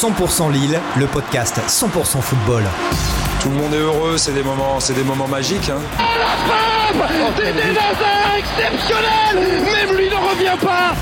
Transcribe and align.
100% 0.00 0.50
Lille, 0.50 0.80
le 0.96 1.06
podcast 1.06 1.60
100% 1.68 2.22
football. 2.22 2.62
Tout 3.38 3.50
le 3.50 3.56
monde 3.56 3.74
est 3.74 3.80
heureux, 3.80 4.16
c'est 4.16 4.32
des 4.32 4.42
moments, 4.42 4.80
c'est 4.80 4.94
des 4.94 5.02
moments 5.02 5.28
magiques. 5.28 5.68
Hein. 5.68 5.82
La 5.98 6.96
frappe 6.96 7.10
C'était 7.36 8.38
exceptionnel 8.38 9.62
Même 9.62 9.96
lui 9.98 10.08
ne 10.08 10.14
revient 10.14 10.58
pas 10.64 10.94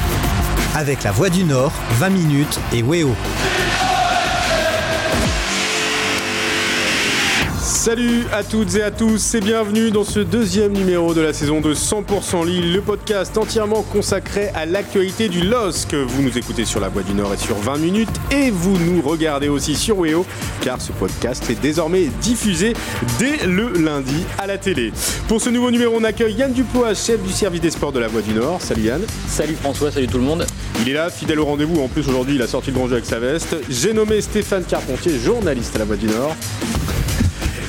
Avec 0.74 1.04
la 1.04 1.12
Voix 1.12 1.30
du 1.30 1.44
Nord, 1.44 1.70
20 1.92 2.08
minutes 2.10 2.58
et 2.72 2.82
Weo. 2.82 3.14
Salut 7.88 8.26
à 8.34 8.44
toutes 8.44 8.74
et 8.74 8.82
à 8.82 8.90
tous 8.90 9.34
et 9.34 9.40
bienvenue 9.40 9.90
dans 9.90 10.04
ce 10.04 10.20
deuxième 10.20 10.74
numéro 10.74 11.14
de 11.14 11.22
la 11.22 11.32
saison 11.32 11.62
de 11.62 11.72
100% 11.72 12.44
Lille, 12.44 12.74
le 12.74 12.82
podcast 12.82 13.38
entièrement 13.38 13.82
consacré 13.82 14.48
à 14.48 14.66
l'actualité 14.66 15.30
du 15.30 15.40
LOSC. 15.40 15.94
Vous 15.94 16.20
nous 16.20 16.36
écoutez 16.36 16.66
sur 16.66 16.80
la 16.80 16.90
Voix 16.90 17.02
du 17.02 17.14
Nord 17.14 17.32
et 17.32 17.38
sur 17.38 17.56
20 17.56 17.78
minutes 17.78 18.10
et 18.30 18.50
vous 18.50 18.76
nous 18.76 19.00
regardez 19.00 19.48
aussi 19.48 19.74
sur 19.74 20.00
Weo 20.00 20.26
car 20.60 20.82
ce 20.82 20.92
podcast 20.92 21.48
est 21.48 21.58
désormais 21.62 22.10
diffusé 22.20 22.74
dès 23.18 23.46
le 23.46 23.72
lundi 23.72 24.22
à 24.36 24.46
la 24.46 24.58
télé. 24.58 24.92
Pour 25.26 25.40
ce 25.40 25.48
nouveau 25.48 25.70
numéro, 25.70 25.96
on 25.98 26.04
accueille 26.04 26.34
Yann 26.34 26.52
Dupois, 26.52 26.92
chef 26.92 27.22
du 27.22 27.32
service 27.32 27.62
des 27.62 27.70
sports 27.70 27.92
de 27.92 28.00
la 28.00 28.08
Voix 28.08 28.20
du 28.20 28.34
Nord. 28.34 28.60
Salut 28.60 28.82
Yann. 28.82 29.00
Salut 29.28 29.54
François, 29.54 29.90
salut 29.90 30.08
tout 30.08 30.18
le 30.18 30.24
monde. 30.24 30.46
Il 30.82 30.90
est 30.90 30.92
là, 30.94 31.08
fidèle 31.08 31.40
au 31.40 31.46
rendez-vous. 31.46 31.80
En 31.80 31.88
plus, 31.88 32.06
aujourd'hui, 32.06 32.34
il 32.34 32.42
a 32.42 32.46
sorti 32.46 32.70
le 32.70 32.76
grand 32.76 32.86
jeu 32.86 32.96
avec 32.96 33.06
sa 33.06 33.18
veste. 33.18 33.56
J'ai 33.70 33.94
nommé 33.94 34.20
Stéphane 34.20 34.64
Carpentier, 34.64 35.18
journaliste 35.18 35.74
à 35.76 35.78
la 35.78 35.84
Voix 35.86 35.96
du 35.96 36.06
Nord. 36.06 36.36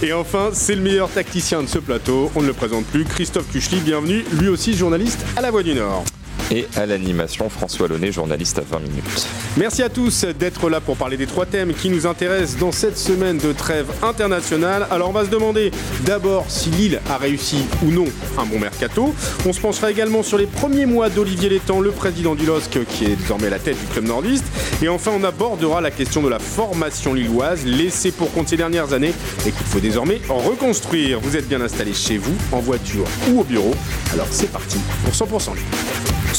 Et 0.01 0.13
enfin, 0.13 0.51
c'est 0.53 0.75
le 0.75 0.81
meilleur 0.81 1.09
tacticien 1.09 1.61
de 1.61 1.67
ce 1.67 1.77
plateau, 1.77 2.31
on 2.35 2.41
ne 2.41 2.47
le 2.47 2.53
présente 2.53 2.85
plus, 2.85 3.03
Christophe 3.03 3.51
Kuchli, 3.51 3.81
bienvenue, 3.81 4.23
lui 4.39 4.47
aussi 4.47 4.73
journaliste 4.73 5.25
à 5.35 5.41
La 5.41 5.51
Voix 5.51 5.61
du 5.61 5.73
Nord. 5.73 6.05
Et 6.51 6.67
à 6.75 6.85
l'animation, 6.85 7.47
François 7.47 7.87
Launay, 7.87 8.11
journaliste 8.11 8.57
à 8.57 8.61
20 8.61 8.79
minutes. 8.79 9.27
Merci 9.57 9.83
à 9.83 9.89
tous 9.89 10.25
d'être 10.25 10.69
là 10.69 10.81
pour 10.81 10.97
parler 10.97 11.15
des 11.15 11.27
trois 11.27 11.45
thèmes 11.45 11.73
qui 11.73 11.89
nous 11.89 12.07
intéressent 12.07 12.57
dans 12.57 12.71
cette 12.71 12.97
semaine 12.97 13.37
de 13.37 13.51
trêve 13.51 13.85
internationale. 14.01 14.87
Alors 14.89 15.09
on 15.09 15.13
va 15.13 15.25
se 15.25 15.29
demander 15.29 15.71
d'abord 16.05 16.45
si 16.47 16.71
Lille 16.71 17.01
a 17.09 17.17
réussi 17.17 17.57
ou 17.83 17.91
non 17.91 18.05
un 18.37 18.45
bon 18.45 18.59
mercato. 18.59 19.13
On 19.45 19.53
se 19.53 19.59
penchera 19.59 19.91
également 19.91 20.23
sur 20.23 20.39
les 20.39 20.47
premiers 20.47 20.87
mois 20.87 21.09
d'Olivier 21.09 21.49
Létang, 21.49 21.81
le 21.81 21.91
président 21.91 22.33
du 22.33 22.45
LOSC 22.45 22.83
qui 22.85 23.05
est 23.05 23.15
désormais 23.15 23.49
la 23.49 23.59
tête 23.59 23.79
du 23.79 23.85
club 23.85 24.05
nordiste. 24.05 24.45
Et 24.81 24.89
enfin 24.89 25.11
on 25.15 25.23
abordera 25.23 25.81
la 25.81 25.91
question 25.91 26.23
de 26.23 26.29
la 26.29 26.39
formation 26.39 27.13
lilloise 27.13 27.63
laissée 27.63 28.11
pour 28.11 28.31
compte 28.33 28.49
ces 28.49 28.57
dernières 28.57 28.93
années 28.93 29.13
et 29.45 29.51
qu'il 29.51 29.65
faut 29.67 29.79
désormais 29.79 30.19
reconstruire. 30.27 31.19
Vous 31.19 31.37
êtes 31.37 31.47
bien 31.47 31.61
installé 31.61 31.93
chez 31.93 32.17
vous, 32.17 32.35
en 32.51 32.59
voiture 32.59 33.05
ou 33.29 33.41
au 33.41 33.43
bureau. 33.43 33.75
Alors 34.13 34.27
c'est 34.31 34.51
parti 34.51 34.79
pour 35.03 35.13
100% 35.13 35.53
Lille. 35.53 35.65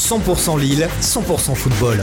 100% 0.01 0.59
Lille, 0.59 0.89
100% 0.99 1.53
football. 1.53 2.01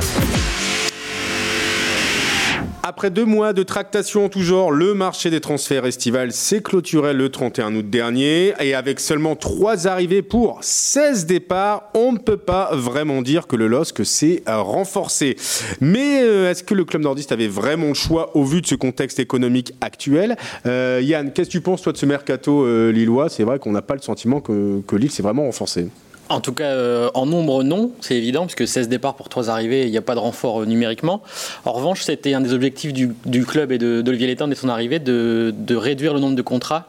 Après 2.84 3.10
deux 3.10 3.24
mois 3.24 3.52
de 3.52 3.64
tractation 3.64 4.26
en 4.26 4.28
tout 4.28 4.42
genre, 4.42 4.70
le 4.70 4.94
marché 4.94 5.30
des 5.30 5.40
transferts 5.40 5.84
estivales 5.84 6.30
s'est 6.30 6.62
clôturé 6.62 7.12
le 7.12 7.28
31 7.28 7.74
août 7.74 7.90
dernier. 7.90 8.54
Et 8.60 8.74
avec 8.74 9.00
seulement 9.00 9.34
trois 9.34 9.88
arrivées 9.88 10.22
pour 10.22 10.58
16 10.62 11.26
départs, 11.26 11.90
on 11.92 12.12
ne 12.12 12.18
peut 12.18 12.36
pas 12.36 12.70
vraiment 12.72 13.20
dire 13.20 13.48
que 13.48 13.56
le 13.56 13.66
LOSC 13.66 14.06
s'est 14.06 14.44
renforcé. 14.46 15.36
Mais 15.80 16.22
euh, 16.22 16.52
est-ce 16.52 16.62
que 16.62 16.74
le 16.74 16.84
club 16.84 17.02
nordiste 17.02 17.32
avait 17.32 17.48
vraiment 17.48 17.88
le 17.88 17.94
choix 17.94 18.34
au 18.36 18.44
vu 18.44 18.62
de 18.62 18.66
ce 18.68 18.76
contexte 18.76 19.18
économique 19.18 19.72
actuel? 19.80 20.36
Euh, 20.66 21.00
Yann, 21.02 21.32
qu'est-ce 21.32 21.48
que 21.48 21.52
tu 21.52 21.60
penses 21.60 21.82
toi 21.82 21.92
de 21.92 21.98
ce 21.98 22.06
mercato 22.06 22.64
euh, 22.64 22.92
lillois? 22.92 23.28
C'est 23.28 23.42
vrai 23.42 23.58
qu'on 23.58 23.72
n'a 23.72 23.82
pas 23.82 23.94
le 23.94 24.02
sentiment 24.02 24.40
que, 24.40 24.82
que 24.86 24.94
Lille 24.94 25.10
s'est 25.10 25.24
vraiment 25.24 25.42
renforcé. 25.42 25.88
En 26.28 26.40
tout 26.40 26.52
cas, 26.52 26.64
euh, 26.64 27.10
en 27.14 27.26
nombre, 27.26 27.62
non, 27.62 27.92
c'est 28.00 28.14
évident, 28.14 28.46
puisque 28.46 28.66
16 28.68 28.88
départs 28.88 29.14
pour 29.14 29.28
3 29.28 29.48
arrivées, 29.48 29.84
il 29.84 29.90
n'y 29.90 29.96
a 29.96 30.02
pas 30.02 30.14
de 30.14 30.20
renfort 30.20 30.62
euh, 30.62 30.66
numériquement. 30.66 31.22
En 31.64 31.72
revanche, 31.72 32.02
c'était 32.02 32.34
un 32.34 32.40
des 32.40 32.52
objectifs 32.52 32.92
du, 32.92 33.14
du 33.24 33.46
club 33.46 33.72
et 33.72 33.78
d'Olivier 33.78 34.26
Létang 34.26 34.48
dès 34.48 34.54
son 34.54 34.68
arrivée, 34.68 34.98
de, 34.98 35.54
de, 35.56 35.74
réduire 35.76 36.12
le 36.12 36.20
nombre 36.20 36.36
de 36.36 36.42
contrats. 36.42 36.88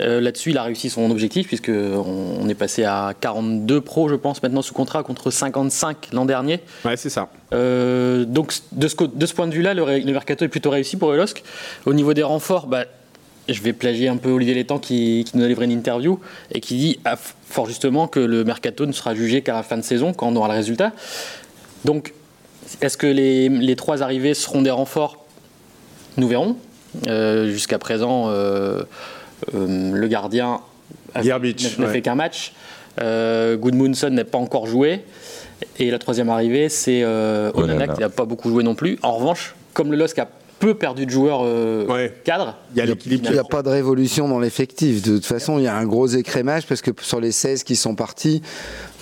Euh, 0.00 0.20
Là-dessus, 0.20 0.50
il 0.50 0.58
a 0.58 0.62
réussi 0.62 0.88
son 0.88 1.10
objectif, 1.10 1.48
puisqu'on 1.48 2.38
on 2.40 2.48
est 2.48 2.54
passé 2.54 2.84
à 2.84 3.12
42 3.20 3.80
pros, 3.82 4.08
je 4.08 4.14
pense, 4.14 4.42
maintenant 4.42 4.62
sous 4.62 4.74
contrat, 4.74 5.02
contre 5.02 5.30
55 5.30 6.08
l'an 6.12 6.24
dernier. 6.24 6.60
Ouais, 6.84 6.96
c'est 6.96 7.10
ça. 7.10 7.28
Donc, 7.52 8.54
de 8.72 8.88
ce, 8.88 8.96
de 9.04 9.26
ce, 9.26 9.34
point 9.34 9.48
de 9.48 9.54
vue-là, 9.54 9.74
le, 9.74 9.84
le, 9.84 10.12
mercato 10.12 10.44
est 10.44 10.48
plutôt 10.48 10.70
réussi 10.70 10.96
pour 10.96 11.10
le 11.10 11.18
LOSC. 11.18 11.42
Au 11.84 11.92
niveau 11.92 12.14
des 12.14 12.22
renforts, 12.22 12.68
bah, 12.68 12.84
je 13.48 13.62
vais 13.62 13.72
plagier 13.72 14.08
un 14.08 14.16
peu 14.16 14.30
Olivier 14.30 14.54
Létang 14.54 14.78
qui, 14.78 15.24
qui, 15.26 15.36
nous 15.36 15.44
a 15.44 15.48
livré 15.48 15.64
une 15.64 15.72
interview 15.72 16.20
et 16.52 16.60
qui 16.60 16.76
dit 16.76 16.98
ah, 17.04 17.16
fort 17.16 17.66
justement 17.66 18.06
que 18.06 18.20
le 18.20 18.44
mercato 18.44 18.86
ne 18.86 18.92
sera 18.92 19.14
jugé 19.14 19.42
qu'à 19.42 19.54
la 19.54 19.62
fin 19.62 19.76
de 19.76 19.82
saison, 19.82 20.12
quand 20.12 20.28
on 20.28 20.36
aura 20.36 20.48
le 20.48 20.54
résultat. 20.54 20.92
Donc, 21.84 22.12
est-ce 22.80 22.96
que 22.96 23.06
les, 23.06 23.48
les, 23.48 23.76
trois 23.76 24.02
arrivées 24.02 24.34
seront 24.34 24.62
des 24.62 24.70
renforts? 24.70 25.24
Nous 26.16 26.28
verrons. 26.28 26.56
Euh, 27.06 27.50
Jusqu'à 27.50 27.78
présent, 27.78 28.28
euh, 28.28 28.82
euh, 29.54 29.92
le 29.92 30.08
gardien 30.08 30.60
n'a 31.14 31.38
ouais. 31.38 31.54
fait 31.92 32.02
qu'un 32.02 32.14
match. 32.14 32.52
Euh, 33.00 33.56
Goodmunson 33.56 34.10
n'a 34.10 34.24
pas 34.24 34.38
encore 34.38 34.66
joué. 34.66 35.04
Et 35.78 35.90
la 35.90 35.98
troisième 35.98 36.28
arrivée, 36.28 36.68
c'est 36.68 37.02
euh, 37.02 37.50
Onana, 37.54 37.88
qui 37.88 38.00
n'a 38.00 38.08
pas 38.08 38.24
beaucoup 38.24 38.50
joué 38.50 38.62
non 38.62 38.74
plus. 38.74 38.98
En 39.02 39.12
revanche, 39.12 39.54
comme 39.74 39.90
le 39.90 39.96
LOSC 39.96 40.18
a 40.18 40.28
peu 40.58 40.74
perdu 40.74 41.06
de 41.06 41.10
joueurs 41.10 41.40
euh, 41.44 41.86
ouais. 41.86 42.14
cadres. 42.24 42.56
Il 42.74 42.78
y 42.78 42.80
a 42.80 42.86
l'équilibre. 42.86 43.26
Il 43.26 43.32
n'y 43.32 43.38
a 43.38 43.44
pas 43.44 43.62
de 43.62 43.68
révolution 43.68 44.28
dans 44.28 44.40
l'effectif. 44.40 45.02
De 45.02 45.16
toute 45.16 45.26
façon, 45.26 45.58
il 45.58 45.64
y 45.64 45.66
a 45.66 45.76
un 45.76 45.86
gros 45.86 46.06
écrémage 46.06 46.66
parce 46.66 46.82
que 46.82 46.90
sur 47.00 47.20
les 47.20 47.32
16 47.32 47.62
qui 47.62 47.76
sont 47.76 47.94
partis, 47.94 48.42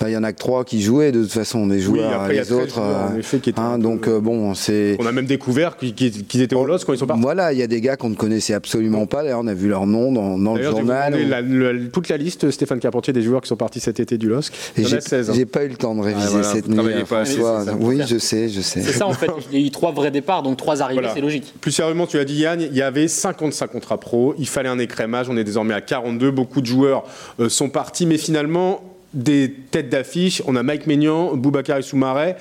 il 0.05 0.11
y 0.11 0.17
en 0.17 0.23
a 0.23 0.31
que 0.31 0.37
3 0.37 0.63
qui 0.63 0.81
jouaient 0.81 1.11
de 1.11 1.23
toute 1.23 1.31
façon, 1.31 1.67
des 1.67 1.79
joueurs, 1.79 2.09
oui, 2.09 2.15
après, 2.15 2.33
les 2.33 2.51
autres. 2.51 2.75
Joueurs, 2.75 3.11
euh, 3.13 3.19
effet, 3.19 3.39
qui 3.39 3.53
hein, 3.57 3.79
donc 3.79 4.07
euh, 4.07 4.19
bon, 4.19 4.53
c'est. 4.53 4.95
On 4.99 5.05
a 5.05 5.11
même 5.11 5.25
découvert 5.25 5.77
qu'ils 5.77 6.41
étaient 6.41 6.55
au 6.55 6.65
LOS 6.65 6.79
quand 6.85 6.93
ils 6.93 6.99
sont 6.99 7.07
partis. 7.07 7.21
Voilà, 7.21 7.53
il 7.53 7.59
y 7.59 7.63
a 7.63 7.67
des 7.67 7.81
gars 7.81 7.97
qu'on 7.97 8.09
ne 8.09 8.15
connaissait 8.15 8.53
absolument 8.53 9.05
pas. 9.07 9.23
D'ailleurs, 9.23 9.39
on 9.41 9.47
a 9.47 9.53
vu 9.53 9.69
leur 9.69 9.87
nom 9.87 10.11
dans, 10.11 10.37
dans 10.37 10.55
le 10.55 10.63
journal. 10.63 11.15
Ou... 11.15 11.29
La, 11.29 11.41
la, 11.41 11.79
toute 11.91 12.09
la 12.09 12.17
liste, 12.17 12.51
Stéphane 12.51 12.79
Carpentier, 12.79 13.13
des 13.13 13.21
joueurs 13.21 13.41
qui 13.41 13.47
sont 13.47 13.55
partis 13.55 13.79
cet 13.79 13.99
été 13.99 14.17
du 14.17 14.27
LOSC. 14.29 14.53
J'ai 14.77 15.01
16. 15.01 15.31
J'ai 15.33 15.45
pas 15.45 15.63
eu 15.63 15.69
le 15.69 15.77
temps 15.77 15.95
de 15.95 16.01
réviser 16.01 16.25
ah, 16.27 16.31
voilà, 16.31 16.53
cette 16.53 16.67
nuit. 16.67 17.05
François. 17.05 17.65
Oui, 17.79 18.01
je 18.07 18.17
sais, 18.17 18.49
je 18.49 18.61
sais. 18.61 18.81
C'est 18.81 18.93
ça 18.93 19.07
en 19.07 19.13
fait. 19.13 19.27
Il 19.51 19.59
y 19.59 19.63
a 19.63 19.67
eu 19.67 19.71
trois 19.71 19.91
vrais 19.91 20.11
départs, 20.11 20.43
donc 20.43 20.57
trois 20.57 20.81
arrivées, 20.81 21.01
voilà. 21.01 21.13
c'est 21.13 21.21
logique. 21.21 21.53
Plus 21.61 21.71
sérieusement, 21.71 22.07
tu 22.07 22.19
as 22.19 22.25
dit 22.25 22.35
Yann, 22.35 22.61
il 22.61 22.75
y 22.75 22.81
avait 22.81 23.07
55 23.07 23.67
contrats 23.67 23.99
pro. 23.99 24.35
Il 24.37 24.47
fallait 24.47 24.69
un 24.69 24.79
écrémage. 24.79 25.29
On 25.29 25.37
est 25.37 25.43
désormais 25.43 25.73
à 25.73 25.81
42. 25.81 26.31
Beaucoup 26.31 26.61
de 26.61 26.65
joueurs 26.65 27.03
euh, 27.39 27.49
sont 27.49 27.69
partis, 27.69 28.05
mais 28.05 28.17
finalement 28.17 28.81
des 29.13 29.53
têtes 29.71 29.89
d'affiche. 29.89 30.41
On 30.47 30.55
a 30.55 30.63
Mike 30.63 30.87
Maignan, 30.87 31.35
Boubacar 31.35 31.83
Soumaré. 31.83 32.35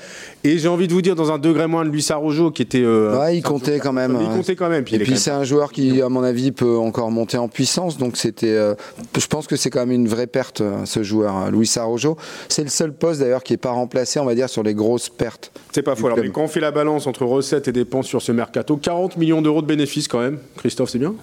Et 0.44 0.58
j'ai 0.58 0.68
envie 0.68 0.88
de 0.88 0.92
vous 0.92 1.02
dire, 1.02 1.14
dans 1.14 1.32
un 1.32 1.38
degré 1.38 1.66
moins 1.66 1.84
de 1.84 1.90
Luis 1.90 2.06
Arrojo, 2.10 2.50
qui 2.50 2.62
était. 2.62 2.82
Euh, 2.82 3.18
ouais, 3.18 3.36
il 3.38 3.42
comptait 3.42 3.78
quand 3.78 3.92
même. 3.92 4.18
Il 4.20 4.28
comptait 4.28 4.56
quand 4.56 4.68
même. 4.68 4.84
Puis 4.84 4.96
et 4.96 4.98
puis 4.98 5.16
c'est 5.16 5.30
un 5.30 5.44
joueur 5.44 5.72
qui, 5.72 6.02
à 6.02 6.08
mon 6.08 6.22
avis, 6.22 6.52
peut 6.52 6.76
encore 6.76 7.10
monter 7.10 7.38
en 7.38 7.48
puissance. 7.48 7.98
Donc 7.98 8.16
c'était. 8.16 8.54
Euh, 8.54 8.74
je 9.16 9.26
pense 9.26 9.46
que 9.46 9.56
c'est 9.56 9.70
quand 9.70 9.80
même 9.80 9.92
une 9.92 10.08
vraie 10.08 10.26
perte, 10.26 10.62
ce 10.84 11.02
joueur, 11.02 11.50
Luis 11.50 11.72
Arrojo. 11.76 12.16
C'est 12.48 12.62
le 12.62 12.68
seul 12.68 12.92
poste 12.92 13.20
d'ailleurs 13.20 13.42
qui 13.42 13.52
n'est 13.52 13.58
pas 13.58 13.70
remplacé, 13.70 14.20
on 14.20 14.24
va 14.24 14.34
dire, 14.34 14.48
sur 14.48 14.62
les 14.62 14.74
grosses 14.74 15.08
pertes. 15.08 15.52
C'est 15.72 15.82
pas 15.82 15.94
faux. 15.94 16.06
Alors, 16.06 16.18
mais 16.18 16.30
quand 16.30 16.44
on 16.44 16.48
fait 16.48 16.60
la 16.60 16.70
balance 16.70 17.06
entre 17.06 17.24
recettes 17.24 17.68
et 17.68 17.72
dépenses 17.72 18.06
sur 18.06 18.22
ce 18.22 18.32
mercato, 18.32 18.76
40 18.76 19.16
millions 19.16 19.42
d'euros 19.42 19.62
de 19.62 19.66
bénéfices 19.66 20.08
quand 20.08 20.20
même. 20.20 20.38
Christophe, 20.56 20.90
c'est 20.90 20.98
bien? 20.98 21.14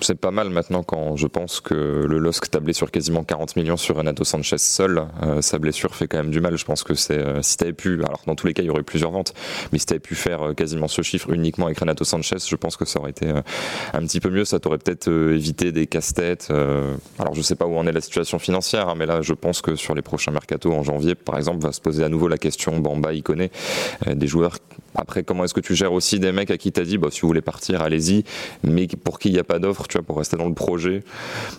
C'est 0.00 0.18
pas 0.18 0.30
mal 0.30 0.50
maintenant 0.50 0.82
quand 0.82 1.16
je 1.16 1.26
pense 1.26 1.60
que 1.60 1.74
le 1.74 2.18
LOSC 2.18 2.50
tablait 2.50 2.72
sur 2.72 2.90
quasiment 2.90 3.24
40 3.24 3.56
millions 3.56 3.76
sur 3.76 3.96
Renato 3.96 4.24
Sanchez 4.24 4.58
seul. 4.58 5.06
Euh, 5.22 5.42
sa 5.42 5.58
blessure 5.58 5.94
fait 5.94 6.06
quand 6.06 6.18
même 6.18 6.30
du 6.30 6.40
mal. 6.40 6.56
Je 6.56 6.64
pense 6.64 6.82
que 6.84 6.94
c'est 6.94 7.18
euh, 7.18 7.42
si 7.42 7.56
t'avais 7.56 7.72
pu, 7.72 8.02
alors 8.04 8.22
dans 8.26 8.34
tous 8.34 8.46
les 8.46 8.54
cas 8.54 8.62
il 8.62 8.66
y 8.66 8.70
aurait 8.70 8.82
plusieurs 8.82 9.10
ventes, 9.10 9.34
mais 9.72 9.78
si 9.78 9.86
t'avais 9.86 10.00
pu 10.00 10.14
faire 10.14 10.48
euh, 10.48 10.54
quasiment 10.54 10.88
ce 10.88 11.02
chiffre 11.02 11.30
uniquement 11.30 11.66
avec 11.66 11.78
Renato 11.78 12.04
Sanchez, 12.04 12.36
je 12.46 12.56
pense 12.56 12.76
que 12.76 12.84
ça 12.84 13.00
aurait 13.00 13.10
été 13.10 13.28
un 13.28 14.00
petit 14.02 14.20
peu 14.20 14.30
mieux. 14.30 14.44
Ça 14.44 14.60
t'aurait 14.60 14.78
peut-être 14.78 15.08
évité 15.08 15.72
des 15.72 15.86
casse-têtes. 15.86 16.50
alors 17.18 17.34
je 17.34 17.42
sais 17.42 17.56
pas 17.56 17.66
où 17.66 17.76
en 17.76 17.86
est 17.86 17.92
la 17.92 18.00
situation 18.00 18.38
financière, 18.38 18.88
hein, 18.88 18.94
mais 18.96 19.06
là 19.06 19.22
je 19.22 19.34
pense 19.34 19.62
que 19.62 19.76
sur 19.76 19.94
les 19.94 20.02
prochains 20.02 20.32
mercatos 20.32 20.72
en 20.72 20.82
janvier, 20.82 21.14
par 21.14 21.36
exemple, 21.36 21.62
va 21.62 21.72
se 21.72 21.80
poser 21.80 22.04
à 22.04 22.08
nouveau 22.08 22.28
la 22.28 22.38
question 22.38 22.78
Bamba, 22.78 23.12
Iconé, 23.12 23.50
des 24.06 24.26
joueurs. 24.26 24.58
Après, 24.98 25.22
comment 25.22 25.44
est-ce 25.44 25.54
que 25.54 25.60
tu 25.60 25.74
gères 25.74 25.92
aussi 25.92 26.18
des 26.18 26.32
mecs 26.32 26.50
à 26.50 26.56
qui 26.58 26.72
t'as 26.72 26.82
dit, 26.82 26.98
bah, 26.98 27.08
si 27.10 27.20
vous 27.20 27.28
voulez 27.28 27.40
partir, 27.40 27.82
allez-y, 27.82 28.24
mais 28.64 28.88
pour 29.04 29.18
qui 29.18 29.28
il 29.28 29.32
n'y 29.32 29.38
a 29.38 29.44
pas 29.44 29.58
d'offre 29.58 29.86
tu 29.88 29.96
vois, 29.96 30.04
pour 30.04 30.18
rester 30.18 30.36
dans 30.36 30.48
le 30.48 30.54
projet? 30.54 31.02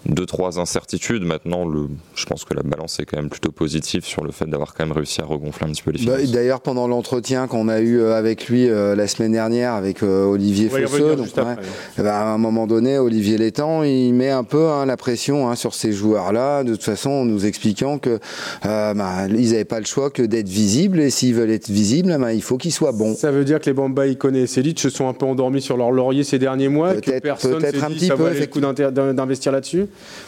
Deux, 0.05 0.25
trois 0.25 0.59
incertitudes. 0.59 1.23
Maintenant, 1.23 1.65
le, 1.65 1.87
je 2.15 2.25
pense 2.25 2.43
que 2.43 2.53
la 2.53 2.63
balance 2.63 2.99
est 2.99 3.05
quand 3.05 3.17
même 3.17 3.29
plutôt 3.29 3.51
positive 3.51 4.05
sur 4.05 4.23
le 4.23 4.31
fait 4.31 4.45
d'avoir 4.45 4.73
quand 4.73 4.85
même 4.85 4.95
réussi 4.95 5.21
à 5.21 5.25
regonfler 5.25 5.67
un 5.67 5.71
petit 5.71 5.83
peu 5.83 5.91
les 5.91 5.99
finances. 5.99 6.17
Bah, 6.17 6.27
D'ailleurs, 6.27 6.61
pendant 6.61 6.87
l'entretien 6.87 7.47
qu'on 7.47 7.69
a 7.69 7.79
eu 7.79 8.01
avec 8.03 8.47
lui 8.49 8.69
euh, 8.69 8.95
la 8.95 9.07
semaine 9.07 9.31
dernière 9.31 9.73
avec 9.73 10.03
euh, 10.03 10.25
Olivier 10.25 10.69
Fosseux, 10.69 11.15
donc, 11.15 11.27
ouais, 11.37 11.55
bah, 11.97 12.19
à 12.19 12.25
un 12.33 12.37
moment 12.37 12.67
donné, 12.67 12.97
Olivier 12.97 13.37
Létang, 13.37 13.83
il 13.83 14.13
met 14.13 14.29
un 14.29 14.43
peu 14.43 14.67
hein, 14.67 14.85
la 14.85 14.97
pression 14.97 15.49
hein, 15.49 15.55
sur 15.55 15.73
ces 15.73 15.91
joueurs-là, 15.93 16.63
de 16.63 16.73
toute 16.73 16.83
façon, 16.83 17.09
en 17.09 17.25
nous 17.25 17.45
expliquant 17.45 17.99
que 17.99 18.19
euh, 18.65 18.93
bah, 18.93 19.27
ils 19.29 19.51
n'avaient 19.51 19.65
pas 19.65 19.79
le 19.79 19.85
choix 19.85 20.09
que 20.09 20.21
d'être 20.21 20.49
visibles, 20.49 20.99
et 20.99 21.09
s'ils 21.09 21.35
veulent 21.35 21.51
être 21.51 21.69
visibles, 21.69 22.17
il 22.33 22.41
faut 22.41 22.57
qu'ils 22.57 22.73
soient 22.73 22.91
bons. 22.91 23.15
ça 23.15 23.28
veut 23.31 23.45
dire 23.45 23.59
que 23.59 23.65
les 23.65 23.73
Bamba, 23.73 24.07
Icone 24.07 24.35
et 24.35 24.47
Selic 24.47 24.79
se 24.79 24.89
sont 24.89 25.07
un 25.07 25.13
peu 25.13 25.25
endormis 25.25 25.61
sur 25.61 25.77
leur 25.77 25.91
laurier 25.91 26.23
ces 26.23 26.39
derniers 26.39 26.69
mois 26.69 26.95
que 26.95 27.19
personne 27.19 27.59
s'est 27.61 27.71
dit 27.71 28.07
ça 28.07 28.15
valait 28.15 28.39
le 28.39 28.45
coup 28.47 28.59
d'investir 28.59 29.51
là-dessus. 29.51 29.85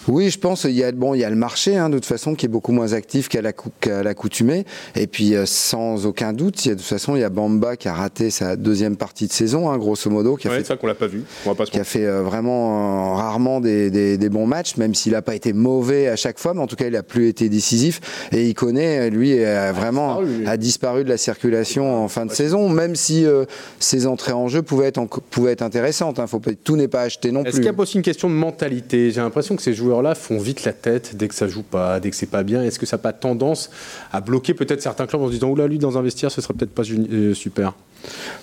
Oui, 0.08 0.30
je 0.30 0.40
pense 0.40 0.64
qu'il 0.64 0.72
y 0.72 0.84
a 0.84 0.92
bon, 0.92 1.14
il 1.14 1.20
y 1.20 1.24
a 1.24 1.30
le 1.30 1.36
marché 1.36 1.78
hein, 1.78 1.90
de 1.90 1.96
toute 1.96 2.06
façon 2.06 2.36
qui 2.36 2.46
est 2.46 2.50
beaucoup 2.50 2.72
moins 2.72 2.94
actif 2.94 3.30
qu'à 3.30 3.42
l'accoutumée. 3.42 4.66
Et 4.96 5.08
puis 5.08 5.36
euh, 5.36 5.46
sans 5.46 6.06
aucun 6.06 6.34
doute, 6.34 6.66
il 6.66 6.70
y 6.70 6.72
a, 6.72 6.76
de 6.76 6.80
toute 6.80 6.88
façon, 6.88 7.16
il 7.16 7.22
y 7.22 7.24
a 7.24 7.30
Bamba 7.30 7.76
qui 7.76 7.88
a 7.88 7.94
raté 7.94 8.30
sa 8.30 8.56
deuxième 8.56 8.96
partie 8.98 9.28
de 9.28 9.34
saison 9.34 9.70
hein, 9.70 9.78
grosso 9.78 10.10
modo 10.10 10.36
qui 10.36 10.48
a 10.48 10.52
fait 10.52 10.64
ça 10.64 10.78
qu'on 10.78 10.88
l'a 10.88 10.96
pas 10.96 11.08
vu, 11.08 11.24
qui 11.72 11.80
a 11.80 11.84
fait 11.84 12.06
euh, 12.06 12.22
vraiment 12.22 13.16
rarement 13.16 13.62
des, 13.62 13.90
des, 13.90 14.30
bons 14.30 14.48
matchs 14.48 14.78
même 14.78 14.96
s'il 14.96 15.12
n'a 15.12 15.22
pas 15.22 15.36
été 15.36 15.54
mauvais 15.54 16.08
à 16.08 16.16
chaque 16.16 16.40
fois 16.40 16.54
mais 16.54 16.62
en 16.62 16.68
tout 16.68 16.76
cas, 16.76 16.88
il 16.88 16.96
a 16.96 17.04
plus 17.04 17.28
été 17.28 17.50
décisif. 17.50 18.30
Et 18.32 18.50
Icone 18.50 19.08
lui 19.10 19.44
a 19.44 19.72
vraiment 19.72 20.22
a 20.46 20.58
disparu 20.58 21.04
de 21.04 21.10
la 21.10 21.18
circulation 21.18 22.04
en 22.04 22.08
fin 22.08 22.26
de 22.26 22.32
saison 22.32 22.70
même 22.70 22.81
si 22.96 23.26
euh, 23.26 23.46
ses 23.80 24.08
entrées 24.08 24.32
en 24.32 24.48
jeu 24.48 24.62
pouvaient 24.62 24.88
être, 24.88 25.02
pouvaient 25.30 25.52
être 25.52 25.62
intéressantes. 25.62 26.20
Hein. 26.20 26.28
Faut 26.28 26.40
pas, 26.40 26.52
tout 26.54 26.76
n'est 26.76 26.88
pas 26.88 27.02
acheté 27.02 27.32
non 27.32 27.42
plus. 27.42 27.50
Est-ce 27.50 27.58
qu'il 27.58 27.66
y 27.66 27.70
a 27.70 27.80
aussi 27.80 27.98
une 27.98 28.04
question 28.04 28.30
de 28.30 28.36
mentalité? 28.36 29.12
J'ai 29.12 29.22
l'impression 29.22 29.56
que 29.56 29.62
ces 29.62 29.74
joueurs-là 29.74 30.16
font 30.16 30.40
vite 30.40 30.64
la 30.64 30.74
tête 30.74 31.16
dès 31.16 31.28
que 31.28 31.36
ça 31.36 31.48
joue 31.48 31.64
pas, 31.64 32.00
dès 32.00 32.10
que 32.10 32.16
c'est 32.16 32.26
pas 32.26 32.44
bien. 32.44 32.64
Est-ce 32.64 32.80
que 32.80 32.86
ça 32.86 32.98
n'a 32.98 33.04
pas 33.04 33.14
tendance 33.14 33.70
à 34.12 34.22
bloquer 34.22 34.54
peut-être 34.54 34.82
certains 34.82 35.08
clubs 35.08 35.22
en 35.22 35.28
se 35.28 35.34
disant 35.34 35.50
oula 35.50 35.68
lui 35.68 35.80
dans 35.80 35.98
un 35.98 36.02
vestiaire 36.02 36.32
ce 36.32 36.42
serait 36.42 36.54
peut-être 36.54 36.74
pas 36.74 36.84
euh, 36.84 37.34
super? 37.34 37.74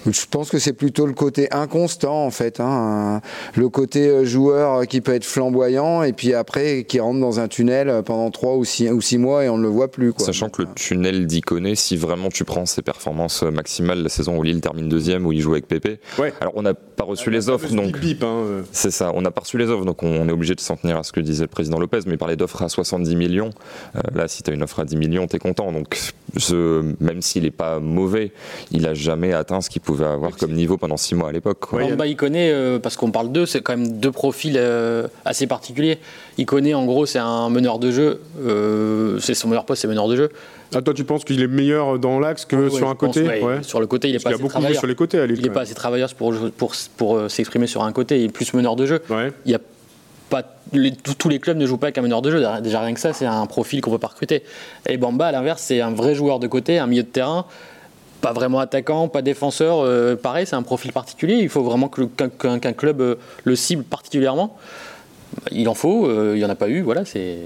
Je 0.07 0.27
pense 0.31 0.51
que 0.51 0.59
c'est 0.59 0.73
plutôt 0.73 1.07
le 1.07 1.13
côté 1.13 1.49
inconstant 1.53 2.25
en 2.25 2.31
fait, 2.31 2.61
hein. 2.61 3.21
le 3.55 3.69
côté 3.69 4.09
euh, 4.09 4.25
joueur 4.25 4.87
qui 4.87 5.01
peut 5.01 5.15
être 5.15 5.25
flamboyant 5.25 6.03
et 6.03 6.13
puis 6.13 6.35
après 6.35 6.85
qui 6.85 7.01
rentre 7.01 7.21
dans 7.21 7.41
un 7.41 7.49
tunnel 7.49 8.03
pendant 8.05 8.31
3 8.31 8.57
ou 8.57 8.65
6, 8.65 8.91
ou 8.91 9.01
six 9.01 9.19
mois 9.19 9.45
et 9.45 9.49
on 9.49 9.59
ne 9.59 9.63
le 9.63 9.69
voit 9.69 9.91
plus. 9.91 10.13
Sachant 10.19 10.49
que 10.49 10.63
le 10.63 10.69
tunnel 10.75 11.27
d'Iconé, 11.27 11.75
si 11.75 11.97
vraiment 11.97 12.29
tu 12.29 12.45
prends 12.45 12.67
ses 12.67 12.83
performances 12.83 13.43
maximales 13.43 14.03
la 14.03 14.09
saison 14.09 14.39
où 14.39 14.43
Lille 14.43 14.61
termine 14.61 14.89
deuxième, 14.89 15.27
où 15.27 15.33
il 15.33 15.41
joue 15.41 15.53
avec 15.53 15.69
Pépé, 15.69 16.01
alors 16.41 16.53
on 16.57 16.63
n'a 16.63 16.75
pas 16.75 17.05
reçu 17.05 17.31
les 17.31 17.49
offres, 17.49 17.73
donc 17.75 17.97
hein, 17.97 18.25
euh. 18.25 18.63
c'est 18.73 18.91
ça, 18.91 19.13
on 19.15 19.23
n'a 19.23 19.31
pas 19.31 19.43
reçu 19.43 19.59
les 19.59 19.71
offres, 19.71 19.85
donc 19.85 20.03
on 20.03 20.29
est 20.29 20.33
obligé 20.33 20.55
de 20.55 20.61
s'en 20.61 20.77
tenir 20.77 20.97
à 20.97 21.03
ce 21.03 21.13
que 21.13 21.21
disait 21.21 21.45
le 21.45 21.49
président 21.49 21.79
Lopez, 21.79 22.01
mais 22.07 22.15
il 22.15 22.19
parlait 22.19 22.37
d'offres 22.37 22.63
à 22.63 22.69
70 22.69 23.17
millions. 23.17 23.51
Euh, 23.97 24.01
là, 24.15 24.29
si 24.29 24.43
tu 24.43 24.51
as 24.51 24.55
une 24.55 24.63
offre 24.63 24.81
à 24.81 24.85
10 24.85 24.97
millions, 24.97 25.27
tu 25.27 25.37
es 25.37 25.39
content. 25.39 25.73
Donc 25.73 25.99
même 27.01 27.23
s'il 27.23 27.43
n'est 27.43 27.51
pas 27.51 27.81
mauvais, 27.81 28.33
il 28.71 28.87
a 28.87 28.95
jamais 28.95 29.33
atteint 29.33 29.61
ce 29.61 29.71
qu'il 29.71 29.83
pouvait 29.83 30.07
avoir 30.07 30.37
comme 30.37 30.53
niveau 30.53 30.77
pendant 30.77 30.97
six 30.97 31.15
mois 31.15 31.29
à 31.29 31.33
l'époque. 31.33 31.73
Ouais, 31.73 31.95
bah, 31.95 32.07
il 32.07 32.17
connaît, 32.17 32.51
euh, 32.53 32.79
parce 32.79 32.97
qu'on 32.97 33.11
parle 33.11 33.33
d'eux, 33.33 33.47
c'est 33.47 33.61
quand 33.61 33.77
même 33.77 33.99
deux 33.99 34.13
profils 34.13 34.57
euh, 34.57 35.09
assez 35.25 35.47
particuliers. 35.47 35.99
Il 36.37 36.47
connaît, 36.47 36.75
en 36.75 36.87
gros, 36.87 37.07
c'est 37.07 37.19
un 37.19 37.51
meneur 37.51 37.79
de 37.79 37.91
jeu. 37.91 38.21
Euh, 38.41 39.19
c'est 39.19 39.35
son 39.35 39.49
meilleur 39.49 39.65
poste, 39.65 39.83
c'est 39.83 39.89
meneur 39.89 40.09
de 40.09 40.17
jeu. 40.17 40.31
Ah, 40.75 40.83
toi, 40.83 40.95
tu 40.95 41.05
penses 41.05 41.25
qu'il 41.25 41.43
est 41.43 41.49
meilleur 41.49 41.99
dans 41.99 42.21
l'axe 42.21 42.45
que 42.45 42.69
sur 42.69 42.89
un 42.89 42.95
côté? 42.95 43.27
Sur 43.63 43.81
le 43.81 43.87
côté, 43.87 44.09
il 44.11 44.17
est 44.17 44.23
pas 44.23 44.31
assez 44.31 44.49
travailleur. 44.49 44.79
sur 44.79 44.87
les 44.87 44.95
côtés 44.95 45.25
Il 45.29 45.43
n'est 45.43 45.51
pas 45.51 45.63
assez 45.63 45.75
travailleur 45.75 46.15
pour, 46.15 46.35
pour, 46.57 46.73
pour, 46.97 47.31
s'exprimer 47.31 47.67
sur 47.67 47.83
un 47.83 47.93
côté. 47.93 48.19
Il 48.21 48.25
est 48.27 48.33
plus 48.33 48.53
meneur 48.55 48.77
de 48.77 48.87
jeu. 48.87 49.01
Il 49.45 49.53
y 49.53 49.55
a 49.55 49.61
tous 51.19 51.29
les 51.29 51.39
clubs 51.39 51.57
ne 51.57 51.67
jouent 51.67 51.79
pas 51.79 51.87
avec 51.87 51.99
un 51.99 52.03
meneur 52.03 52.23
de 52.23 52.31
jeu. 52.31 52.45
Déjà 52.63 52.81
rien 52.81 52.95
que 52.95 53.01
ça, 53.01 53.13
c'est 53.13 53.27
un 53.27 53.47
profil 53.47 53.81
qu'on 53.81 53.91
peut 53.91 53.99
pas 53.99 54.09
recruter. 54.09 54.43
Et 54.89 54.97
Bamba, 54.97 55.27
à 55.27 55.33
l'inverse, 55.33 55.63
c'est 55.63 55.81
un 55.81 55.91
vrai 55.91 56.15
joueur 56.15 56.39
de 56.39 56.47
côté, 56.47 56.79
un 56.79 56.87
milieu 56.87 57.03
de 57.03 57.09
terrain 57.09 57.47
pas 58.21 58.33
vraiment 58.33 58.59
attaquant, 58.59 59.09
pas 59.09 59.23
défenseur. 59.23 59.79
Euh, 59.81 60.17
pareil, 60.17 60.47
c'est 60.47 60.57
un 60.57 60.63
profil 60.63 60.93
particulier. 60.93 61.35
Il 61.35 61.49
faut 61.49 61.63
vraiment 61.63 61.89
qu'un 61.89 62.73
club 62.73 63.01
euh, 63.01 63.15
le 63.45 63.57
cible 63.57 63.85
particulièrement 63.85 64.57
il 65.51 65.69
en 65.69 65.75
faut, 65.75 66.07
euh, 66.07 66.33
il 66.35 66.39
n'y 66.39 66.45
en 66.45 66.51
a 66.51 66.55
pas 66.55 66.69
eu, 66.69 66.83
voilà, 66.83 67.05
c'est... 67.05 67.39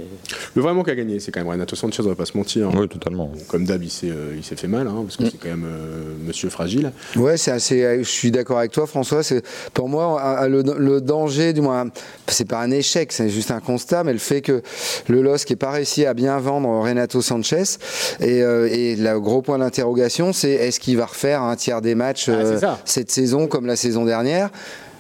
Le 0.55 0.62
vraiment 0.62 0.83
qui 0.83 0.91
a 0.91 0.94
gagné, 0.94 1.21
c'est 1.21 1.33
quand 1.33 1.41
même 1.41 1.49
Renato 1.49 1.77
Sanchez, 1.77 2.03
on 2.05 2.09
va 2.09 2.15
pas 2.15 2.27
se 2.27 2.37
mentir. 2.37 2.71
Oui, 2.75 2.89
totalement. 2.89 3.31
Comme 3.49 3.65
d'hab, 3.65 3.83
il 3.83 3.91
s'est, 3.91 4.11
euh, 4.11 4.41
fait 4.43 4.69
mal, 4.69 4.87
hein, 4.87 5.03
parce 5.05 5.17
que 5.17 5.25
mm. 5.25 5.31
c'est 5.31 5.39
quand 5.39 5.49
même 5.49 5.67
euh, 5.67 6.15
monsieur 6.27 6.49
fragile. 6.50 6.93
Ouais, 7.17 7.37
c'est 7.37 7.50
assez, 7.50 7.99
je 7.99 8.09
suis 8.09 8.31
d'accord 8.31 8.59
avec 8.59 8.73
toi, 8.73 8.87
François. 8.87 9.23
C'est, 9.23 9.43
pour 9.75 9.89
moi, 9.89 10.47
le, 10.49 11.00
danger, 11.00 11.53
du 11.53 11.61
moins, 11.61 11.87
c'est 12.29 12.49
pas 12.49 12.61
un 12.61 12.71
échec, 12.71 13.12
c'est 13.12 13.29
juste 13.29 13.50
un 13.50 13.61
constat, 13.61 14.05
mais 14.05 14.12
le 14.12 14.19
fait 14.19 14.41
que 14.41 14.62
le 15.09 15.23
LOSC 15.23 15.50
n'ait 15.50 15.56
pas 15.56 15.71
réussi 15.71 16.06
à 16.06 16.15
bien 16.15 16.39
vendre 16.39 16.69
Renato 16.69 17.23
Sanchez, 17.23 17.79
et, 18.21 18.39
et 18.39 18.97
le 18.97 19.21
gros 19.21 19.43
point 19.43 19.59
d'interrogation, 19.59 20.33
c'est 20.33 20.50
est-ce 20.50 20.81
qu'il 20.81 20.97
va 20.97 21.06
refaire 21.06 21.43
un 21.43 21.56
tiers 21.56 21.81
des 21.81 21.94
matchs 21.94 22.29
ah, 22.29 22.79
cette 22.85 23.11
saison 23.11 23.47
comme 23.47 23.67
la 23.67 23.77
saison 23.77 24.05
dernière? 24.05 24.50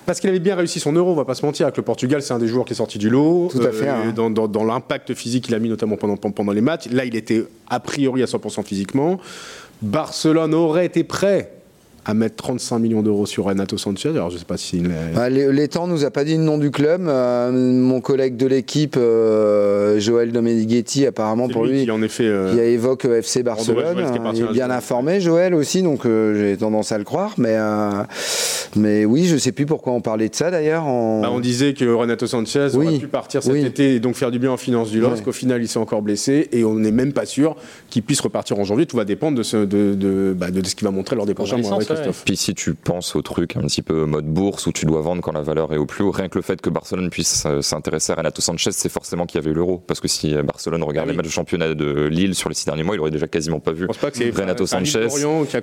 Parce 0.06 0.20
qu'il 0.20 0.30
avait 0.30 0.38
bien 0.38 0.56
réussi 0.56 0.80
son 0.80 0.92
euro, 0.92 1.12
on 1.12 1.14
va 1.14 1.24
pas 1.24 1.34
se 1.34 1.44
mentir. 1.44 1.66
Avec 1.66 1.76
le 1.76 1.82
Portugal, 1.82 2.22
c'est 2.22 2.34
un 2.34 2.38
des 2.38 2.48
joueurs 2.48 2.64
qui 2.64 2.72
est 2.72 2.76
sorti 2.76 2.98
du 2.98 3.10
lot. 3.10 3.48
Tout 3.50 3.62
à 3.62 3.70
fait. 3.70 3.88
Euh, 3.88 4.12
hein. 4.16 4.30
Dans, 4.30 4.64
l'impact 4.64 5.14
physique 5.14 5.44
qu'il 5.44 5.54
a 5.54 5.58
mis, 5.58 5.68
notamment 5.68 5.96
pendant, 5.96 6.16
pendant 6.16 6.52
les 6.52 6.60
matchs. 6.60 6.88
Là, 6.90 7.04
il 7.04 7.16
était 7.16 7.44
a 7.68 7.80
priori 7.80 8.22
à 8.22 8.26
100% 8.26 8.64
physiquement. 8.64 9.18
Barcelone 9.80 10.54
aurait 10.54 10.86
été 10.86 11.04
prêt 11.04 11.61
à 12.04 12.14
mettre 12.14 12.36
35 12.36 12.78
millions 12.80 13.02
d'euros 13.02 13.26
sur 13.26 13.44
Renato 13.44 13.78
Sanchez. 13.78 14.10
Alors 14.10 14.30
je 14.30 14.38
sais 14.38 14.44
pas 14.44 14.56
si 14.56 14.82
bah, 15.14 15.28
l'étang 15.28 15.86
nous 15.86 16.04
a 16.04 16.10
pas 16.10 16.24
dit 16.24 16.36
le 16.36 16.42
nom 16.42 16.58
du 16.58 16.70
club. 16.70 17.06
Euh, 17.06 17.52
mon 17.52 18.00
collègue 18.00 18.36
de 18.36 18.46
l'équipe, 18.46 18.96
euh, 18.96 20.00
Joël 20.00 20.32
Domenighetti, 20.32 21.06
apparemment 21.06 21.48
pour 21.48 21.64
lui, 21.64 21.84
qui, 21.84 21.90
en 21.90 22.02
effet, 22.02 22.24
euh, 22.24 22.52
qui 22.52 22.60
a 22.60 22.64
évoqué 22.64 23.08
FC 23.08 23.42
Barcelone. 23.42 24.04
il 24.34 24.42
est 24.42 24.52
bien 24.52 24.70
informé, 24.70 25.20
Joël 25.20 25.54
aussi, 25.54 25.82
donc 25.82 26.02
j'ai 26.04 26.56
tendance 26.58 26.92
à 26.92 26.98
le 26.98 27.04
croire. 27.04 27.34
Mais 27.38 27.56
mais 28.74 29.04
oui, 29.04 29.26
je 29.26 29.36
sais 29.36 29.52
plus 29.52 29.66
pourquoi 29.66 29.92
on 29.92 30.00
parlait 30.00 30.28
de 30.28 30.34
ça 30.34 30.50
d'ailleurs. 30.50 30.84
Bah, 30.84 31.30
on 31.30 31.40
disait 31.40 31.74
que 31.74 31.84
Renato 31.84 32.26
Sanchez 32.26 32.68
aurait 32.74 32.98
pu 32.98 33.06
partir 33.06 33.42
cet 33.42 33.54
été 33.54 33.96
et 33.96 34.00
donc 34.00 34.14
faire 34.16 34.30
du 34.30 34.38
bien 34.38 34.50
en 34.50 34.56
finance 34.56 34.90
du 34.90 35.00
LOSC. 35.00 35.26
Au 35.26 35.32
final, 35.32 35.62
il 35.62 35.68
s'est 35.68 35.78
encore 35.78 36.02
blessé 36.02 36.48
et 36.52 36.64
on 36.64 36.74
n'est 36.74 36.90
même 36.90 37.12
pas 37.12 37.26
sûr 37.26 37.56
qu'il 37.90 38.02
puisse 38.02 38.20
repartir 38.20 38.58
en 38.58 38.64
janvier. 38.64 38.86
Tout 38.86 38.96
va 38.96 39.04
dépendre 39.04 39.36
de 39.36 39.42
ce, 39.42 39.58
de, 39.58 39.94
de, 39.94 40.34
bah, 40.36 40.50
de 40.50 40.66
ce 40.66 40.74
qu'il 40.74 40.84
va 40.84 40.90
montrer 40.90 41.16
lors 41.16 41.26
des 41.26 41.34
prochains 41.34 41.58
mois. 41.58 41.78
Puis 42.24 42.36
si 42.36 42.54
tu 42.54 42.74
penses 42.74 43.14
au 43.16 43.22
truc 43.22 43.56
un 43.56 43.62
petit 43.62 43.82
peu 43.82 44.04
mode 44.04 44.26
bourse 44.26 44.66
où 44.66 44.72
tu 44.72 44.86
dois 44.86 45.00
vendre 45.00 45.22
quand 45.22 45.32
la 45.32 45.42
valeur 45.42 45.72
est 45.72 45.78
au 45.78 45.86
plus 45.86 46.04
haut, 46.04 46.10
rien 46.10 46.28
que 46.28 46.38
le 46.38 46.42
fait 46.42 46.60
que 46.60 46.70
Barcelone 46.70 47.10
puisse 47.10 47.46
s'intéresser 47.60 48.12
à 48.12 48.16
Renato 48.16 48.42
Sanchez, 48.42 48.72
c'est 48.72 48.88
forcément 48.88 49.26
qu'il 49.26 49.40
y 49.40 49.42
avait 49.44 49.50
eu 49.50 49.54
l'euro. 49.54 49.78
Parce 49.78 50.00
que 50.00 50.08
si 50.08 50.34
Barcelone 50.42 50.82
regardait 50.82 51.10
ah 51.10 51.12
les 51.12 51.16
matchs 51.16 51.26
de 51.26 51.32
championnat 51.32 51.74
de 51.74 52.06
Lille 52.06 52.34
sur 52.34 52.48
les 52.48 52.54
six 52.54 52.66
derniers 52.66 52.82
mois, 52.82 52.94
il 52.94 53.00
aurait 53.00 53.10
déjà 53.10 53.26
quasiment 53.28 53.60
pas 53.60 53.72
vu 53.72 53.86
Renato 53.86 54.66
Sanchez. 54.66 55.08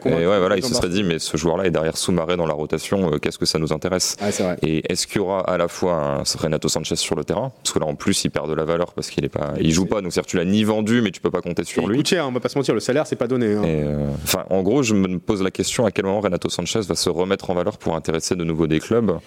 Et 0.05 0.27
ouais, 0.27 0.39
voilà, 0.39 0.57
il 0.57 0.63
se 0.63 0.73
serait 0.73 0.89
dit, 0.89 1.03
mais 1.03 1.19
ce 1.19 1.37
joueur-là 1.37 1.65
est 1.65 1.71
derrière 1.71 1.97
sous-marin 1.97 2.37
dans 2.37 2.45
la 2.45 2.53
rotation, 2.53 3.13
euh, 3.13 3.17
qu'est-ce 3.17 3.37
que 3.37 3.45
ça 3.45 3.59
nous 3.59 3.73
intéresse? 3.73 4.15
Et 4.61 4.91
est-ce 4.91 5.07
qu'il 5.07 5.17
y 5.17 5.19
aura 5.19 5.41
à 5.41 5.57
la 5.57 5.67
fois 5.67 6.19
un 6.19 6.23
Renato 6.37 6.67
Sanchez 6.67 6.95
sur 6.95 7.15
le 7.15 7.23
terrain? 7.23 7.51
Parce 7.63 7.73
que 7.73 7.79
là, 7.79 7.85
en 7.85 7.95
plus, 7.95 8.23
il 8.23 8.29
perd 8.29 8.49
de 8.49 8.53
la 8.53 8.65
valeur 8.65 8.93
parce 8.93 9.09
qu'il 9.09 9.25
est 9.25 9.29
pas, 9.29 9.53
il 9.59 9.71
joue 9.71 9.85
pas. 9.85 10.01
Donc, 10.01 10.13
cest 10.13 10.25
tu 10.27 10.37
l'as 10.37 10.45
ni 10.45 10.63
vendu, 10.63 11.01
mais 11.01 11.11
tu 11.11 11.21
peux 11.21 11.31
pas 11.31 11.41
compter 11.41 11.63
sur 11.63 11.87
lui. 11.87 11.99
Il 11.99 12.05
cher, 12.05 12.27
on 12.27 12.31
va 12.31 12.39
pas 12.39 12.49
se 12.49 12.57
mentir, 12.57 12.73
le 12.73 12.79
salaire, 12.79 13.07
c'est 13.07 13.15
pas 13.15 13.27
donné. 13.27 13.53
Hein. 13.53 13.63
Euh, 13.65 14.07
enfin, 14.23 14.45
en 14.49 14.61
gros, 14.61 14.83
je 14.83 14.93
me 14.93 15.19
pose 15.19 15.41
la 15.41 15.51
question 15.51 15.85
à 15.85 15.91
quel 15.91 16.05
moment 16.05 16.18
Renato 16.19 16.49
Sanchez 16.49 16.81
va 16.81 16.95
se 16.95 17.09
remettre 17.09 17.49
en 17.49 17.53
valeur 17.53 17.77
pour 17.77 17.95
intéresser 17.95 18.35
de 18.35 18.43
nouveau 18.43 18.67
des 18.67 18.79
clubs, 18.79 19.17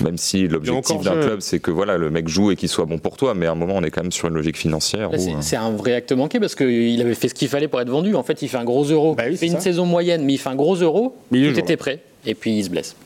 même 0.00 0.16
si 0.16 0.48
l'objectif 0.48 1.00
d'un 1.02 1.20
club 1.20 1.40
c'est 1.40 1.60
que 1.60 1.70
voilà 1.70 1.98
le 1.98 2.10
mec 2.10 2.28
joue 2.28 2.50
et 2.50 2.56
qu'il 2.56 2.68
soit 2.68 2.84
bon 2.84 2.98
pour 2.98 3.16
toi, 3.16 3.34
mais 3.34 3.46
à 3.46 3.52
un 3.52 3.54
moment 3.54 3.74
on 3.76 3.82
est 3.82 3.90
quand 3.90 4.02
même 4.02 4.12
sur 4.12 4.28
une 4.28 4.34
logique 4.34 4.56
financière. 4.56 5.10
Euh, 5.12 5.18
c'est 5.40 5.56
un 5.56 5.70
vrai 5.70 5.94
acte 5.94 6.12
manqué 6.12 6.40
parce 6.40 6.54
qu'il 6.54 7.00
avait 7.00 7.14
fait 7.14 7.28
ce 7.28 7.34
qu'il 7.34 7.48
fallait 7.48 7.68
pour 7.68 7.80
être 7.80 7.90
vendu. 7.90 8.14
En 8.14 8.22
fait, 8.22 8.42
il 8.42 8.48
fait 8.48 8.56
un 8.56 8.64
gros 8.64 8.84
euro. 8.84 9.14
Bah 9.14 9.28
il 9.28 9.36
fait 9.36 9.46
une 9.46 9.60
saison 9.60 9.86
moyenne, 9.86 10.24
mais 10.24 10.34
il 10.34 10.38
fait 10.38 10.50
un 10.50 10.56
gros 10.56 10.76
euro. 10.76 11.16
Mais 11.30 11.52
tout 11.52 11.58
était 11.58 11.76
prêt 11.76 12.00
et 12.26 12.34
puis 12.34 12.58
il 12.58 12.64
se 12.64 12.70
blesse. 12.70 12.96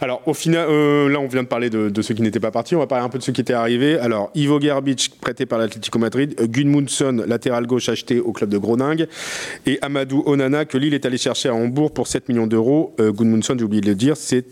Alors, 0.00 0.22
au 0.26 0.34
final, 0.34 0.66
euh, 0.68 1.08
là, 1.08 1.20
on 1.20 1.26
vient 1.26 1.42
de 1.42 1.48
parler 1.48 1.70
de, 1.70 2.02
ceux 2.02 2.14
qui 2.14 2.22
n'étaient 2.22 2.40
pas 2.40 2.50
partis. 2.50 2.74
On 2.74 2.78
va 2.78 2.86
parler 2.86 3.04
un 3.04 3.08
peu 3.08 3.18
de 3.18 3.22
ceux 3.22 3.32
qui 3.32 3.40
étaient 3.40 3.52
arrivés. 3.52 3.98
Alors, 3.98 4.30
Ivo 4.34 4.60
Gerbic, 4.60 5.12
prêté 5.20 5.46
par 5.46 5.58
l'Atlético 5.58 5.98
Madrid. 5.98 6.34
Gunmundsson, 6.40 7.24
latéral 7.26 7.66
gauche, 7.66 7.88
acheté 7.88 8.20
au 8.20 8.32
club 8.32 8.50
de 8.50 8.58
Groningue. 8.58 9.06
Et 9.66 9.78
Amadou 9.82 10.22
Onana, 10.26 10.64
que 10.64 10.78
Lille 10.78 10.94
est 10.94 11.06
allé 11.06 11.18
chercher 11.18 11.48
à 11.48 11.54
Hambourg 11.54 11.92
pour 11.92 12.06
7 12.06 12.28
millions 12.28 12.46
d'euros. 12.46 12.94
Euh, 13.00 13.12
j'ai 13.16 13.64
oublié 13.64 13.80
de 13.80 13.86
le 13.86 13.94
dire, 13.94 14.16
c'est 14.16 14.44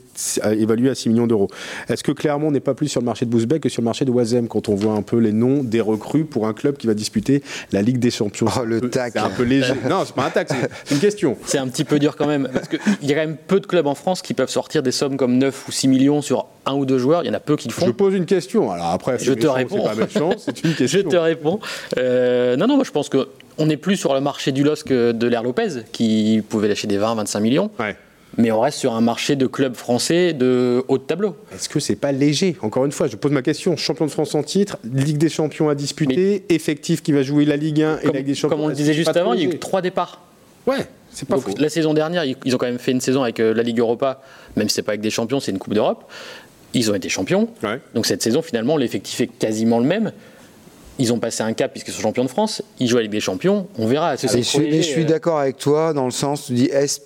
évalué 0.52 0.90
à 0.90 0.94
6 0.94 1.08
millions 1.08 1.26
d'euros. 1.26 1.48
Est-ce 1.88 2.02
que 2.02 2.12
clairement 2.12 2.48
on 2.48 2.50
n'est 2.50 2.60
pas 2.60 2.74
plus 2.74 2.88
sur 2.88 3.00
le 3.00 3.06
marché 3.06 3.26
de 3.26 3.30
Bouzbek 3.30 3.62
que 3.62 3.68
sur 3.68 3.82
le 3.82 3.86
marché 3.86 4.04
de 4.04 4.10
Wazem 4.10 4.48
quand 4.48 4.68
on 4.68 4.74
voit 4.74 4.94
un 4.94 5.02
peu 5.02 5.18
les 5.18 5.32
noms 5.32 5.62
des 5.62 5.80
recrues 5.80 6.24
pour 6.24 6.46
un 6.46 6.52
club 6.52 6.76
qui 6.76 6.86
va 6.86 6.94
disputer 6.94 7.42
la 7.72 7.82
Ligue 7.82 7.98
des 7.98 8.10
Champions? 8.10 8.46
Oh, 8.58 8.64
le 8.64 8.80
tac 8.80 9.12
C'est 9.14 9.18
un 9.18 9.30
peu 9.30 9.42
léger. 9.42 9.74
non, 9.88 10.02
c'est 10.04 10.14
pas 10.14 10.24
un 10.24 10.30
tac, 10.30 10.48
c'est 10.48 10.94
une 10.94 11.00
question. 11.00 11.36
C'est 11.44 11.58
un 11.58 11.68
petit 11.68 11.84
peu 11.84 11.98
dur 11.98 12.16
quand 12.16 12.26
même. 12.26 12.48
Parce 12.52 12.68
qu'il 12.68 12.78
y 13.02 13.12
a 13.12 13.14
quand 13.14 13.26
même 13.26 13.36
peu 13.36 13.60
de 13.60 13.66
clubs 13.66 13.86
en 13.86 13.94
France 13.94 14.22
qui 14.22 14.34
peuvent 14.34 14.50
sortir 14.50 14.82
des 14.82 14.92
sommes 14.92 15.16
comme 15.16 15.38
9 15.38 15.68
ou 15.68 15.72
6 15.72 15.88
millions 15.88 16.22
sur 16.22 16.46
un 16.66 16.74
ou 16.74 16.86
deux 16.86 16.98
joueurs. 16.98 17.22
Il 17.22 17.26
y 17.26 17.30
en 17.30 17.34
a 17.34 17.40
peu 17.40 17.56
qui 17.56 17.68
le 17.68 17.74
font. 17.74 17.86
Je 17.86 17.92
pose 17.92 18.14
une 18.14 18.26
question. 18.26 18.70
Alors 18.70 18.90
après, 18.90 19.18
je 19.18 19.32
te 19.32 19.46
réponds. 19.46 19.84
c'est 20.38 20.64
une 20.64 20.74
question. 20.74 21.00
je 21.02 21.08
te 21.08 21.16
réponds. 21.16 21.60
Euh, 21.98 22.56
non, 22.56 22.66
non, 22.66 22.76
moi 22.76 22.84
je 22.84 22.90
pense 22.90 23.08
que 23.08 23.28
on 23.58 23.66
n'est 23.66 23.76
plus 23.76 23.96
sur 23.96 24.14
le 24.14 24.20
marché 24.20 24.52
du 24.52 24.64
LOSC 24.64 24.88
de 24.88 25.26
l'Air 25.28 25.42
Lopez, 25.42 25.84
qui 25.92 26.42
pouvait 26.48 26.68
lâcher 26.68 26.88
des 26.88 26.98
20-25 26.98 27.40
millions. 27.40 27.70
Mais 28.38 28.50
on 28.50 28.60
reste 28.60 28.78
sur 28.78 28.94
un 28.94 29.00
marché 29.00 29.36
de 29.36 29.46
clubs 29.46 29.74
français 29.74 30.32
de 30.32 30.84
haut 30.88 30.98
de 30.98 31.02
tableau. 31.02 31.36
Est-ce 31.54 31.68
que 31.68 31.80
c'est 31.80 31.96
pas 31.96 32.12
léger? 32.12 32.56
Encore 32.62 32.84
une 32.84 32.92
fois, 32.92 33.06
je 33.06 33.16
pose 33.16 33.32
ma 33.32 33.42
question. 33.42 33.76
Champion 33.76 34.06
de 34.06 34.10
France 34.10 34.34
en 34.34 34.42
titre, 34.42 34.78
Ligue 34.84 35.18
des 35.18 35.28
Champions 35.28 35.68
à 35.68 35.74
disputer, 35.74 36.44
effectif 36.48 37.02
qui 37.02 37.12
va 37.12 37.22
jouer 37.22 37.44
la 37.44 37.56
Ligue 37.56 37.82
1 37.82 38.00
et 38.00 38.06
la 38.06 38.12
Ligue 38.12 38.26
des 38.26 38.34
Champions. 38.34 38.56
Comme 38.56 38.64
on 38.64 38.68
le 38.68 38.74
disait 38.74 38.94
juste 38.94 39.16
avant, 39.16 39.34
il 39.34 39.42
y 39.42 39.46
a 39.46 39.48
eu 39.50 39.58
trois 39.58 39.82
départs. 39.82 40.20
Ouais, 40.66 40.86
c'est 41.10 41.28
pas 41.28 41.38
faux. 41.38 41.50
La 41.58 41.68
saison 41.68 41.94
dernière, 41.94 42.24
ils 42.24 42.54
ont 42.54 42.58
quand 42.58 42.66
même 42.66 42.78
fait 42.78 42.92
une 42.92 43.00
saison 43.00 43.22
avec 43.22 43.38
euh, 43.40 43.54
la 43.54 43.62
Ligue 43.62 43.78
Europa, 43.78 44.22
même 44.56 44.68
si 44.68 44.76
c'est 44.76 44.82
pas 44.82 44.92
avec 44.92 45.02
des 45.02 45.10
champions, 45.10 45.40
c'est 45.40 45.52
une 45.52 45.58
Coupe 45.58 45.74
d'Europe. 45.74 46.10
Ils 46.72 46.90
ont 46.90 46.94
été 46.94 47.08
champions. 47.08 47.48
Donc 47.94 48.06
cette 48.06 48.22
saison, 48.22 48.42
finalement, 48.42 48.76
l'effectif 48.76 49.20
est 49.20 49.28
quasiment 49.28 49.78
le 49.78 49.84
même. 49.84 50.12
Ils 50.98 51.12
ont 51.12 51.18
passé 51.18 51.42
un 51.42 51.52
cap 51.52 51.72
puisqu'ils 51.72 51.92
sont 51.92 52.02
champions 52.02 52.24
de 52.24 52.28
France. 52.28 52.62
Ils 52.78 52.88
jouent 52.88 52.98
à 52.98 53.02
Ligue 53.02 53.10
des 53.10 53.20
Champions. 53.20 53.66
On 53.78 53.86
verra. 53.86 54.16
je, 54.16 54.80
suis 54.82 55.04
d'accord 55.04 55.38
avec 55.38 55.56
toi 55.56 55.92
dans 55.92 56.04
le 56.04 56.10
sens, 56.10 56.46
tu 56.46 56.52
dis, 56.52 56.66
est-ce 56.66 57.00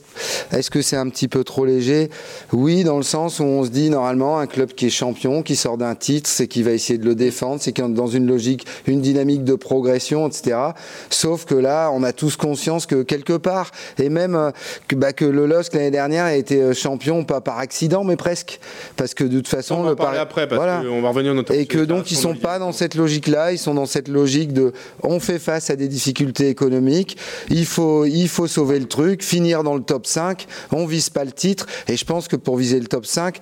est 0.52 0.68
que 0.68 0.82
c'est 0.82 0.96
un 0.96 1.08
petit 1.08 1.28
peu 1.28 1.44
trop 1.44 1.64
léger? 1.64 2.10
Oui, 2.52 2.84
dans 2.84 2.96
le 2.96 3.02
sens 3.02 3.40
où 3.40 3.44
on 3.44 3.64
se 3.64 3.70
dit 3.70 3.90
normalement 3.90 4.38
un 4.38 4.46
club 4.46 4.72
qui 4.72 4.86
est 4.86 4.90
champion, 4.90 5.42
qui 5.42 5.56
sort 5.56 5.78
d'un 5.78 5.94
titre, 5.94 6.28
c'est 6.28 6.48
qu'il 6.48 6.64
va 6.64 6.72
essayer 6.72 6.98
de 6.98 7.04
le 7.04 7.14
défendre, 7.14 7.60
c'est 7.60 7.72
qu'il 7.72 7.84
est 7.84 7.88
dans 7.88 8.06
une 8.06 8.26
logique, 8.26 8.66
une 8.86 9.00
dynamique 9.00 9.44
de 9.44 9.54
progression, 9.54 10.28
etc. 10.28 10.56
Sauf 11.10 11.44
que 11.44 11.54
là, 11.54 11.90
on 11.92 12.02
a 12.02 12.12
tous 12.12 12.36
conscience 12.36 12.86
que 12.86 13.02
quelque 13.02 13.34
part, 13.34 13.70
et 13.98 14.08
même 14.08 14.34
euh, 14.34 14.50
que, 14.88 14.96
bah, 14.96 15.12
que 15.12 15.24
le 15.24 15.46
LOSC 15.46 15.74
l'année 15.74 15.90
dernière 15.90 16.24
a 16.24 16.34
été 16.34 16.60
euh, 16.60 16.74
champion, 16.74 17.24
pas 17.24 17.40
par 17.40 17.58
accident, 17.58 18.04
mais 18.04 18.16
presque, 18.16 18.60
parce 18.96 19.14
que 19.14 19.24
de 19.24 19.38
toute 19.38 19.48
façon, 19.48 19.76
on 19.76 19.82
va 19.82 19.96
parler 19.96 20.18
après, 20.18 20.46
parce 20.46 20.84
qu'on 20.84 21.00
va 21.00 21.08
revenir 21.08 21.34
Et 21.52 21.66
que 21.66 21.78
donc 21.78 22.10
ils 22.10 22.16
sont 22.16 22.34
pas 22.34 22.58
dans 22.58 22.72
cette 22.72 22.94
logique-là, 22.94 23.52
ils 23.52 23.58
sont 23.58 23.77
dans 23.78 23.86
cette 23.86 24.08
logique 24.08 24.52
de 24.52 24.72
on 25.04 25.20
fait 25.20 25.38
face 25.38 25.70
à 25.70 25.76
des 25.76 25.86
difficultés 25.86 26.48
économiques, 26.48 27.16
il 27.48 27.64
faut, 27.64 28.04
il 28.04 28.28
faut 28.28 28.48
sauver 28.48 28.80
le 28.80 28.86
truc, 28.86 29.22
finir 29.22 29.62
dans 29.62 29.76
le 29.76 29.82
top 29.82 30.04
5, 30.06 30.46
on 30.72 30.84
vise 30.84 31.10
pas 31.10 31.24
le 31.24 31.30
titre, 31.30 31.66
et 31.86 31.96
je 31.96 32.04
pense 32.04 32.26
que 32.26 32.34
pour 32.34 32.56
viser 32.56 32.80
le 32.80 32.86
top 32.86 33.06
5, 33.06 33.38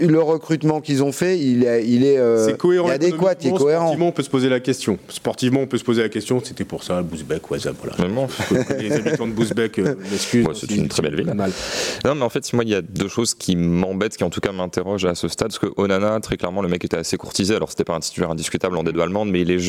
le 0.00 0.20
recrutement 0.20 0.80
qu'ils 0.80 1.02
ont 1.02 1.12
fait, 1.12 1.38
il 1.38 1.64
est, 1.64 1.86
il 1.86 2.04
est, 2.04 2.16
euh, 2.16 2.54
cohérent, 2.54 2.88
adéquat, 2.88 3.34
il 3.42 3.48
est 3.48 3.50
cohérent. 3.50 3.88
Sportivement, 3.88 4.08
on 4.08 4.12
peut 4.12 4.22
se 4.22 4.30
poser 4.30 4.48
la 4.48 4.60
question. 4.60 4.98
Sportivement, 5.08 5.60
on 5.60 5.66
peut 5.66 5.78
se 5.78 5.84
poser 5.84 6.02
la 6.02 6.08
question, 6.08 6.40
c'était 6.42 6.64
pour 6.64 6.82
ça, 6.82 7.02
Bouzbek, 7.02 7.50
ouais, 7.50 7.58
ça, 7.58 7.72
voilà. 7.72 7.96
Les 8.78 8.92
habitants 8.92 9.26
de 9.26 9.32
Bouzbek 9.32 9.78
euh, 9.78 9.94
m'excusent. 10.10 10.46
c'est 10.54 10.70
une 10.70 10.88
très 10.88 11.02
belle 11.02 11.16
ville. 11.16 11.34
Non, 12.04 12.14
mais 12.14 12.22
en 12.22 12.30
fait, 12.30 12.50
moi, 12.54 12.64
il 12.64 12.70
y 12.70 12.74
a 12.74 12.80
deux 12.80 13.08
choses 13.08 13.34
qui 13.34 13.56
m'embêtent, 13.56 14.16
qui 14.16 14.24
en 14.24 14.30
tout 14.30 14.40
cas 14.40 14.52
m'interrogent 14.52 15.04
à 15.04 15.14
ce 15.14 15.28
stade, 15.28 15.48
parce 15.48 15.58
que 15.58 15.70
Onana, 15.76 16.18
très 16.20 16.38
clairement, 16.38 16.62
le 16.62 16.68
mec 16.68 16.82
était 16.82 16.96
assez 16.96 17.18
courtisé, 17.18 17.54
alors 17.54 17.68
c'était 17.68 17.84
pas 17.84 17.94
un 17.94 18.00
titulaire 18.00 18.30
indiscutable 18.30 18.78
en 18.78 18.84
dédo 18.84 19.02
allemande, 19.02 19.30
mais 19.30 19.42
il 19.42 19.50
est 19.50 19.65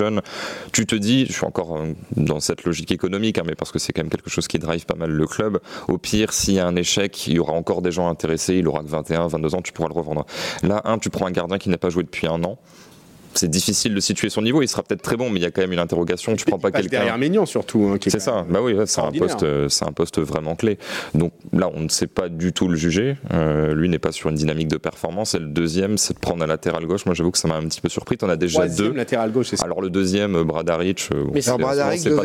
Tu 0.72 0.86
te 0.86 0.96
dis, 0.96 1.25
je 1.25 1.34
suis 1.34 1.46
encore 1.46 1.77
euh, 1.77 1.94
dans 2.16 2.39
cette 2.39 2.63
logique 2.63 2.92
économique, 2.92 3.38
hein, 3.38 3.44
mais 3.46 3.56
parce 3.56 3.72
que 3.72 3.80
c'est 3.80 3.94
quand 3.94 4.04
même 4.04 4.10
quelque 4.10 4.30
chose 4.30 4.48
qui 4.48 4.60
drive 4.60 4.86
pas 4.86 4.96
mal 4.96 5.12
le 5.12 5.27
club. 5.27 5.60
Au 5.88 5.98
pire, 5.98 6.34
s'il 6.34 6.56
y 6.56 6.60
a 6.60 6.68
un 6.68 6.75
échec, 6.75 7.27
il 7.27 7.34
y 7.34 7.39
aura 7.39 7.54
encore 7.54 7.82
des 7.82 7.92
gens 7.92 8.10
intéressés, 8.10 8.56
il 8.56 8.68
aura 8.68 8.82
que 8.84 8.88
21, 8.88 9.27
22 9.27 9.56
ans, 9.56 9.62
tu 9.62 9.74
pourras 9.74 9.89
le 9.89 9.96
revendre. 9.96 10.25
Là, 10.63 10.82
un, 10.86 10.98
tu 10.98 11.10
prends 11.10 11.25
un 11.25 11.32
gardien 11.32 11.58
qui 11.58 11.70
n'a 11.70 11.77
pas 11.77 11.89
joué 11.89 12.04
depuis 12.04 12.27
un 12.27 12.44
an 12.44 12.58
c'est 13.38 13.50
difficile 13.50 13.94
de 13.94 14.00
situer 14.00 14.29
son 14.29 14.41
niveau. 14.41 14.62
Il 14.62 14.67
sera 14.67 14.84
peut-être 14.84 15.01
très 15.01 15.17
bon, 15.17 15.29
mais 15.29 15.39
il 15.39 15.44
y 15.44 15.46
a 15.46 15.51
quand 15.51 15.62
même 15.62 15.74
une 15.74 15.79
interrogation. 15.79 16.36
Tu 16.36 16.46
prends 16.46 16.60
pas 16.60 16.72
quelqu'un 16.72 16.98
derrière 16.98 17.17
Ménian 17.17 17.46
surtout. 17.46 17.91
Hein, 17.94 17.98
c'est 18.08 18.20
ça. 18.20 18.46
Bah 18.50 18.60
oui, 18.62 18.75
c'est 18.86 19.01
un 19.01 19.12
poste, 19.12 19.46
c'est 19.70 19.86
un 19.86 19.91
poste 19.91 20.20
vraiment 20.20 20.56
clé. 20.56 20.77
Donc 21.13 21.34
là, 21.53 21.70
on 21.74 21.82
ne 21.82 21.89
sait 21.89 22.08
pas 22.08 22.29
du 22.29 22.53
tout 22.53 22.67
le 22.67 22.75
juger. 22.75 23.17
Euh, 23.34 23.74
lui 23.74 23.89
n'est 23.89 24.00
pas 24.00 24.12
sur 24.12 24.29
une 24.29 24.36
dynamique 24.36 24.67
de 24.67 24.77
performance. 24.77 25.36
Et 25.36 25.39
le 25.39 25.48
deuxième, 25.48 25.98
c'est 25.98 26.13
de 26.13 26.20
prendre 26.20 26.44
un 26.44 26.48
latéral 26.48 26.86
gauche. 26.86 27.06
Moi, 27.06 27.15
j'avoue 27.15 27.32
que 27.32 27.38
ça 27.38 27.48
m'a 27.48 27.56
un 27.56 27.67
petit 27.67 27.82
peu 27.82 27.89
surpris. 27.89 28.17
T'en 28.17 28.29
as 28.29 28.36
déjà 28.36 28.67
deux. 28.67 28.91
latéral 28.91 29.32
gauche. 29.32 29.48
Ça. 29.53 29.63
Alors 29.63 29.82
le 29.82 29.89
deuxième, 29.89 30.36
euh, 30.36 30.44
Bradaric. 30.44 31.10
Euh, 31.13 31.25
mais 31.34 31.41
c'est 31.41 31.58
pas 31.58 31.75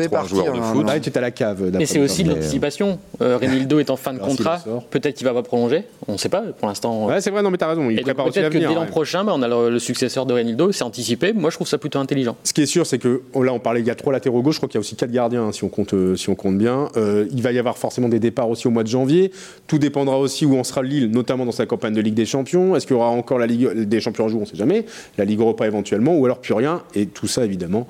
partir. 0.09 0.37
Joueur 0.37 0.53
de 0.53 0.61
foot. 0.61 0.83
Bradaric 0.83 1.07
est 1.07 1.17
à 1.17 1.21
la 1.21 1.31
cave. 1.31 1.71
Mais 1.73 1.85
c'est 1.85 1.99
aussi 1.99 2.23
de 2.23 2.29
l'anticipation. 2.29 2.99
Euh, 3.21 3.37
Renildo 3.37 3.79
est 3.79 3.89
en 3.89 3.95
fin 3.95 4.13
de 4.13 4.19
contrat. 4.19 4.63
Peut-être 4.89 5.15
qu'il 5.15 5.27
va 5.27 5.33
pas 5.33 5.43
prolonger. 5.43 5.83
On 6.07 6.13
ne 6.13 6.17
sait 6.17 6.29
pas 6.29 6.41
pour 6.41 6.67
l'instant. 6.67 7.07
Ouais, 7.07 7.21
c'est 7.21 7.31
vrai. 7.31 7.41
Non, 7.41 7.51
mais 7.51 7.57
t'as 7.57 7.67
raison. 7.67 7.89
Il 7.89 8.01
prépare 8.01 8.27
aussi 8.27 8.39
Peut-être 8.39 8.53
que 8.53 8.57
dès 8.57 8.73
l'an 8.73 8.85
prochain, 8.85 9.23
bah, 9.23 9.33
on 9.35 9.41
a 9.41 9.69
le 9.69 9.79
successeur 9.79 10.25
de 10.25 10.33
Renildo. 10.33 10.71
C'est 10.71 10.83
anticipé. 10.83 11.02
Moi, 11.35 11.49
je 11.49 11.55
trouve 11.55 11.67
ça 11.67 11.77
plutôt 11.77 11.99
intelligent. 11.99 12.35
Ce 12.43 12.53
qui 12.53 12.61
est 12.61 12.65
sûr, 12.65 12.85
c'est 12.85 12.97
que 12.97 13.21
oh, 13.33 13.43
là, 13.43 13.53
on 13.53 13.59
parlait, 13.59 13.81
il 13.81 13.87
y 13.87 13.91
a 13.91 13.95
trois 13.95 14.13
latéraux 14.13 14.41
gauche, 14.41 14.55
je 14.55 14.59
crois 14.59 14.69
qu'il 14.69 14.77
y 14.77 14.79
a 14.79 14.81
aussi 14.81 14.95
quatre 14.95 15.11
gardiens, 15.11 15.43
hein, 15.43 15.51
si, 15.51 15.63
on 15.63 15.69
compte, 15.69 15.93
euh, 15.93 16.15
si 16.15 16.29
on 16.29 16.35
compte 16.35 16.57
bien. 16.57 16.89
Euh, 16.97 17.27
il 17.31 17.41
va 17.41 17.51
y 17.51 17.59
avoir 17.59 17.77
forcément 17.77 18.09
des 18.09 18.19
départs 18.19 18.49
aussi 18.49 18.67
au 18.67 18.71
mois 18.71 18.83
de 18.83 18.87
janvier. 18.87 19.31
Tout 19.67 19.77
dépendra 19.77 20.17
aussi 20.17 20.45
où 20.45 20.57
en 20.57 20.63
sera 20.63 20.81
Lille, 20.81 21.09
notamment 21.11 21.45
dans 21.45 21.51
sa 21.51 21.65
campagne 21.65 21.93
de 21.93 22.01
Ligue 22.01 22.13
des 22.13 22.25
Champions. 22.25 22.75
Est-ce 22.75 22.87
qu'il 22.87 22.95
y 22.95 22.99
aura 22.99 23.09
encore 23.09 23.39
la 23.39 23.47
Ligue 23.47 23.69
des 23.83 24.01
Champions 24.01 24.25
en 24.25 24.29
jour 24.29 24.39
On 24.39 24.43
ne 24.43 24.49
sait 24.49 24.55
jamais. 24.55 24.85
La 25.17 25.25
Ligue 25.25 25.39
Europa 25.39 25.65
éventuellement, 25.67 26.15
ou 26.17 26.25
alors 26.25 26.39
plus 26.39 26.53
rien. 26.53 26.83
Et 26.95 27.05
tout 27.05 27.27
ça, 27.27 27.43
évidemment, 27.45 27.87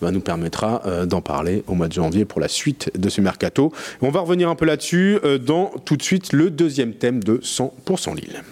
va 0.00 0.10
nous 0.10 0.20
permettra 0.20 0.82
euh, 0.86 1.06
d'en 1.06 1.20
parler 1.20 1.62
au 1.66 1.74
mois 1.74 1.88
de 1.88 1.92
janvier 1.92 2.24
pour 2.24 2.40
la 2.40 2.48
suite 2.48 2.90
de 2.98 3.08
ce 3.08 3.20
mercato. 3.20 3.72
On 4.02 4.10
va 4.10 4.20
revenir 4.20 4.48
un 4.48 4.54
peu 4.54 4.64
là-dessus 4.64 5.18
dans 5.44 5.72
tout 5.84 5.96
de 5.96 6.02
suite 6.02 6.32
le 6.32 6.50
deuxième 6.50 6.92
thème 6.94 7.22
de 7.22 7.38
100% 7.38 8.16
Lille. 8.16 8.42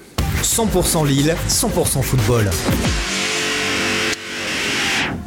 100% 0.42 1.06
Lille, 1.06 1.35
100% 1.49 2.02
football. 2.02 2.50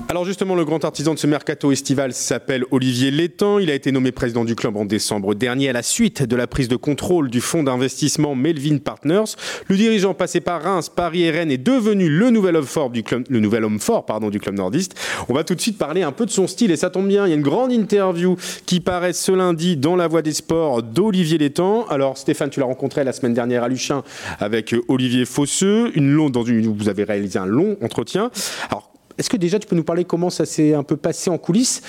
Alors 0.09 0.23
justement, 0.23 0.55
le 0.55 0.63
grand 0.63 0.85
artisan 0.85 1.13
de 1.13 1.19
ce 1.19 1.27
mercato 1.27 1.69
estival 1.69 2.13
s'appelle 2.13 2.63
Olivier 2.71 3.11
Létang. 3.11 3.59
Il 3.59 3.69
a 3.69 3.73
été 3.73 3.91
nommé 3.91 4.13
président 4.13 4.45
du 4.45 4.55
club 4.55 4.77
en 4.77 4.85
décembre 4.85 5.35
dernier 5.35 5.67
à 5.67 5.73
la 5.73 5.83
suite 5.83 6.23
de 6.23 6.35
la 6.37 6.47
prise 6.47 6.69
de 6.69 6.77
contrôle 6.77 7.29
du 7.29 7.41
fonds 7.41 7.61
d'investissement 7.61 8.33
Melvin 8.33 8.77
Partners. 8.77 9.35
Le 9.67 9.75
dirigeant 9.75 10.13
passé 10.13 10.39
par 10.39 10.63
Reims, 10.63 10.87
Paris 10.87 11.23
et 11.23 11.31
Rennes 11.31 11.51
est 11.51 11.57
devenu 11.57 12.07
le 12.07 12.29
nouvel 12.29 12.55
homme 12.55 12.65
fort 12.65 12.89
du 12.89 13.03
club, 13.03 13.25
le 13.29 13.41
nouvel 13.41 13.65
homme 13.65 13.81
fort 13.81 14.05
pardon, 14.05 14.29
du 14.29 14.39
club 14.39 14.55
nordiste. 14.55 14.95
On 15.27 15.33
va 15.33 15.43
tout 15.43 15.55
de 15.55 15.61
suite 15.61 15.77
parler 15.77 16.03
un 16.03 16.13
peu 16.13 16.25
de 16.25 16.31
son 16.31 16.47
style 16.47 16.71
et 16.71 16.77
ça 16.77 16.89
tombe 16.89 17.09
bien. 17.09 17.27
Il 17.27 17.29
y 17.31 17.33
a 17.33 17.35
une 17.35 17.41
grande 17.41 17.73
interview 17.73 18.37
qui 18.65 18.79
paraît 18.79 19.11
ce 19.11 19.33
lundi 19.33 19.75
dans 19.75 19.97
la 19.97 20.07
Voix 20.07 20.21
des 20.21 20.31
Sports 20.33 20.83
d'Olivier 20.83 21.37
Létang. 21.37 21.85
Alors 21.89 22.17
Stéphane, 22.17 22.49
tu 22.49 22.61
l'as 22.61 22.65
rencontré 22.65 23.03
la 23.03 23.11
semaine 23.11 23.33
dernière 23.33 23.61
à 23.61 23.67
Luchin 23.67 24.03
avec 24.39 24.73
Olivier 24.87 25.25
Fosseux. 25.25 25.91
Une 25.95 26.09
longue, 26.09 26.31
dans 26.31 26.45
une, 26.45 26.73
vous 26.73 26.87
avez 26.87 27.03
réalisé 27.03 27.39
un 27.39 27.45
long 27.45 27.75
entretien. 27.81 28.31
Alors 28.69 28.89
est-ce 29.17 29.29
que 29.29 29.37
déjà 29.37 29.59
tu 29.59 29.67
peux 29.67 29.75
nous 29.75 29.83
parler 29.83 30.05
comment 30.05 30.29
ça 30.29 30.45
s'est 30.45 30.73
un 30.73 30.83
peu 30.83 30.97
passé 30.97 31.29
en 31.29 31.37
coulisses? 31.37 31.81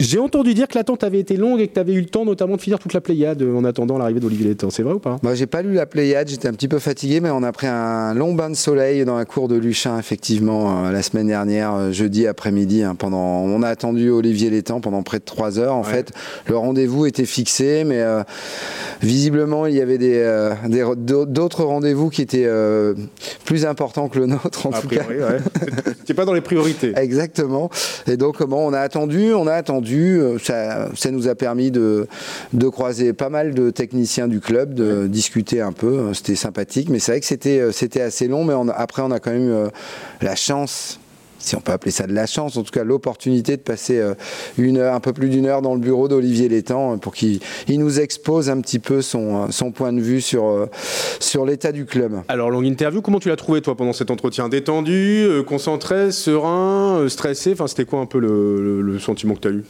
J'ai 0.00 0.18
entendu 0.18 0.54
dire 0.54 0.66
que 0.66 0.78
l'attente 0.78 1.04
avait 1.04 1.18
été 1.18 1.36
longue 1.36 1.60
et 1.60 1.68
que 1.68 1.74
tu 1.74 1.78
avais 1.78 1.92
eu 1.92 2.00
le 2.00 2.06
temps 2.06 2.24
notamment 2.24 2.56
de 2.56 2.60
finir 2.62 2.78
toute 2.78 2.94
la 2.94 3.02
Pléiade 3.02 3.42
en 3.42 3.64
attendant 3.64 3.98
l'arrivée 3.98 4.18
d'Olivier 4.18 4.46
Létang. 4.46 4.70
C'est 4.70 4.82
vrai 4.82 4.94
ou 4.94 4.98
pas? 4.98 5.18
Moi, 5.22 5.34
j'ai 5.34 5.46
pas 5.46 5.60
lu 5.60 5.74
la 5.74 5.84
Pléiade, 5.84 6.26
j'étais 6.26 6.48
un 6.48 6.54
petit 6.54 6.68
peu 6.68 6.78
fatigué, 6.78 7.20
mais 7.20 7.28
on 7.28 7.42
a 7.42 7.52
pris 7.52 7.66
un 7.66 8.14
long 8.14 8.32
bain 8.32 8.48
de 8.48 8.54
soleil 8.54 9.04
dans 9.04 9.18
la 9.18 9.26
cour 9.26 9.46
de 9.46 9.56
Luchin, 9.56 9.98
effectivement, 9.98 10.86
euh, 10.86 10.90
la 10.90 11.02
semaine 11.02 11.26
dernière, 11.26 11.74
euh, 11.74 11.92
jeudi 11.92 12.26
après-midi. 12.26 12.82
Hein, 12.82 12.94
pendant, 12.94 13.18
on 13.18 13.62
a 13.62 13.68
attendu 13.68 14.08
Olivier 14.08 14.48
Létang 14.48 14.80
pendant 14.80 15.02
près 15.02 15.18
de 15.18 15.24
trois 15.24 15.58
heures. 15.58 15.74
En 15.74 15.82
fait, 15.82 16.12
le 16.46 16.56
rendez-vous 16.56 17.04
était 17.04 17.26
fixé, 17.26 17.84
mais 17.84 18.00
euh, 18.00 18.22
visiblement, 19.02 19.66
il 19.66 19.74
y 19.74 19.82
avait 19.82 19.98
des, 19.98 20.24
d'autres 20.96 21.64
rendez-vous 21.64 22.08
qui 22.08 22.22
étaient 22.22 22.48
plus 23.44 23.66
importants 23.66 24.08
que 24.08 24.18
le 24.18 24.26
nôtre, 24.26 24.66
en 24.66 24.70
tout 24.70 24.88
cas. 24.88 25.02
Ouais. 25.06 26.14
pas 26.14 26.24
dans 26.24 26.32
les 26.32 26.40
priorités. 26.40 26.59
Exactement. 26.96 27.70
Et 28.06 28.16
donc, 28.16 28.36
comment 28.36 28.64
on 28.64 28.72
a 28.72 28.80
attendu? 28.80 29.32
On 29.32 29.46
a 29.46 29.54
attendu 29.54 30.20
euh, 30.20 30.38
ça, 30.38 31.10
nous 31.10 31.28
a 31.28 31.34
permis 31.34 31.70
de, 31.70 32.06
croiser 32.70 33.12
pas 33.12 33.28
mal 33.28 33.54
de 33.54 33.70
techniciens 33.70 34.28
du 34.28 34.40
club, 34.40 34.74
de 34.74 35.06
discuter 35.06 35.60
un 35.60 35.72
peu. 35.72 35.98
Euh, 35.98 36.14
c'était 36.14 36.36
sympathique, 36.36 36.88
mais 36.88 36.98
c'est 36.98 37.12
vrai 37.12 37.20
que 37.20 37.26
c'était, 37.26 37.58
euh, 37.58 38.06
assez 38.06 38.28
long. 38.28 38.44
Mais 38.44 38.54
après, 38.74 39.02
on 39.02 39.10
a 39.10 39.18
quand 39.18 39.32
même 39.32 39.50
eu 39.50 39.70
la 40.20 40.36
chance 40.36 40.99
si 41.40 41.56
on 41.56 41.60
peut 41.60 41.72
appeler 41.72 41.90
ça 41.90 42.06
de 42.06 42.12
la 42.12 42.26
chance, 42.26 42.56
en 42.56 42.62
tout 42.62 42.70
cas 42.70 42.84
l'opportunité 42.84 43.56
de 43.56 43.62
passer 43.62 44.00
une 44.58 44.76
heure, 44.78 44.94
un 44.94 45.00
peu 45.00 45.12
plus 45.12 45.28
d'une 45.28 45.46
heure 45.46 45.62
dans 45.62 45.74
le 45.74 45.80
bureau 45.80 46.06
d'Olivier 46.06 46.48
Létang 46.48 46.98
pour 46.98 47.14
qu'il 47.14 47.40
nous 47.68 48.00
expose 48.00 48.48
un 48.50 48.60
petit 48.60 48.78
peu 48.78 49.02
son, 49.02 49.48
point 49.74 49.92
de 49.92 50.00
vue 50.00 50.20
sur, 50.20 50.68
sur 51.18 51.44
l'état 51.44 51.72
du 51.72 51.86
club. 51.86 52.22
Alors, 52.28 52.50
longue 52.50 52.66
interview, 52.66 53.02
comment 53.02 53.20
tu 53.20 53.28
l'as 53.28 53.36
trouvé 53.36 53.60
toi 53.60 53.76
pendant 53.76 53.92
cet 53.92 54.10
entretien? 54.10 54.48
Détendu, 54.48 55.26
concentré, 55.46 56.12
serein, 56.12 57.08
stressé? 57.08 57.52
Enfin, 57.52 57.66
c'était 57.66 57.84
quoi 57.84 58.00
un 58.00 58.06
peu 58.06 58.20
le 58.20 58.98
sentiment 58.98 59.34
que 59.34 59.40
tu 59.40 59.48
as 59.48 59.52
eu? 59.52 59.64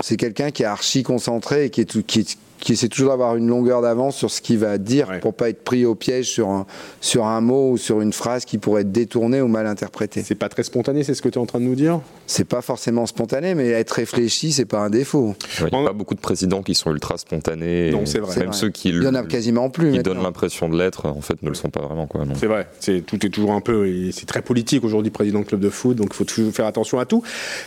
C'est 0.00 0.16
quelqu'un 0.16 0.50
qui 0.50 0.62
est 0.62 0.66
archi 0.66 1.02
concentré 1.02 1.66
et 1.66 1.70
qui, 1.70 1.80
est 1.80 2.02
qui, 2.02 2.38
qui 2.60 2.72
essaie 2.72 2.88
toujours 2.88 3.10
d'avoir 3.10 3.36
une 3.36 3.48
longueur 3.48 3.82
d'avance 3.82 4.16
sur 4.16 4.30
ce 4.30 4.40
qu'il 4.40 4.58
va 4.58 4.78
dire 4.78 5.20
pour 5.20 5.34
pas 5.34 5.48
être 5.48 5.62
pris 5.62 5.84
au 5.84 5.94
piège 5.94 6.26
sur 6.26 6.48
un, 6.48 6.66
sur 7.00 7.26
un 7.26 7.40
mot 7.40 7.72
ou 7.72 7.76
sur 7.76 8.00
une 8.00 8.12
phrase 8.12 8.44
qui 8.44 8.58
pourrait 8.58 8.82
être 8.82 8.92
détournée 8.92 9.40
ou 9.40 9.48
mal 9.48 9.66
interprétée. 9.66 10.22
C'est 10.22 10.34
pas 10.34 10.48
très 10.48 10.62
spontané, 10.62 11.04
c'est 11.04 11.14
ce 11.14 11.22
que 11.22 11.28
tu 11.28 11.38
es 11.38 11.42
en 11.42 11.46
train 11.46 11.60
de 11.60 11.64
nous 11.64 11.74
dire? 11.74 12.00
C'est 12.26 12.46
pas 12.46 12.60
forcément 12.60 13.06
spontané, 13.06 13.54
mais 13.54 13.68
être 13.68 13.92
réfléchi, 13.92 14.52
c'est 14.52 14.64
pas 14.64 14.80
un 14.80 14.90
défaut. 14.90 15.34
Il 15.60 15.64
n'y 15.66 15.82
a 15.82 15.86
pas 15.86 15.92
beaucoup 15.92 16.14
de 16.14 16.20
présidents 16.20 16.62
qui 16.62 16.74
sont 16.74 16.90
ultra 16.90 17.16
spontanés. 17.16 17.90
Non, 17.90 18.04
c'est 18.04 18.18
vrai. 18.18 18.38
Même 18.38 18.52
ceux 18.52 18.70
qui, 18.70 18.90
Il 18.90 19.02
y 19.02 19.06
en 19.06 19.14
a 19.14 19.22
quasiment 19.22 19.70
plus. 19.70 19.92
Qui 19.92 20.02
donnent 20.02 20.22
l'impression 20.22 20.68
de 20.68 20.76
l'être, 20.76 21.06
en 21.06 21.20
fait, 21.20 21.42
ne 21.42 21.48
le 21.48 21.54
sont 21.54 21.70
pas 21.70 21.80
vraiment. 21.80 22.08
C'est 22.34 22.46
vrai. 22.46 22.68
C'est, 22.80 23.00
tout 23.04 23.24
est 23.24 23.30
toujours 23.30 23.52
un 23.52 23.60
peu. 23.60 24.10
C'est 24.12 24.26
très 24.26 24.42
politique 24.42 24.84
aujourd'hui, 24.84 25.10
président 25.10 25.40
de 25.40 25.44
club 25.44 25.60
de 25.60 25.70
foot, 25.70 25.96
donc 25.96 26.08
il 26.12 26.16
faut 26.16 26.24
toujours 26.24 26.52
faire 26.52 26.66
attention 26.66 26.98
à 26.98 27.06
tout. 27.06 27.22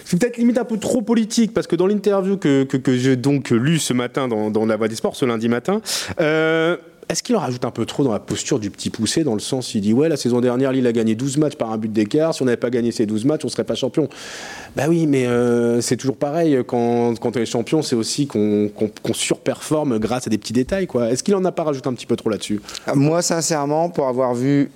C'est 0.05 0.19
peut-être 0.19 0.37
limite 0.37 0.57
un 0.57 0.65
peu 0.65 0.77
trop 0.77 1.01
politique, 1.01 1.53
parce 1.53 1.67
que 1.67 1.75
dans 1.75 1.87
l'interview 1.87 2.37
que, 2.37 2.63
que, 2.63 2.97
j'ai 2.97 3.15
donc 3.15 3.49
lu 3.49 3.79
ce 3.79 3.93
matin 3.93 4.27
dans, 4.27 4.51
dans 4.51 4.65
La 4.65 4.77
Des 4.87 4.95
Sports, 4.95 5.15
ce 5.15 5.25
lundi 5.25 5.49
matin, 5.49 5.81
euh, 6.19 6.77
est-ce 7.09 7.23
qu'il 7.23 7.35
en 7.35 7.39
rajoute 7.39 7.65
un 7.65 7.71
peu 7.71 7.85
trop 7.85 8.03
dans 8.03 8.13
la 8.13 8.19
posture 8.19 8.59
du 8.59 8.69
petit 8.69 8.89
poussé, 8.89 9.23
dans 9.23 9.33
le 9.33 9.41
sens, 9.41 9.75
il 9.75 9.81
dit 9.81 9.91
Ouais, 9.91 10.07
la 10.07 10.15
saison 10.15 10.39
dernière, 10.39 10.71
Lille 10.71 10.87
a 10.87 10.93
gagné 10.93 11.13
12 11.15 11.37
matchs 11.37 11.55
par 11.55 11.71
un 11.71 11.77
but 11.77 11.91
d'écart. 11.91 12.33
Si 12.33 12.41
on 12.41 12.45
n'avait 12.45 12.55
pas 12.57 12.69
gagné 12.69 12.91
ces 12.91 13.05
12 13.05 13.25
matchs, 13.25 13.41
on 13.43 13.47
ne 13.47 13.51
serait 13.51 13.65
pas 13.65 13.75
champion. 13.75 14.07
Bah 14.77 14.83
oui, 14.87 15.07
mais 15.07 15.27
euh, 15.27 15.81
c'est 15.81 15.97
toujours 15.97 16.15
pareil. 16.15 16.57
Quand, 16.65 17.19
quand 17.19 17.35
on 17.35 17.39
est 17.39 17.45
champion, 17.45 17.81
c'est 17.81 17.97
aussi 17.97 18.27
qu'on 18.27 18.71
surperforme 19.13 19.99
grâce 19.99 20.27
à 20.27 20.29
des 20.29 20.37
petits 20.37 20.53
détails. 20.53 20.87
Est-ce 21.09 21.23
qu'il 21.23 21.35
en 21.35 21.43
a 21.43 21.51
pas 21.51 21.63
rajouté 21.63 21.89
un 21.89 21.93
petit 21.93 22.05
peu 22.05 22.15
trop 22.15 22.29
là-dessus? 22.29 22.61
Moi, 22.95 23.21
sincèrement, 23.21 23.89
pour 23.89 24.07
avoir 24.07 24.33
vu 24.33 24.71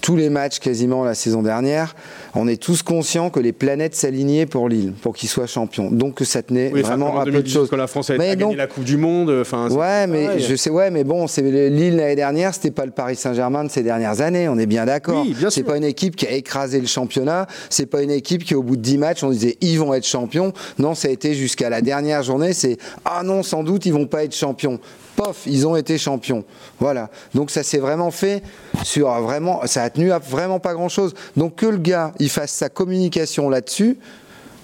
tous 0.00 0.16
les 0.16 0.30
matchs 0.30 0.58
quasiment 0.58 1.04
la 1.04 1.14
saison 1.14 1.42
dernière, 1.42 1.94
on 2.34 2.48
est 2.48 2.60
tous 2.60 2.82
conscients 2.82 3.30
que 3.30 3.40
les 3.40 3.52
planètes 3.52 3.94
s'alignaient 3.94 4.46
pour 4.46 4.68
Lille, 4.68 4.92
pour 5.02 5.14
qu'il 5.14 5.28
soit 5.28 5.46
champion. 5.46 5.90
Donc 5.90 6.14
que 6.14 6.24
ça 6.24 6.42
tenait 6.42 6.68
vraiment 6.70 7.18
à 7.18 7.24
peu 7.24 7.42
de 7.42 7.48
choses. 7.48 7.68
Que 7.68 7.76
la 7.76 7.86
France 7.86 8.10
a 8.10 8.16
gagné 8.16 8.56
la 8.56 8.66
Coupe 8.66 8.84
du 8.84 8.96
Monde. 8.96 9.30
Enfin, 9.40 9.70
ouais, 9.70 10.06
mais 10.06 10.38
je 10.40 10.56
sais, 10.56 10.70
ouais, 10.70 10.90
mais 10.90 11.04
bon, 11.04 11.26
c'est 11.26 11.42
Lille 11.42 11.96
l'année 11.96 12.16
dernière, 12.16 12.54
c'était 12.54 12.70
pas 12.70 12.86
le 12.86 12.92
Paris 12.92 13.16
Saint-Germain 13.16 13.64
de 13.64 13.70
ces 13.70 13.82
dernières 13.82 14.20
années. 14.20 14.48
On 14.48 14.58
est 14.58 14.66
bien 14.66 14.86
d'accord. 14.86 15.24
Oui, 15.26 15.36
c'est 15.50 15.62
pas 15.62 15.76
une 15.76 15.84
équipe 15.84 16.16
qui 16.16 16.26
a 16.26 16.32
écrasé 16.32 16.80
le 16.80 16.86
championnat. 16.86 17.46
C'est 17.70 17.86
pas 17.86 18.02
une 18.02 18.10
équipe 18.10 18.44
qui, 18.44 18.54
au 18.54 18.62
bout 18.62 18.76
de 18.76 18.82
10 18.82 18.98
matchs, 18.98 19.22
on 19.22 19.30
disait 19.30 19.56
ils 19.60 19.78
vont 19.78 19.94
être 19.94 20.06
champions. 20.06 20.52
Non, 20.78 20.94
ça 20.94 21.08
a 21.08 21.10
été 21.10 21.34
jusqu'à 21.34 21.70
la 21.70 21.82
dernière 21.82 22.22
journée. 22.22 22.52
C'est 22.52 22.78
ah 23.04 23.22
non, 23.22 23.42
sans 23.42 23.62
doute 23.62 23.86
ils 23.86 23.92
vont 23.92 24.06
pas 24.06 24.24
être 24.24 24.34
champions 24.34 24.80
pof, 25.16 25.42
ils 25.46 25.66
ont 25.66 25.76
été 25.76 25.98
champions. 25.98 26.44
Voilà. 26.80 27.10
Donc 27.34 27.50
ça 27.50 27.62
s'est 27.62 27.78
vraiment 27.78 28.10
fait 28.10 28.42
sur 28.82 29.08
vraiment, 29.20 29.60
ça 29.66 29.82
a 29.82 29.90
tenu 29.90 30.12
à 30.12 30.18
vraiment 30.18 30.60
pas 30.60 30.74
grand 30.74 30.88
chose. 30.88 31.14
Donc 31.36 31.56
que 31.56 31.66
le 31.66 31.78
gars, 31.78 32.12
il 32.18 32.28
fasse 32.28 32.52
sa 32.52 32.68
communication 32.68 33.48
là-dessus, 33.48 33.98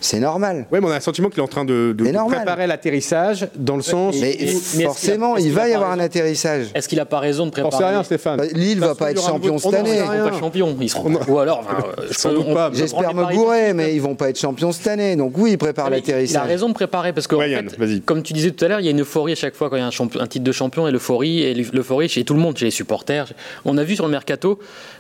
c'est 0.01 0.19
normal. 0.19 0.67
Oui, 0.73 0.79
mais 0.81 0.87
on 0.87 0.91
a 0.91 0.97
le 0.97 1.01
sentiment 1.01 1.29
qu'il 1.29 1.41
est 1.41 1.43
en 1.43 1.49
train 1.49 1.65
de, 1.65 1.95
préparer 2.29 2.67
l'atterrissage 2.67 3.49
dans 3.55 3.77
le 3.77 3.83
sens. 3.83 4.17
Mais, 4.21 4.37
forcément, 4.85 5.37
il, 5.37 5.53
va 5.53 5.69
y 5.69 5.75
avoir 5.75 5.91
un 5.91 6.01
atterrissage. 6.01 6.69
Est-ce 6.75 6.89
qu'il 6.89 6.99
n'a 6.99 7.05
pas 7.05 7.19
raison 7.19 7.47
de 7.47 7.51
préparer 7.51 7.85
rien, 7.85 8.03
Stéphane. 8.03 8.39
Bah, 8.39 8.45
Lille 8.53 8.81
va 8.81 8.95
pas 8.95 9.11
être 9.11 9.23
champion 9.23 9.59
cette 9.59 9.75
année. 9.75 9.97
Ils 9.97 9.99
seront 9.99 10.31
pas 10.31 10.39
champions. 10.39 10.77
Ils 10.81 10.91
seront... 10.91 11.21
Ou 11.29 11.39
alors, 11.39 11.65
euh, 12.25 12.71
j'espère 12.73 13.15
me 13.15 13.33
gourer, 13.33 13.75
mais 13.75 13.95
ils 13.95 14.01
vont 14.01 14.15
pas 14.15 14.31
être 14.31 14.39
champions 14.39 14.73
cette 14.73 14.87
année. 14.87 15.17
Donc 15.17 15.37
oui, 15.37 15.53
il 15.53 15.59
prépare 15.59 15.91
l'atterrissage. 15.91 16.43
Il 16.43 16.45
a 16.45 16.49
raison 16.49 16.69
de 16.69 16.75
préparer 16.75 17.13
parce 17.13 17.27
que, 17.27 17.99
comme 18.01 18.23
tu 18.23 18.33
disais 18.33 18.51
tout 18.51 18.65
à 18.65 18.69
l'heure, 18.69 18.81
il 18.81 18.87
y 18.87 18.89
a 18.89 18.93
une 18.93 19.03
euphorie 19.03 19.33
à 19.33 19.37
chaque 19.37 19.55
fois 19.55 19.69
quand 19.69 19.77
il 19.77 19.81
y 19.81 19.83
a 19.83 19.87
un, 19.87 20.27
titre 20.27 20.45
de 20.45 20.53
champion 20.53 20.89
et 20.89 20.91
l'euphorie 20.91 21.43
et 21.43 21.55
l'euphorie 21.55 22.09
chez 22.09 22.25
tout 22.25 22.35
le 22.35 22.41
monde, 22.41 22.57
chez 22.57 22.65
les 22.65 22.71
supporters. 22.71 23.33
On 23.65 23.77
a 23.77 23.85
vu 23.85 23.97
sur 23.97 24.07
le 24.07 24.11
mercato 24.11 24.59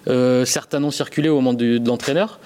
euh, 0.08 0.44
certains 0.44 0.80
noms 0.80 0.90
circuler 0.90 1.28
au 1.28 1.36
moment 1.36 1.54
de 1.54 1.80
l'entraîneur 1.84 2.38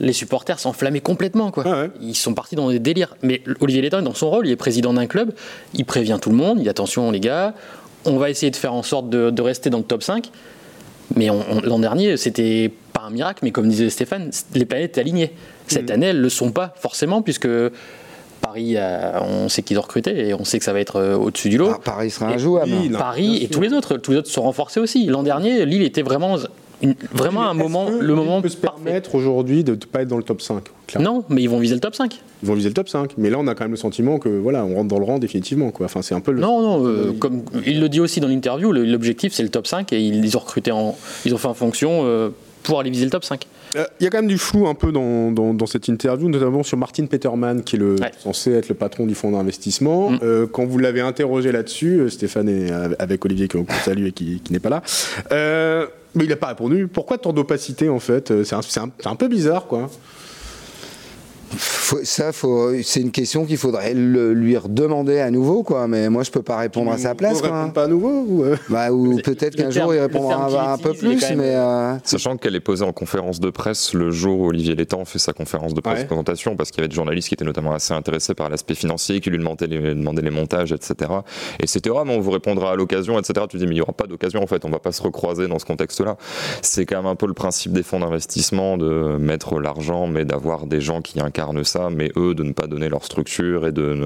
les 0.00 0.12
supporters 0.12 0.58
s'enflammaient 0.58 1.00
complètement. 1.00 1.50
Quoi. 1.50 1.64
Ah 1.66 1.86
ils 2.00 2.14
sont 2.14 2.34
partis 2.34 2.56
dans 2.56 2.70
des 2.70 2.78
délires. 2.78 3.16
Mais 3.22 3.42
Olivier 3.60 3.82
Létang, 3.82 4.02
dans 4.02 4.14
son 4.14 4.30
rôle, 4.30 4.46
il 4.46 4.52
est 4.52 4.56
président 4.56 4.92
d'un 4.92 5.06
club, 5.06 5.32
il 5.74 5.84
prévient 5.84 6.18
tout 6.20 6.30
le 6.30 6.36
monde, 6.36 6.58
il 6.58 6.64
dit 6.64 6.68
attention 6.68 7.10
les 7.10 7.20
gars, 7.20 7.54
on 8.04 8.16
va 8.16 8.30
essayer 8.30 8.50
de 8.50 8.56
faire 8.56 8.74
en 8.74 8.82
sorte 8.82 9.08
de, 9.08 9.42
rester 9.42 9.70
dans 9.70 9.78
le 9.78 9.84
top 9.84 10.02
5. 10.02 10.30
Mais 11.16 11.28
l'an 11.64 11.78
dernier, 11.78 12.16
c'était 12.16 12.72
pas 12.92 13.02
un 13.02 13.10
miracle, 13.10 13.40
mais 13.42 13.50
comme 13.50 13.68
disait 13.68 13.90
Stéphane, 13.90 14.30
les 14.54 14.64
planètes 14.64 14.90
étaient 14.90 15.00
alignées. 15.00 15.32
Cette 15.66 15.90
mm. 15.90 15.92
année, 15.92 16.06
elles 16.06 16.18
ne 16.18 16.22
le 16.22 16.28
sont 16.28 16.50
pas 16.50 16.74
forcément, 16.76 17.22
puisque 17.22 17.48
Paris, 18.40 18.76
on 19.20 19.48
sait 19.48 19.62
qu'ils 19.62 19.78
ont 19.78 19.82
recruté 19.82 20.28
et 20.28 20.34
on 20.34 20.44
sait 20.44 20.58
que 20.58 20.64
ça 20.64 20.72
va 20.72 20.80
être 20.80 20.96
euh, 20.96 21.16
au-dessus 21.16 21.48
du 21.48 21.56
lot. 21.56 21.70
Ah, 21.74 21.80
Paris 21.82 22.10
sera 22.10 22.26
injouable. 22.26 22.70
Paris 22.98 23.42
et 23.42 23.48
tous 23.48 23.60
les 23.60 23.72
autres, 23.72 23.96
tous 23.96 24.12
les 24.12 24.18
autres 24.18 24.30
sont 24.30 24.42
renforcés 24.42 24.80
aussi. 24.80 25.06
L'an 25.06 25.22
dernier, 25.22 25.64
Lille 25.64 25.82
était 25.82 26.02
vraiment 26.02 26.36
vraiment 27.12 27.48
un 27.48 27.54
moment, 27.54 27.88
le 27.90 28.14
moment 28.14 28.42
peut 28.42 28.48
se 28.48 28.56
permettre 28.56 29.14
aujourd'hui 29.14 29.64
de 29.64 29.72
ne 29.72 29.76
pas 29.76 30.02
être 30.02 30.08
dans 30.08 30.16
le 30.16 30.22
top 30.22 30.42
5. 30.42 30.64
Non, 31.00 31.24
mais 31.28 31.42
ils 31.42 31.48
vont 31.48 31.58
viser 31.58 31.74
le 31.74 31.80
top 31.80 31.94
5. 31.94 32.20
Ils 32.42 32.48
vont 32.48 32.54
viser 32.54 32.68
le 32.68 32.74
top 32.74 32.88
5. 32.88 33.14
Mais 33.18 33.30
là, 33.30 33.38
on 33.38 33.46
a 33.46 33.54
quand 33.54 33.64
même 33.64 33.72
le 33.72 33.76
sentiment 33.76 34.18
que 34.18 34.28
voilà, 34.28 34.64
on 34.64 34.74
rentre 34.74 34.88
dans 34.88 34.98
le 34.98 35.04
rang 35.04 35.18
définitivement. 35.18 35.70
Quoi. 35.70 35.86
Enfin, 35.86 36.02
c'est 36.02 36.14
un 36.14 36.20
peu 36.20 36.32
le... 36.32 36.40
Non, 36.40 36.60
non, 36.60 36.86
euh, 36.86 37.12
comme 37.12 37.42
il 37.66 37.80
le 37.80 37.88
dit 37.88 38.00
aussi 38.00 38.20
dans 38.20 38.28
l'interview, 38.28 38.72
l'objectif 38.72 39.32
c'est 39.32 39.42
le 39.42 39.48
top 39.48 39.66
5 39.66 39.92
et 39.92 40.00
ils 40.00 40.36
ont 40.36 40.40
recruté 40.40 40.70
en, 40.70 40.96
ils 41.24 41.34
ont 41.34 41.38
fait 41.38 41.48
en 41.48 41.54
fonction 41.54 42.02
euh, 42.04 42.30
pour 42.62 42.80
aller 42.80 42.90
viser 42.90 43.04
le 43.04 43.10
top 43.10 43.24
5. 43.24 43.46
Euh, 43.76 43.84
il 43.98 44.04
y 44.04 44.06
a 44.06 44.10
quand 44.10 44.18
même 44.18 44.28
du 44.28 44.38
flou 44.38 44.68
un 44.68 44.74
peu 44.74 44.92
dans, 44.92 45.32
dans, 45.32 45.66
cette 45.66 45.88
interview, 45.88 46.28
notamment 46.28 46.62
sur 46.62 46.78
Martin 46.78 47.06
Peterman, 47.06 47.64
qui 47.64 47.74
est 47.74 47.78
le, 47.80 47.96
censé 48.20 48.52
être 48.52 48.68
le 48.68 48.76
patron 48.76 49.06
du 49.06 49.16
fonds 49.16 49.32
d'investissement. 49.32 50.12
Mm. 50.12 50.46
quand 50.52 50.64
vous 50.64 50.78
l'avez 50.78 51.00
interrogé 51.00 51.50
là-dessus, 51.50 52.08
Stéphane 52.08 52.48
est 52.48 52.70
avec 53.00 53.24
Olivier, 53.24 53.48
qu'on 53.48 53.66
salue 53.84 54.06
et 54.06 54.12
qui, 54.12 54.40
qui 54.44 54.52
n'est 54.52 54.60
pas 54.60 54.70
là. 54.70 54.82
Mais 56.14 56.24
il 56.24 56.30
n'a 56.30 56.36
pas 56.36 56.48
répondu. 56.48 56.86
Pourquoi 56.86 57.18
tant 57.18 57.32
d'opacité 57.32 57.88
en 57.88 57.98
fait? 57.98 58.44
C'est 58.44 58.54
un, 58.54 58.90
un, 59.04 59.16
peu 59.16 59.28
bizarre 59.28 59.66
quoi 59.66 59.90
ça, 61.58 62.32
faut, 62.32 62.72
c'est 62.82 63.00
une 63.00 63.10
question 63.10 63.44
qu'il 63.44 63.56
faudrait 63.56 63.94
lui 63.94 64.56
redemander 64.56 65.20
à 65.20 65.30
nouveau, 65.30 65.62
quoi. 65.62 65.88
Mais 65.88 66.08
moi, 66.08 66.22
je 66.22 66.30
peux 66.30 66.42
pas 66.42 66.56
répondre 66.58 66.92
à 66.92 66.98
sa 66.98 67.14
place. 67.14 67.40
Quoi. 67.40 67.70
pas 67.74 67.84
à 67.84 67.88
nouveau 67.88 68.24
ou, 68.26 68.44
euh? 68.44 68.56
Bah, 68.68 68.92
ou 68.92 69.18
peut-être 69.18 69.56
qu'un 69.56 69.70
jour 69.70 69.94
il 69.94 70.00
répondra 70.00 70.72
un, 70.72 70.78
peu 70.78 70.92
plus, 70.92 71.20
mais 71.36 71.54
euh, 71.54 71.94
sachant 72.04 72.36
qu'elle 72.36 72.54
est 72.54 72.60
posée 72.60 72.84
en 72.84 72.92
conférence 72.92 73.40
de 73.40 73.50
presse 73.50 73.94
le 73.94 74.10
jour 74.10 74.40
où 74.40 74.48
Olivier 74.48 74.74
Létang 74.74 75.04
fait 75.04 75.18
sa 75.18 75.32
conférence 75.32 75.74
de 75.74 75.80
presse 75.80 76.04
présentation, 76.04 76.56
parce 76.56 76.70
qu'il 76.70 76.78
y 76.78 76.82
avait 76.82 76.88
des 76.88 76.94
journalistes 76.94 77.28
qui 77.28 77.34
étaient 77.34 77.44
notamment 77.44 77.72
assez 77.72 77.94
intéressés 77.94 78.34
par 78.34 78.48
l'aspect 78.48 78.74
financier, 78.74 79.20
qui 79.20 79.30
lui 79.30 79.38
demandaient 79.38 79.66
les, 79.66 79.94
demandaient 79.94 80.22
les 80.22 80.30
montages, 80.30 80.72
etc. 80.72 81.10
Et 81.60 81.66
c'était 81.66 81.90
vraiment, 81.90 82.14
on 82.14 82.20
vous 82.20 82.30
répondra 82.30 82.72
à 82.72 82.76
l'occasion, 82.76 83.18
etc. 83.18 83.46
Tu 83.48 83.58
dis 83.58 83.64
mais 83.66 83.72
il 83.72 83.76
n'y 83.76 83.80
aura 83.80 83.92
pas 83.92 84.06
d'occasion 84.06 84.42
en 84.42 84.46
fait, 84.46 84.64
on 84.64 84.70
va 84.70 84.78
pas 84.78 84.92
se 84.92 85.02
recroiser 85.02 85.48
dans 85.48 85.58
ce 85.58 85.64
contexte-là. 85.64 86.16
C'est 86.62 86.86
quand 86.86 86.96
même 86.96 87.06
un 87.06 87.16
peu 87.16 87.26
le 87.26 87.34
principe 87.34 87.72
des 87.72 87.82
fonds 87.82 88.00
d'investissement 88.00 88.76
de 88.76 89.16
mettre 89.18 89.60
l'argent, 89.60 90.06
mais 90.06 90.24
d'avoir 90.24 90.66
des 90.66 90.80
gens 90.80 91.02
qui 91.02 91.20
incarnent 91.20 91.43
ça 91.64 91.88
mais 91.90 92.10
eux 92.16 92.34
de 92.34 92.42
ne 92.42 92.52
pas 92.52 92.66
donner 92.66 92.88
leur 92.88 93.04
structure 93.04 93.66
et 93.66 93.72
de, 93.72 93.96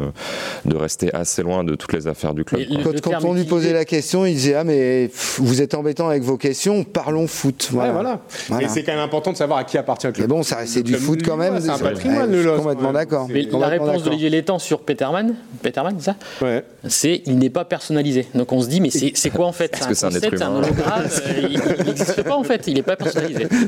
de 0.65 0.77
rester 0.77 1.15
assez 1.15 1.43
loin 1.43 1.65
de 1.65 1.75
toutes 1.75 1.93
les 1.93 2.07
affaires 2.07 2.35
du 2.35 2.45
club. 2.45 2.63
quand, 3.03 3.25
on 3.25 3.35
lui 3.35 3.45
posait 3.45 3.73
la 3.73 3.85
question, 3.85 4.25
il 4.27 4.35
disait 4.35 4.55
Ah, 4.55 4.65
mais 4.65 5.11
vous 5.37 5.63
êtes 5.63 5.75
embêtant 5.75 6.09
avec 6.09 6.23
vos 6.23 6.37
questions, 6.37 6.85
parlons 6.85 7.27
foot. 7.27 7.69
Voilà. 7.73 8.21
Et 8.61 8.69
c'est 8.69 8.83
quand 8.83 8.93
même 8.93 9.01
important 9.01 9.33
de 9.33 9.37
savoir 9.37 9.59
à 9.59 9.65
qui 9.65 9.79
appartient 9.79 10.07
le 10.07 10.13
club. 10.13 10.29
Mais 10.29 10.35
bon, 10.35 10.43
ça 10.43 10.59
c'est 10.67 10.83
du 10.83 10.95
foot 10.95 11.21
quand 11.25 11.37
même. 11.37 11.61
C'est 11.61 11.71
un 11.71 11.79
patrimoine, 11.79 12.31
le 12.31 12.57
Complètement 12.59 12.93
d'accord. 12.93 13.29
Mais 13.31 13.43
la 13.43 13.69
réponse 13.69 14.03
d'Olivier 14.03 14.31
Létang 14.31 14.59
sur 14.59 14.81
Peterman, 14.81 15.35
Peterman, 15.63 15.95
c'est 15.99 16.07
ça 16.07 16.17
ouais. 16.43 16.65
C'est 16.87 17.23
il 17.27 17.39
n'est 17.39 17.51
pas 17.51 17.65
personnalisé. 17.65 18.27
Donc 18.35 18.53
on 18.53 18.61
se 18.61 18.69
dit, 18.69 18.81
mais 18.81 18.91
c'est 18.91 19.31
quoi 19.31 19.47
en 19.47 19.53
fait 19.53 19.77
C'est 19.77 20.05
un, 20.05 20.11
concept, 20.11 20.43
un 20.43 20.57
hologramme, 20.57 21.05
euh, 21.05 21.49
il 21.51 21.85
n'existe 21.85 22.23
pas 22.23 22.37
en 22.37 22.45
fait, 22.45 22.67
il 22.67 22.75
n'est 22.75 22.83
pas 22.83 22.97
personnalisé. 22.97 23.47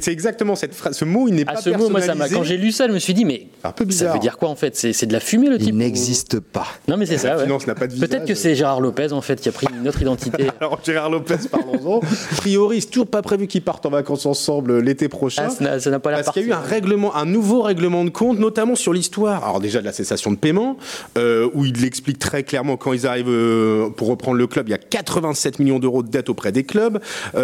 C'est 0.00 0.12
exactement 0.12 0.56
cette 0.56 0.74
phrase. 0.74 0.96
Ce 0.96 1.04
mot, 1.04 1.28
il 1.28 1.34
n'est 1.34 1.44
ah, 1.46 1.54
pas 1.54 1.62
personnalisé. 1.62 1.99
Quand 2.32 2.42
j'ai 2.42 2.56
lu 2.56 2.72
ça, 2.72 2.88
je 2.88 2.92
me 2.92 2.98
suis 2.98 3.14
dit, 3.14 3.24
mais 3.24 3.46
un 3.64 3.72
peu 3.72 3.84
bizarre. 3.84 4.08
ça 4.08 4.14
veut 4.14 4.20
dire 4.20 4.38
quoi 4.38 4.48
en 4.48 4.56
fait? 4.56 4.76
C'est 4.76 5.06
de 5.06 5.12
la 5.12 5.20
fumée 5.20 5.48
le 5.48 5.58
type 5.58 5.68
Il 5.68 5.76
n'existe 5.76 6.40
pas. 6.40 6.66
Non, 6.88 6.96
mais 6.96 7.06
c'est 7.06 7.18
ça. 7.18 7.38
Finance 7.38 7.66
n'a 7.66 7.74
pas 7.74 7.86
de 7.86 7.98
Peut-être 7.98 8.24
que 8.24 8.34
c'est 8.34 8.54
Gérard 8.54 8.80
Lopez 8.80 9.12
en 9.12 9.20
fait 9.20 9.40
qui 9.40 9.48
a 9.48 9.52
pris 9.52 9.66
une 9.72 9.88
autre 9.88 10.00
identité. 10.00 10.48
Alors, 10.60 10.80
Gérard 10.84 11.10
Lopez, 11.10 11.36
parlons-en. 11.50 11.98
A 12.32 12.34
priori, 12.36 12.80
c'est 12.80 12.88
toujours 12.88 13.06
pas 13.06 13.22
prévu 13.22 13.46
qu'ils 13.46 13.62
partent 13.62 13.84
en 13.86 13.90
vacances 13.90 14.26
ensemble 14.26 14.80
l'été 14.80 15.08
prochain. 15.08 15.48
Ah, 15.60 15.78
ça 15.78 15.90
n'a 15.90 15.98
pas 15.98 16.10
l'air 16.10 16.22
Parce 16.22 16.32
qu'il 16.32 16.42
y 16.42 16.44
a 16.46 16.48
eu 16.48 16.52
un 16.52 16.60
règlement, 16.60 17.14
un 17.16 17.26
nouveau 17.26 17.62
règlement 17.62 18.04
de 18.04 18.10
compte, 18.10 18.38
notamment 18.38 18.74
sur 18.74 18.92
l'histoire. 18.92 19.44
Alors, 19.44 19.60
déjà 19.60 19.80
de 19.80 19.84
la 19.84 19.92
cessation 19.92 20.30
de 20.30 20.36
paiement, 20.36 20.76
euh, 21.18 21.48
où 21.54 21.64
il 21.64 21.80
l'explique 21.80 22.18
très 22.18 22.42
clairement 22.42 22.76
quand 22.76 22.92
ils 22.92 23.06
arrivent 23.06 23.28
euh, 23.28 23.90
pour 23.90 24.08
reprendre 24.08 24.36
le 24.36 24.46
club, 24.46 24.68
il 24.68 24.72
y 24.72 24.74
a 24.74 24.78
87 24.78 25.58
millions 25.58 25.78
d'euros 25.78 26.02
de 26.02 26.08
dettes 26.08 26.30
auprès 26.30 26.52
des 26.52 26.64
clubs, 26.64 27.00
39 27.32 27.36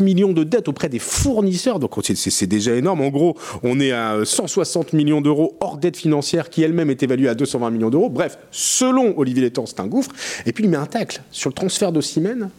euh, 0.00 0.04
millions 0.04 0.32
de 0.32 0.44
dettes 0.44 0.68
auprès 0.68 0.88
des 0.88 0.98
fournisseurs. 0.98 1.78
Donc, 1.78 1.92
c'est 2.04 2.46
déjà 2.46 2.74
énorme. 2.74 3.02
En 3.02 3.08
gros, 3.08 3.36
on 3.62 3.80
est 3.80 3.92
à 3.92 4.24
160 4.24 4.92
millions 4.92 5.20
d'euros 5.20 5.56
hors 5.60 5.76
dette 5.76 5.96
financière 5.96 6.50
qui 6.50 6.62
elle-même 6.62 6.90
est 6.90 7.02
évaluée 7.02 7.28
à 7.28 7.34
220 7.34 7.70
millions 7.70 7.90
d'euros. 7.90 8.08
Bref, 8.08 8.38
selon 8.50 9.18
Olivier 9.18 9.42
Létang, 9.42 9.66
c'est 9.66 9.80
un 9.80 9.86
gouffre. 9.86 10.10
Et 10.46 10.52
puis 10.52 10.64
il 10.64 10.70
met 10.70 10.76
un 10.76 10.86
tacle 10.86 11.22
sur 11.30 11.50
le 11.50 11.54
transfert 11.54 11.92
d'Ossimène. 11.92 12.50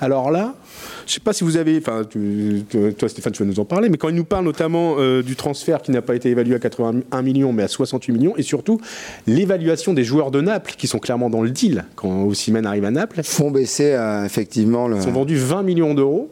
Alors 0.00 0.30
là, 0.30 0.54
je 1.06 1.10
ne 1.10 1.14
sais 1.14 1.20
pas 1.20 1.32
si 1.32 1.42
vous 1.42 1.56
avez, 1.56 1.78
enfin, 1.78 2.04
toi 2.04 3.08
Stéphane, 3.08 3.32
tu 3.32 3.42
vas 3.42 3.48
nous 3.48 3.58
en 3.58 3.64
parler, 3.64 3.88
mais 3.88 3.96
quand 3.96 4.08
il 4.08 4.14
nous 4.14 4.24
parle 4.24 4.44
notamment 4.44 4.94
euh, 4.98 5.22
du 5.22 5.34
transfert 5.34 5.82
qui 5.82 5.90
n'a 5.90 6.02
pas 6.02 6.14
été 6.14 6.30
évalué 6.30 6.54
à 6.54 6.60
81 6.60 7.22
millions, 7.22 7.52
mais 7.52 7.64
à 7.64 7.68
68 7.68 8.12
millions, 8.12 8.36
et 8.36 8.42
surtout 8.42 8.80
l'évaluation 9.26 9.94
des 9.94 10.04
joueurs 10.04 10.30
de 10.30 10.40
Naples 10.40 10.74
qui 10.78 10.86
sont 10.86 11.00
clairement 11.00 11.30
dans 11.30 11.42
le 11.42 11.50
deal 11.50 11.84
quand 11.96 12.24
Ossimène 12.24 12.66
arrive 12.66 12.84
à 12.84 12.92
Naples. 12.92 13.22
Font 13.24 13.50
baisser 13.50 13.92
euh, 13.92 14.24
effectivement 14.24 14.86
le. 14.86 14.96
Ils 14.96 15.02
sont 15.02 15.10
vendus 15.10 15.36
20 15.36 15.64
millions 15.64 15.94
d'euros, 15.94 16.30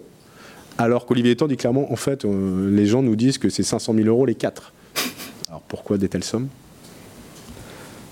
alors 0.78 1.06
qu'Olivier 1.06 1.32
Létang 1.32 1.48
dit 1.48 1.56
clairement, 1.56 1.92
en 1.92 1.96
fait, 1.96 2.24
euh, 2.24 2.70
les 2.70 2.86
gens 2.86 3.02
nous 3.02 3.16
disent 3.16 3.38
que 3.38 3.48
c'est 3.48 3.62
500 3.62 3.94
000 3.94 4.08
euros 4.08 4.26
les 4.26 4.34
quatre. 4.34 4.72
Alors 5.48 5.62
pourquoi 5.68 5.96
des 5.98 6.08
telles 6.08 6.24
sommes? 6.24 6.48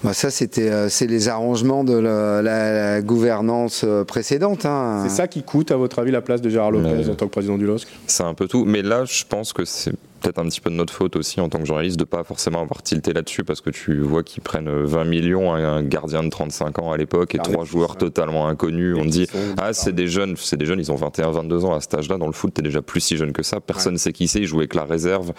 Bah 0.02 0.12
ça, 0.12 0.30
c'était, 0.30 0.70
euh, 0.70 0.88
c'est 0.90 1.06
les 1.06 1.28
arrangements 1.28 1.82
de 1.82 1.94
la, 1.94 3.00
gouvernance 3.00 3.82
euh, 3.84 4.04
précédente. 4.04 4.66
Hein. 4.66 5.02
C'est 5.04 5.14
ça 5.14 5.28
qui 5.28 5.42
coûte, 5.42 5.70
à 5.70 5.76
votre 5.76 5.98
avis, 5.98 6.10
la 6.10 6.20
place 6.20 6.42
de 6.42 6.50
Gérard 6.50 6.70
Lopez 6.70 7.08
en 7.08 7.14
tant 7.14 7.26
que 7.26 7.32
président 7.32 7.56
du 7.56 7.66
LOSC? 7.66 7.88
C'est 8.06 8.22
un 8.22 8.34
peu 8.34 8.46
tout. 8.46 8.64
Mais 8.66 8.82
là, 8.82 9.04
je 9.06 9.24
pense 9.26 9.54
que 9.54 9.64
c'est 9.64 9.94
peut-être 10.24 10.38
un 10.38 10.48
petit 10.48 10.60
peu 10.60 10.70
de 10.70 10.74
notre 10.74 10.92
faute 10.92 11.16
aussi 11.16 11.40
en 11.40 11.48
tant 11.48 11.58
que 11.58 11.66
journaliste 11.66 11.98
de 11.98 12.04
pas 12.04 12.24
forcément 12.24 12.62
avoir 12.62 12.82
tilté 12.82 13.12
là-dessus 13.12 13.44
parce 13.44 13.60
que 13.60 13.68
tu 13.68 14.00
vois 14.00 14.22
qu'ils 14.22 14.42
prennent 14.42 14.70
20 14.70 15.04
millions 15.04 15.52
à 15.52 15.58
un 15.58 15.82
gardien 15.82 16.24
de 16.24 16.30
35 16.30 16.78
ans 16.78 16.92
à 16.92 16.96
l'époque 16.96 17.34
et 17.34 17.38
trois 17.38 17.64
joueurs 17.64 17.96
totalement 17.96 18.48
inconnus. 18.48 18.96
On 18.98 19.04
dit 19.04 19.26
ah 19.58 19.72
c'est 19.74 19.94
des 19.94 20.08
jeunes, 20.08 20.34
c'est 20.36 20.56
des 20.56 20.66
jeunes, 20.66 20.80
ils 20.80 20.90
ont 20.90 20.96
21, 20.96 21.30
22 21.30 21.64
ans 21.66 21.74
à 21.74 21.80
cet 21.80 21.94
âge-là 21.94 22.16
dans 22.16 22.26
le 22.26 22.32
foot, 22.32 22.54
t'es 22.54 22.62
déjà 22.62 22.80
plus 22.80 23.00
si 23.00 23.16
jeune 23.16 23.32
que 23.32 23.42
ça. 23.42 23.60
Personne 23.60 23.94
ne 23.94 23.98
sait 23.98 24.12
qui 24.12 24.26
c'est, 24.26 24.40
ils 24.40 24.46
jouent 24.46 24.60
avec 24.60 24.74
la 24.74 24.84
réserve. 24.84 25.32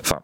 Enfin 0.00 0.20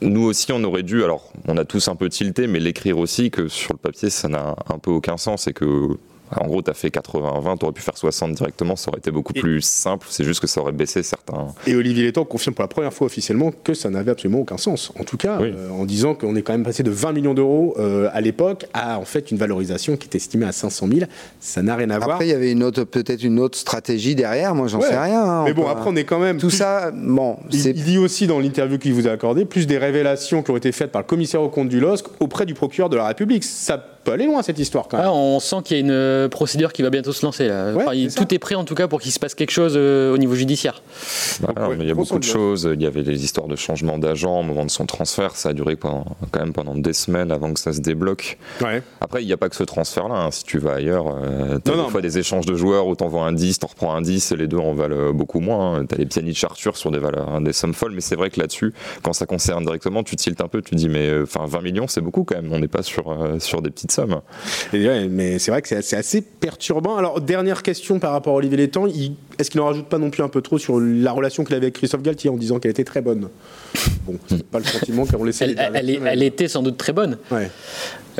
nous 0.00 0.22
aussi, 0.22 0.52
on 0.52 0.62
aurait 0.62 0.84
dû, 0.84 1.02
alors 1.02 1.32
on 1.48 1.56
a 1.56 1.64
tous 1.64 1.88
un 1.88 1.96
peu 1.96 2.08
tilté, 2.08 2.46
mais 2.46 2.60
l'écrire 2.60 2.98
aussi, 2.98 3.30
que 3.32 3.48
sur 3.48 3.72
le 3.72 3.78
papier, 3.78 4.10
ça 4.10 4.28
n'a 4.28 4.54
un 4.72 4.78
peu 4.78 4.92
aucun 4.92 5.16
sens 5.16 5.48
et 5.48 5.52
que 5.52 5.96
En 6.36 6.46
gros, 6.46 6.62
tu 6.62 6.70
as 6.70 6.74
fait 6.74 6.88
80-20, 6.88 7.58
tu 7.58 7.64
aurais 7.64 7.72
pu 7.72 7.82
faire 7.82 7.96
60 7.96 8.32
directement, 8.32 8.76
ça 8.76 8.90
aurait 8.90 8.98
été 8.98 9.10
beaucoup 9.10 9.32
plus 9.32 9.60
simple. 9.60 10.06
C'est 10.10 10.24
juste 10.24 10.40
que 10.40 10.46
ça 10.46 10.60
aurait 10.60 10.72
baissé 10.72 11.02
certains. 11.02 11.48
Et 11.66 11.74
Olivier 11.74 12.04
Létang 12.04 12.24
confirme 12.24 12.54
pour 12.54 12.62
la 12.62 12.68
première 12.68 12.92
fois 12.92 13.06
officiellement 13.06 13.52
que 13.64 13.74
ça 13.74 13.90
n'avait 13.90 14.10
absolument 14.10 14.40
aucun 14.40 14.58
sens. 14.58 14.92
En 14.98 15.04
tout 15.04 15.16
cas, 15.16 15.40
euh, 15.40 15.70
en 15.70 15.84
disant 15.84 16.14
qu'on 16.14 16.36
est 16.36 16.42
quand 16.42 16.52
même 16.52 16.64
passé 16.64 16.82
de 16.82 16.90
20 16.90 17.12
millions 17.12 17.34
d'euros 17.34 17.74
euh, 17.78 18.08
à 18.12 18.20
l'époque 18.20 18.66
à 18.74 18.98
en 18.98 19.04
fait 19.04 19.30
une 19.30 19.38
valorisation 19.38 19.96
qui 19.96 20.08
est 20.08 20.16
estimée 20.16 20.46
à 20.46 20.52
500 20.52 20.88
000. 20.88 21.00
Ça 21.40 21.62
n'a 21.62 21.76
rien 21.76 21.90
à 21.90 21.98
voir. 21.98 22.16
Après, 22.16 22.26
il 22.26 22.30
y 22.30 22.34
avait 22.34 22.52
une 22.52 22.62
autre, 22.62 22.84
peut-être 22.84 23.22
une 23.22 23.38
autre 23.38 23.56
stratégie 23.56 24.14
derrière. 24.14 24.54
Moi, 24.54 24.68
j'en 24.68 24.80
sais 24.80 24.98
rien. 24.98 25.22
Hein, 25.22 25.44
Mais 25.44 25.54
bon, 25.54 25.66
après, 25.66 25.88
on 25.88 25.96
est 25.96 26.04
quand 26.04 26.18
même. 26.18 26.38
Tout 26.38 26.50
ça, 26.50 26.90
bon. 26.90 27.38
Il, 27.50 27.66
il, 27.66 27.84
dit 27.84 27.98
aussi 27.98 28.26
dans 28.26 28.38
l'interview 28.38 28.78
qu'il 28.78 28.92
vous 28.92 29.08
a 29.08 29.12
accordé 29.12 29.44
plus 29.44 29.66
des 29.66 29.78
révélations 29.78 30.42
qui 30.42 30.50
ont 30.50 30.56
été 30.56 30.72
faites 30.72 30.92
par 30.92 31.02
le 31.02 31.06
commissaire 31.06 31.42
au 31.42 31.48
compte 31.48 31.68
du 31.68 31.80
LOSC 31.80 32.06
auprès 32.20 32.46
du 32.46 32.54
procureur 32.54 32.88
de 32.88 32.96
la 32.96 33.06
République. 33.06 33.44
Ça 33.44 33.78
peut 34.04 34.12
aller 34.12 34.26
loin 34.26 34.42
cette 34.42 34.58
histoire 34.58 34.88
quand 34.88 34.98
même. 34.98 35.06
Ah, 35.06 35.12
on 35.12 35.40
sent 35.40 35.56
qu'il 35.64 35.76
y 35.76 35.80
a 35.80 35.82
une 35.82 35.90
euh, 35.90 36.28
procédure 36.28 36.72
qui 36.72 36.82
va 36.82 36.90
bientôt 36.90 37.12
se 37.12 37.24
lancer. 37.24 37.48
Là. 37.48 37.72
tout 38.16 38.34
est 38.34 38.38
prêt 38.38 38.54
en 38.54 38.64
tout 38.64 38.74
cas 38.74 38.88
pour 38.88 39.00
qu'il 39.00 39.12
se 39.12 39.18
passe 39.18 39.34
quelque 39.34 39.50
chose 39.50 39.74
euh, 39.76 40.12
au 40.12 40.18
niveau 40.18 40.34
judiciaire. 40.34 40.82
Bah, 41.40 41.68
il 41.78 41.86
y 41.86 41.90
a 41.90 41.94
beaucoup 41.94 42.18
de 42.18 42.24
choses. 42.24 42.68
Il 42.72 42.82
y 42.82 42.86
avait 42.86 43.02
des 43.02 43.24
histoires 43.24 43.48
de 43.48 43.56
changement 43.56 43.98
d'agent 43.98 44.40
au 44.40 44.42
moment 44.42 44.64
de 44.64 44.70
son 44.70 44.86
transfert. 44.86 45.36
Ça 45.36 45.50
a 45.50 45.52
duré 45.52 45.76
pendant, 45.76 46.04
quand 46.30 46.40
même 46.40 46.52
pendant 46.52 46.74
des 46.74 46.92
semaines 46.92 47.32
avant 47.32 47.52
que 47.52 47.60
ça 47.60 47.72
se 47.72 47.80
débloque. 47.80 48.38
Après, 49.00 49.22
il 49.22 49.26
n'y 49.26 49.32
a 49.32 49.36
pas 49.36 49.48
que 49.48 49.56
ce 49.56 49.64
transfert-là. 49.64 50.14
Hein. 50.14 50.30
Si 50.30 50.44
tu 50.44 50.58
vas 50.58 50.74
ailleurs, 50.74 51.06
euh, 51.08 51.58
tu 51.64 51.70
as 51.70 51.76
des 51.76 51.90
fois 51.90 52.00
des 52.00 52.18
échanges 52.18 52.46
de 52.46 52.54
joueurs 52.54 52.86
où 52.86 52.96
tu 52.96 53.04
envoies 53.04 53.24
un 53.24 53.32
10, 53.32 53.58
tu 53.58 53.66
reprends 53.66 53.94
un 53.94 54.02
10 54.02 54.32
et 54.32 54.36
les 54.36 54.46
deux 54.46 54.58
en 54.58 54.74
valent 54.74 55.12
beaucoup 55.12 55.40
moins. 55.40 55.76
Hein. 55.76 55.86
Tu 55.86 55.94
as 55.94 55.98
les 55.98 56.06
Pjanic 56.06 56.42
Arthur 56.44 56.76
sur 56.76 56.90
des 56.90 56.98
valeurs, 56.98 57.28
hein, 57.28 57.40
des 57.40 57.52
sommes 57.52 57.74
folles. 57.74 57.92
Mais 57.92 58.00
c'est 58.00 58.16
vrai 58.16 58.30
que 58.30 58.40
là-dessus, 58.40 58.72
quand 59.02 59.12
ça 59.12 59.26
concerne 59.26 59.64
directement, 59.64 60.02
tu 60.02 60.16
tiltes 60.16 60.40
un 60.40 60.48
peu. 60.48 60.62
Tu 60.62 60.74
dis, 60.74 60.88
mais 60.88 61.22
enfin 61.22 61.44
20 61.46 61.60
millions, 61.62 61.88
c'est 61.88 62.00
beaucoup 62.00 62.24
quand 62.24 62.36
même. 62.36 62.52
On 62.52 62.58
n'est 62.58 62.68
pas 62.68 62.82
sur, 62.82 63.16
sur 63.38 63.62
des 63.62 63.70
petites 63.70 63.87
sommes. 63.92 64.20
mais 64.72 65.38
c'est 65.38 65.50
vrai 65.50 65.62
que 65.62 65.68
c'est 65.68 65.96
assez 65.96 66.20
perturbant. 66.20 66.96
Alors, 66.96 67.20
dernière 67.20 67.62
question 67.62 67.98
par 67.98 68.12
rapport 68.12 68.34
à 68.34 68.36
Olivier 68.36 68.56
Létang. 68.56 68.86
Est-ce 69.38 69.50
qu'il 69.50 69.60
n'en 69.60 69.66
rajoute 69.66 69.86
pas 69.86 69.98
non 69.98 70.10
plus 70.10 70.22
un 70.22 70.28
peu 70.28 70.40
trop 70.40 70.58
sur 70.58 70.80
la 70.80 71.12
relation 71.12 71.44
qu'il 71.44 71.54
avait 71.54 71.66
avec 71.66 71.74
Christophe 71.74 72.02
Galtier 72.02 72.30
en 72.30 72.36
disant 72.36 72.58
qu'elle 72.58 72.70
était 72.72 72.84
très 72.84 73.00
bonne? 73.00 73.28
Bon, 74.04 74.16
c'est 74.28 74.42
pas 74.50 74.58
le 74.58 74.64
sentiment 74.64 75.06
qu'on 75.06 75.24
laissait. 75.24 75.54
Elle, 75.56 75.70
elle, 75.74 76.00
elle, 76.06 76.22
était 76.22 76.48
sans 76.48 76.62
doute 76.62 76.76
très 76.76 76.92
bonne. 76.92 77.18
Ouais. 77.30 77.50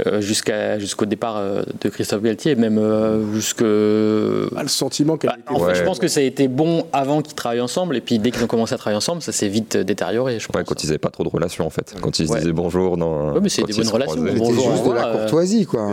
Euh, 0.06 0.20
jusqu'à 0.20 0.78
jusqu'au 0.78 1.06
départ 1.06 1.36
euh, 1.36 1.62
de 1.80 1.88
Christophe 1.88 2.22
Galtier, 2.22 2.54
même 2.54 2.78
euh, 2.78 3.32
jusque. 3.34 3.62
Ah, 3.62 4.62
le 4.62 4.68
sentiment 4.68 5.16
qu'elle. 5.16 5.30
Bah, 5.30 5.54
en 5.54 5.58
fait, 5.60 5.74
je 5.74 5.82
pense 5.82 5.98
que 5.98 6.08
ça 6.08 6.20
a 6.20 6.22
été 6.22 6.48
bon 6.48 6.86
avant 6.92 7.22
qu'ils 7.22 7.34
travaillent 7.34 7.60
ensemble, 7.60 7.96
et 7.96 8.00
puis 8.00 8.18
dès 8.18 8.30
qu'ils 8.30 8.44
ont 8.44 8.48
commencé 8.48 8.74
à 8.74 8.78
travailler 8.78 8.98
ensemble, 8.98 9.22
ça 9.22 9.32
s'est 9.32 9.48
vite 9.48 9.76
détérioré. 9.76 10.38
Je 10.38 10.48
ouais, 10.54 10.64
quand 10.64 10.82
ils 10.82 10.86
n'avaient 10.86 10.98
pas 10.98 11.10
trop 11.10 11.24
de 11.24 11.28
relations 11.28 11.66
en 11.66 11.70
fait, 11.70 11.94
quand 12.00 12.18
ils 12.18 12.28
se 12.28 12.36
disaient 12.36 12.52
bonjour. 12.52 12.92
Ouais, 12.98 13.40
mais 13.40 13.48
c'est 13.48 13.62
des 13.62 13.72
bonnes 13.72 13.88
relations. 13.88 14.24
C'était 14.24 14.36
juste 14.36 14.86
de 14.86 14.92
la 14.92 15.12
courtoisie 15.12 15.57
quoi. 15.66 15.88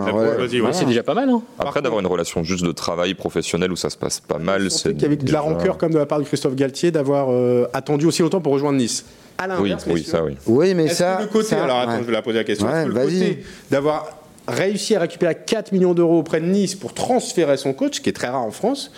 c'est 0.71 0.85
déjà 0.85 1.03
pas 1.03 1.13
mal. 1.13 1.29
Hein. 1.29 1.41
Après 1.59 1.81
d'avoir 1.81 2.01
une 2.01 2.07
relation 2.07 2.43
juste 2.43 2.65
de 2.65 2.71
travail 2.71 3.13
professionnel 3.13 3.71
où 3.71 3.75
ça 3.75 3.89
se 3.89 3.97
passe 3.97 4.19
pas 4.19 4.39
mal, 4.39 4.71
c'est. 4.71 4.93
Qu'il 4.93 5.03
y 5.03 5.05
avait 5.05 5.15
de 5.15 5.31
la 5.31 5.41
rancœur 5.41 5.77
comme 5.77 5.91
de 5.91 5.97
la 5.97 6.05
part 6.05 6.19
de 6.19 6.23
Christophe 6.25 6.55
Galtier 6.55 6.91
d'avoir 6.91 7.29
attendu 7.73 8.05
aussi 8.05 8.21
longtemps 8.21 8.41
pour 8.41 8.53
rejoindre 8.53 8.77
Nice. 8.77 9.05
À 9.37 9.61
oui, 9.61 9.73
oui, 9.87 10.03
ça, 10.03 10.23
oui. 10.23 10.37
Oui, 10.45 10.73
mais 10.73 10.87
ça. 10.87 11.19
le 11.19 11.27
côté, 11.27 11.55
alors 11.55 11.79
attends, 11.79 11.99
je 11.99 12.03
vais 12.03 12.13
la 12.13 12.21
poser 12.21 12.37
la 12.37 12.43
question. 12.43 12.67
le 12.67 12.93
côté 12.93 13.43
d'avoir 13.69 14.07
réussi 14.47 14.95
à 14.95 14.99
récupérer 14.99 15.35
4 15.35 15.71
millions 15.71 15.93
d'euros 15.93 16.19
auprès 16.19 16.39
de 16.39 16.45
Nice 16.45 16.75
pour 16.75 16.93
transférer 16.93 17.57
son 17.57 17.73
coach, 17.73 17.95
ce 17.95 18.01
qui 18.01 18.09
est 18.09 18.13
très 18.13 18.27
rare 18.27 18.43
en 18.43 18.51
France, 18.51 18.91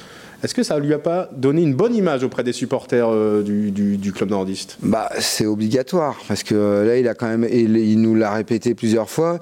est-ce 0.44 0.54
que 0.54 0.62
ça 0.62 0.76
ne 0.76 0.82
lui 0.82 0.94
a 0.94 1.00
pas 1.00 1.30
donné 1.32 1.64
une 1.64 1.74
bonne 1.74 1.96
image 1.96 2.24
auprès 2.24 2.44
des 2.44 2.54
supporters 2.54 3.10
euh, 3.10 3.42
du, 3.42 4.14
club 4.14 4.30
nordiste? 4.30 4.78
Bah, 4.84 5.10
c'est 5.20 5.48
obligatoire 5.48 6.20
parce 6.28 6.44
que 6.44 6.54
euh, 6.54 6.86
là, 6.86 6.98
il 6.98 7.08
a 7.08 7.16
quand 7.16 7.28
même, 7.28 7.48
il, 7.52 8.00
nous 8.00 8.14
l'a 8.14 8.32
répété 8.32 8.76
plusieurs 8.76 9.10
fois. 9.10 9.40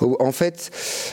en 0.00 0.32
fait, 0.32 0.70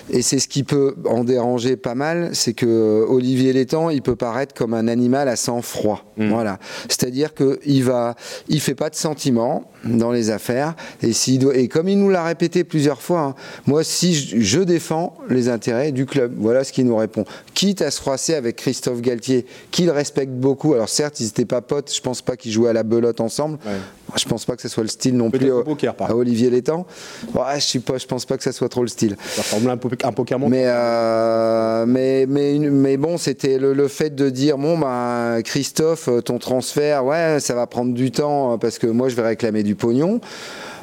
et 0.09 0.23
c'est 0.23 0.39
ce 0.39 0.47
qui 0.47 0.63
peut 0.63 0.95
en 1.05 1.23
déranger 1.23 1.77
pas 1.77 1.93
mal, 1.93 2.31
c'est 2.33 2.53
que 2.53 2.65
euh, 2.65 3.05
Olivier 3.07 3.53
Létang, 3.53 3.91
il 3.91 4.01
peut 4.01 4.15
paraître 4.15 4.55
comme 4.55 4.73
un 4.73 4.87
animal 4.87 5.29
à 5.29 5.35
sang 5.35 5.61
froid. 5.61 6.03
Mmh. 6.17 6.29
Voilà, 6.29 6.57
c'est-à-dire 6.89 7.35
que 7.35 7.59
il 7.65 7.83
va, 7.83 8.15
il 8.47 8.59
fait 8.59 8.73
pas 8.73 8.89
de 8.89 8.95
sentiments 8.95 9.69
dans 9.85 10.11
les 10.11 10.31
affaires 10.31 10.75
et 11.03 11.13
s'il 11.13 11.39
doit, 11.39 11.55
et 11.55 11.67
comme 11.67 11.87
il 11.87 11.99
nous 11.99 12.09
l'a 12.09 12.23
répété 12.23 12.63
plusieurs 12.63 13.01
fois, 13.01 13.21
hein, 13.21 13.35
moi, 13.67 13.83
si 13.83 14.15
je, 14.15 14.39
je 14.39 14.59
défends 14.59 15.15
les 15.29 15.49
intérêts 15.49 15.91
du 15.91 16.07
club, 16.07 16.33
voilà 16.35 16.63
ce 16.63 16.73
qu'il 16.73 16.87
nous 16.87 16.97
répond. 16.97 17.25
Quitte 17.53 17.83
à 17.83 17.91
se 17.91 18.01
froisser 18.01 18.33
avec 18.33 18.55
Christophe 18.55 18.86
Christophe 18.87 19.01
Galtier, 19.01 19.45
qu'il 19.69 19.91
respecte 19.91 20.31
beaucoup. 20.31 20.73
Alors 20.73 20.87
certes, 20.87 21.19
ils 21.19 21.25
n'étaient 21.25 21.45
pas 21.45 21.59
potes, 21.59 21.93
je 21.93 21.99
pense 21.99 22.21
pas 22.21 22.37
qu'ils 22.37 22.53
jouaient 22.53 22.69
à 22.69 22.73
la 22.73 22.83
belote 22.83 23.19
ensemble. 23.19 23.57
Ouais. 23.65 23.73
Je 24.15 24.23
pense 24.25 24.45
pas 24.45 24.55
que 24.55 24.61
ce 24.61 24.69
soit 24.69 24.83
le 24.83 24.89
style 24.89 25.17
non 25.17 25.29
plus 25.29 25.51
à 25.99 26.15
Olivier 26.15 26.49
Létang. 26.49 26.85
Ouais, 27.33 27.55
je 27.55 27.65
suis 27.65 27.79
pas, 27.79 27.97
je 27.97 28.05
pense 28.05 28.25
pas 28.25 28.37
que 28.37 28.43
ça 28.43 28.53
soit 28.53 28.69
trop 28.69 28.83
le 28.83 28.87
style. 28.87 29.17
un, 29.53 29.67
un 29.67 29.77
poker 30.13 30.39
mais, 30.39 30.63
euh, 30.67 31.85
mais, 31.85 32.25
mais, 32.29 32.57
mais 32.59 32.95
bon, 32.95 33.17
c'était 33.17 33.57
le, 33.57 33.87
fait 33.89 34.15
de 34.15 34.29
dire 34.29 34.57
bon 34.57 34.77
bah 34.77 35.41
Christophe, 35.43 36.09
ton 36.23 36.37
transfert, 36.37 37.03
ouais, 37.03 37.41
ça 37.41 37.55
va 37.55 37.67
prendre 37.67 37.93
du 37.93 38.11
temps 38.11 38.57
parce 38.57 38.79
que 38.79 38.87
moi 38.87 39.09
je 39.09 39.15
vais 39.15 39.23
réclamer 39.23 39.63
du 39.63 39.75
pognon. 39.75 40.21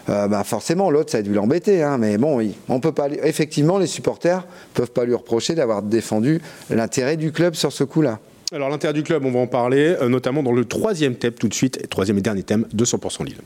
Euh, 0.08 0.28
bah 0.28 0.44
forcément 0.44 0.90
l'autre 0.90 1.10
ça 1.10 1.18
a 1.18 1.22
dû 1.22 1.32
l'embêter. 1.32 1.82
Hein, 1.82 1.98
mais 1.98 2.18
bon, 2.18 2.40
on 2.68 2.80
peut 2.80 2.92
pas. 2.92 3.08
Effectivement, 3.22 3.78
les 3.78 3.86
supporters 3.86 4.46
peuvent 4.74 4.90
pas 4.90 5.04
lui 5.04 5.14
reprocher 5.14 5.54
d'avoir 5.54 5.82
défendu 5.82 6.40
l'intérêt 6.70 7.16
du 7.16 7.32
club 7.32 7.54
sur 7.54 7.72
ce 7.72 7.84
coup-là. 7.84 8.18
Alors 8.52 8.68
l'intérêt 8.68 8.92
du 8.92 9.02
club, 9.02 9.24
on 9.24 9.32
va 9.32 9.40
en 9.40 9.46
parler, 9.46 9.96
euh, 10.00 10.08
notamment 10.08 10.42
dans 10.42 10.52
le 10.52 10.64
troisième 10.64 11.16
thème 11.16 11.32
tout 11.32 11.48
de 11.48 11.54
suite, 11.54 11.88
troisième 11.88 12.18
et 12.18 12.22
dernier 12.22 12.42
thème 12.42 12.66
de 12.72 12.84
100% 12.84 13.24
Lille. 13.24 13.40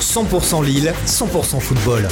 100% 0.00 0.64
Lille, 0.64 0.92
100% 1.06 1.60
football. 1.60 2.08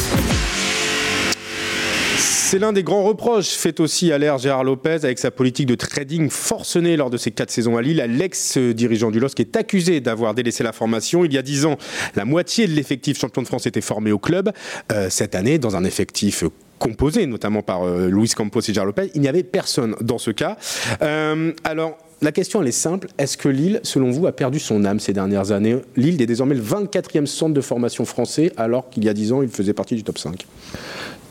C'est 2.53 2.59
l'un 2.59 2.75
des 2.75 2.83
grands 2.83 3.03
reproches 3.03 3.49
fait 3.49 3.81
aussi 3.81 4.13
à 4.13 4.19
l'ère 4.19 4.37
Gérard 4.37 4.63
Lopez 4.63 4.99
avec 5.05 5.19
sa 5.19 5.31
politique 5.31 5.65
de 5.65 5.75
trading 5.75 6.29
forcenée 6.29 6.99
lors 6.99 7.09
de 7.09 7.17
ses 7.17 7.31
quatre 7.31 7.51
saisons 7.51 7.79
à 7.79 7.81
Lille. 7.81 8.05
L'ex-dirigeant 8.07 9.11
du 9.11 9.21
LOSC 9.21 9.41
est 9.41 9.57
accusé 9.57 10.03
d'avoir 10.03 10.35
délaissé 10.35 10.63
la 10.63 10.73
formation. 10.73 11.25
Il 11.25 11.33
y 11.33 11.39
a 11.39 11.43
dix 11.43 11.65
ans, 11.65 11.79
la 12.15 12.27
moitié 12.27 12.67
de 12.67 12.73
l'effectif 12.73 13.19
champion 13.19 13.41
de 13.41 13.47
France 13.47 13.65
était 13.65 13.81
formé 13.81 14.13
au 14.13 14.19
club. 14.19 14.53
Euh, 14.93 15.09
cette 15.09 15.35
année, 15.35 15.59
dans 15.59 15.77
un 15.77 15.85
effectif 15.85 16.45
composé 16.79 17.25
notamment 17.25 17.63
par 17.63 17.85
euh, 17.85 18.09
Luis 18.09 18.29
Campos 18.37 18.61
et 18.61 18.75
Gérard 18.75 18.85
Lopez, 18.85 19.11
il 19.15 19.23
n'y 19.23 19.29
avait 19.29 19.45
personne 19.45 19.97
dans 20.03 20.19
ce 20.19 20.31
cas. 20.31 20.59
Euh, 21.01 21.53
alors, 21.65 21.97
la 22.21 22.33
question, 22.33 22.61
elle 22.61 22.69
est 22.69 22.73
simple. 22.73 23.09
Est-ce 23.17 23.39
que 23.39 23.49
Lille, 23.49 23.81
selon 23.83 24.11
vous, 24.11 24.27
a 24.27 24.33
perdu 24.33 24.61
son 24.61 24.85
âme 24.85 25.01
ces 25.01 25.15
dernières 25.15 25.53
années? 25.53 25.79
Lille 25.97 26.21
est 26.21 26.27
désormais 26.27 26.55
le 26.55 26.63
24e 26.63 27.25
centre 27.25 27.55
de 27.55 27.61
formation 27.63 28.05
français, 28.05 28.53
alors 28.59 28.91
qu'il 28.91 29.05
y 29.05 29.09
a 29.09 29.15
10 29.15 29.33
ans, 29.33 29.43
il 29.43 29.49
faisait 29.49 29.73
partie 29.73 29.95
du 29.97 30.05
top 30.05 30.19
5. 30.19 30.47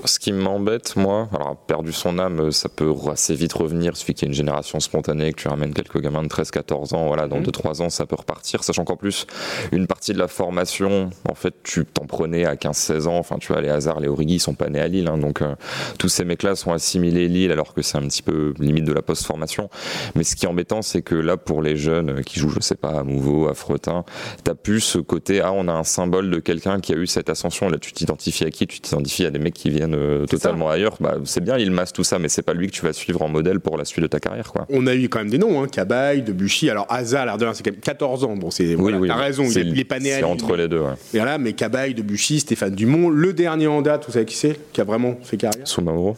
Ce 0.05 0.17
qui 0.17 0.31
m'embête, 0.31 0.95
moi, 0.95 1.29
alors 1.33 1.55
perdu 1.55 1.91
son 1.91 2.17
âme, 2.17 2.51
ça 2.51 2.69
peut 2.69 2.91
assez 3.11 3.35
vite 3.35 3.53
revenir. 3.53 3.95
Suffit 3.95 4.13
qu'il 4.13 4.27
y 4.27 4.29
ait 4.29 4.31
une 4.31 4.35
génération 4.35 4.79
spontanée, 4.79 5.31
que 5.31 5.41
tu 5.41 5.47
ramènes 5.47 5.73
quelques 5.73 5.99
gamins 5.99 6.23
de 6.23 6.27
13-14 6.27 6.95
ans, 6.95 7.07
voilà, 7.07 7.27
dans 7.27 7.39
2-3 7.39 7.79
mmh. 7.79 7.83
ans, 7.83 7.89
ça 7.89 8.05
peut 8.05 8.15
repartir. 8.15 8.63
Sachant 8.63 8.83
qu'en 8.83 8.95
plus, 8.95 9.27
une 9.71 9.85
partie 9.85 10.13
de 10.13 10.19
la 10.19 10.27
formation, 10.27 11.11
en 11.29 11.35
fait, 11.35 11.53
tu 11.63 11.85
t'en 11.85 12.05
prenais 12.05 12.45
à 12.45 12.55
15-16 12.55 13.07
ans. 13.07 13.17
Enfin, 13.17 13.37
tu 13.37 13.53
vois, 13.53 13.61
les 13.61 13.69
hasards, 13.69 13.99
les 13.99 14.07
Origi, 14.07 14.35
ils 14.35 14.39
sont 14.39 14.55
pas 14.55 14.69
nés 14.69 14.79
à 14.79 14.87
Lille. 14.87 15.07
Hein, 15.07 15.17
donc, 15.17 15.41
euh, 15.41 15.55
tous 15.99 16.09
ces 16.09 16.25
mecs-là 16.25 16.55
sont 16.55 16.71
assimilés 16.71 17.27
Lille, 17.27 17.51
alors 17.51 17.73
que 17.73 17.81
c'est 17.81 17.97
un 17.97 18.07
petit 18.07 18.23
peu 18.23 18.53
limite 18.59 18.85
de 18.85 18.93
la 18.93 19.01
post-formation. 19.01 19.69
Mais 20.15 20.23
ce 20.23 20.35
qui 20.35 20.45
est 20.45 20.49
embêtant, 20.49 20.81
c'est 20.81 21.01
que 21.03 21.15
là, 21.15 21.37
pour 21.37 21.61
les 21.61 21.77
jeunes 21.77 22.23
qui 22.23 22.39
jouent, 22.39 22.49
je 22.49 22.59
sais 22.59 22.75
pas, 22.75 22.99
à 22.99 23.03
Mouveau, 23.03 23.47
à 23.47 23.53
Fretin, 23.53 24.03
t'as 24.43 24.55
plus 24.55 24.81
ce 24.81 24.97
côté, 24.97 25.41
ah, 25.41 25.51
on 25.53 25.67
a 25.67 25.73
un 25.73 25.83
symbole 25.83 26.31
de 26.31 26.39
quelqu'un 26.39 26.79
qui 26.79 26.93
a 26.93 26.95
eu 26.95 27.07
cette 27.07 27.29
ascension. 27.29 27.69
Là, 27.69 27.77
tu 27.77 27.93
t'identifies 27.93 28.45
à 28.45 28.51
qui? 28.51 28.65
Tu 28.65 28.79
t'identifies 28.79 29.25
à 29.25 29.31
des 29.31 29.39
mecs 29.39 29.53
qui 29.53 29.69
viennent 29.69 29.90
euh, 29.93 30.25
totalement 30.25 30.69
ailleurs, 30.69 30.95
bah, 30.99 31.15
c'est 31.25 31.43
bien, 31.43 31.57
il 31.57 31.71
masse 31.71 31.93
tout 31.93 32.03
ça, 32.03 32.19
mais 32.19 32.29
c'est 32.29 32.41
pas 32.41 32.53
lui 32.53 32.67
que 32.67 32.73
tu 32.73 32.83
vas 32.83 32.93
suivre 32.93 33.21
en 33.21 33.29
modèle 33.29 33.59
pour 33.59 33.77
la 33.77 33.85
suite 33.85 34.03
de 34.03 34.07
ta 34.07 34.19
carrière. 34.19 34.51
Quoi. 34.51 34.65
On 34.69 34.87
a 34.87 34.95
eu 34.95 35.09
quand 35.09 35.19
même 35.19 35.29
des 35.29 35.37
noms, 35.37 35.61
hein, 35.61 35.67
Cabaye, 35.67 36.21
Debuchy, 36.21 36.69
alors 36.69 36.85
Asa, 36.89 37.25
l'air 37.25 37.37
de 37.37 37.47
c'est 37.53 37.63
quand 37.63 37.71
même 37.71 37.79
14 37.79 38.23
ans. 38.23 38.35
Bon, 38.35 38.51
c'est, 38.51 38.75
oui, 38.75 39.07
t'as 39.07 39.15
raison, 39.15 39.43
il, 39.43 39.79
est 39.79 39.83
pas 39.83 39.99
né 39.99 40.11
C'est 40.11 40.23
entre 40.23 40.55
les 40.55 40.67
deux. 40.67 40.79
Ouais. 40.79 40.93
Et 41.13 41.17
voilà, 41.17 41.37
mais 41.37 41.53
Cabaye, 41.53 41.93
Debuchy, 41.93 42.39
Stéphane 42.39 42.75
Dumont, 42.75 43.09
le 43.09 43.33
dernier 43.33 43.67
en 43.67 43.81
date, 43.81 44.05
vous 44.05 44.13
savez 44.13 44.25
qui 44.25 44.35
c'est, 44.35 44.57
qui 44.71 44.81
a 44.81 44.83
vraiment 44.83 45.15
fait 45.23 45.37
carrière? 45.37 45.67
Soumaoro. 45.67 46.17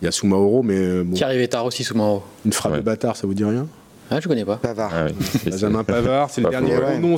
Il 0.00 0.04
y 0.04 0.08
a 0.08 0.12
Soumaoro, 0.12 0.62
mais. 0.62 0.76
Euh, 0.76 1.02
bon. 1.04 1.14
Qui 1.14 1.24
arrivait 1.24 1.48
tard 1.48 1.64
aussi, 1.64 1.84
Soumaoro. 1.84 2.22
Une 2.44 2.52
frappe 2.52 2.76
de 2.76 2.80
bâtard, 2.80 3.16
ça 3.16 3.26
vous 3.26 3.34
dit 3.34 3.44
rien? 3.44 3.66
Ah, 4.10 4.20
je 4.20 4.28
connais 4.28 4.44
pas. 4.44 4.56
Pavard. 4.56 4.90
Ah, 4.94 5.06
oui. 5.06 5.40
Benjamin 5.50 5.84
Pavard, 5.84 6.30
c'est 6.30 6.40
le 6.40 6.48
dernier 6.50 6.76
gros 6.76 6.98
nom. 6.98 7.16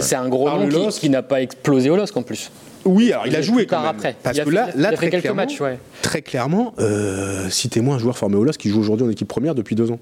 c'est 0.00 0.16
un 0.16 0.28
gros 0.28 0.50
nom 0.50 0.88
qui, 0.88 1.00
qui 1.00 1.10
n'a 1.10 1.22
pas 1.22 1.40
explosé 1.42 1.90
au 1.90 1.96
LOSC 1.96 2.16
en 2.16 2.22
plus. 2.22 2.50
Oui, 2.84 3.12
alors 3.12 3.26
il, 3.26 3.36
a 3.36 3.42
joué 3.42 3.66
quand 3.66 3.80
même. 3.80 3.90
après. 3.90 4.16
Parce 4.22 4.40
que 4.40 4.50
là, 4.50 4.68
là 4.74 4.92
très, 4.92 5.10
clairement, 5.10 5.34
matchs, 5.34 5.62
très 6.02 6.22
clairement, 6.22 6.74
euh, 6.78 7.48
citez-moi 7.48 7.96
un 7.96 7.98
joueur 7.98 8.16
formé 8.16 8.36
au 8.36 8.44
LOS 8.44 8.52
qui 8.52 8.68
joue 8.68 8.80
aujourd'hui 8.80 9.06
en 9.06 9.10
équipe 9.10 9.28
première 9.28 9.54
depuis 9.54 9.76
deux 9.76 9.90
ans. 9.90 10.00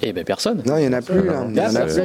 Eh 0.00 0.12
ben 0.12 0.24
personne. 0.24 0.62
Non, 0.66 0.76
il 0.76 0.82
n'y 0.82 0.88
en 0.88 0.92
a 0.92 1.02
plus. 1.02 1.24
Là. 1.24 1.46
Il 1.48 1.56
y 1.56 1.60
en 1.60 1.74
a 1.74 1.84
plus. 1.86 2.02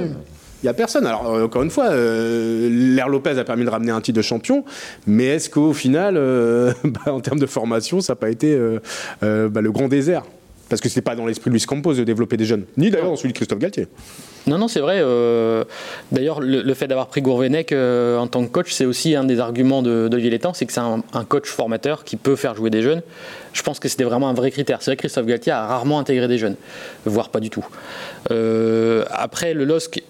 Il 0.64 0.66
n'y 0.66 0.70
a 0.70 0.74
personne. 0.74 1.06
Alors, 1.06 1.32
euh, 1.32 1.46
encore 1.46 1.62
une 1.62 1.70
fois, 1.70 1.90
euh, 1.90 2.68
l'Air 2.72 3.10
Lopez 3.10 3.38
a 3.38 3.44
permis 3.44 3.64
de 3.64 3.70
ramener 3.70 3.92
un 3.92 4.02
titre 4.02 4.18
de 4.18 4.24
champion, 4.24 4.66
mais 5.06 5.26
est-ce 5.26 5.50
qu'au 5.50 5.74
final, 5.74 6.16
euh, 6.18 6.74
bah, 6.84 7.14
en 7.14 7.20
termes 7.20 7.40
de 7.40 7.46
formation, 7.46 8.02
ça 8.02 8.14
n'a 8.14 8.18
pas 8.18 8.30
été 8.30 8.56
euh, 8.56 9.50
bah, 9.50 9.62
le 9.62 9.72
grand 9.72 9.88
désert? 9.88 10.24
Parce 10.70 10.82
que 10.82 10.90
c'est 10.90 11.02
pas 11.02 11.16
dans 11.16 11.26
l'esprit 11.26 11.50
de 11.50 11.54
Luis 11.54 11.66
Campos 11.66 11.94
de 11.94 12.04
développer 12.04 12.38
des 12.38 12.46
jeunes, 12.46 12.66
ni 12.76 12.90
d'ailleurs 12.90 13.08
dans 13.08 13.16
celui 13.16 13.30
de 13.30 13.38
Christophe 13.38 13.60
Galtier. 13.60 13.88
Non, 14.48 14.58
non, 14.58 14.68
c'est 14.68 14.80
vrai. 14.80 15.00
Euh, 15.00 15.66
d'ailleurs, 16.12 16.40
le, 16.40 16.74
fait 16.74 16.88
d'avoir 16.88 17.08
pris 17.08 17.22
Gourvenec 17.22 17.72
euh, 17.72 18.18
en 18.18 18.28
tant 18.28 18.46
que 18.46 18.50
coach, 18.50 18.72
c'est 18.72 18.86
aussi 18.86 19.16
un 19.16 19.26
des 19.26 19.40
arguments 19.40 19.82
de, 19.82 20.08
de 20.08 20.18
Létang, 20.18 20.54
c'est 20.54 20.66
que 20.66 20.74
c'est 20.74 20.80
un, 20.80 21.02
coach 21.28 21.48
formateur 21.48 22.04
qui 22.04 22.16
peut 22.16 22.36
faire 22.36 22.56
jouer 22.56 22.70
des 22.70 22.82
jeunes. 22.82 23.02
Je 23.54 23.62
pense 23.62 23.80
que 23.80 23.90
c'était 23.90 24.04
vraiment 24.04 24.30
un 24.30 24.34
vrai 24.34 24.52
critère. 24.52 24.82
C'est 24.82 24.92
vrai 24.92 24.96
que 24.96 25.02
Christophe 25.02 25.26
Galtier 25.26 25.52
a 25.52 25.66
rarement 25.66 26.00
intégré 26.00 26.28
des 26.28 26.38
jeunes, 26.38 26.56
voire 27.06 27.30
pas 27.30 27.40
du 27.40 27.50
tout. 27.50 27.66
Euh, 28.32 29.04
après, 29.10 29.54
le 29.54 29.66
LOSC 29.66 30.02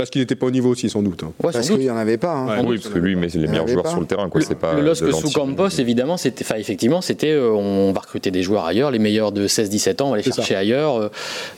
parce 0.00 0.08
qu'il 0.08 0.22
n'était 0.22 0.34
pas 0.34 0.46
au 0.46 0.50
niveau 0.50 0.70
aussi, 0.70 0.88
sans 0.88 1.02
doute. 1.02 1.24
Hein. 1.24 1.32
parce 1.42 1.60
qu'il 1.60 1.76
n'y 1.76 1.90
en 1.90 1.96
avait 1.98 2.16
pas. 2.16 2.32
Hein. 2.32 2.64
oui, 2.64 2.78
parce 2.78 2.94
que 2.94 2.98
lui, 2.98 3.16
mais 3.16 3.28
c'est 3.28 3.36
les 3.36 3.48
meilleurs 3.48 3.68
joueurs 3.68 3.86
sur 3.86 4.00
le 4.00 4.06
terrain. 4.06 4.30
Quoi. 4.30 4.40
Le, 4.40 4.54
pas 4.54 4.72
le 4.72 4.80
LOSC 4.80 5.12
sous 5.12 5.30
Campos, 5.30 5.68
évidemment, 5.68 6.16
c'était, 6.16 6.42
effectivement, 6.58 7.02
c'était, 7.02 7.32
euh, 7.32 7.50
on 7.50 7.92
va 7.92 8.00
recruter 8.00 8.30
des 8.30 8.42
joueurs 8.42 8.64
ailleurs, 8.64 8.90
les 8.90 8.98
meilleurs 8.98 9.30
de 9.30 9.46
16-17 9.46 10.00
ans, 10.00 10.06
on 10.06 10.10
va 10.12 10.16
les 10.16 10.22
chercher 10.22 10.54
ailleurs. 10.54 10.96
Euh. 10.96 11.10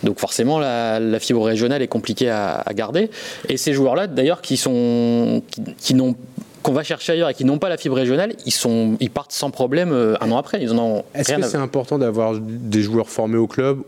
donc 0.02 0.18
forcément, 0.18 0.58
la, 0.58 0.98
fibre 1.20 1.44
régionale 1.44 1.82
est 1.82 1.88
compliquée 1.88 2.30
à, 2.30 2.64
garder. 2.74 3.10
Et 3.48 3.56
ces 3.56 3.74
joueurs-là, 3.74 4.08
d'ailleurs, 4.08 4.40
qui 4.40 4.56
sont, 4.56 5.44
qui, 5.78 5.94
n'ont 5.94 6.16
qu'on 6.64 6.72
va 6.72 6.82
chercher 6.82 7.12
ailleurs 7.12 7.28
et 7.28 7.34
qui 7.34 7.44
n'ont 7.44 7.58
pas 7.58 7.68
la 7.68 7.76
fibre 7.76 7.94
régionale, 7.94 8.34
ils, 8.44 8.50
sont, 8.50 8.96
ils 8.98 9.10
partent 9.10 9.30
sans 9.30 9.50
problème 9.52 9.92
euh, 9.92 10.16
un 10.20 10.32
an 10.32 10.36
après. 10.36 10.60
Ils 10.60 10.72
en 10.72 11.04
Est-ce 11.14 11.32
que 11.32 11.42
c'est 11.42 11.58
important 11.58 11.96
d'avoir 11.96 12.34
des 12.40 12.82
joueurs 12.82 13.08
formés 13.08 13.38
au 13.38 13.46
club 13.46 13.82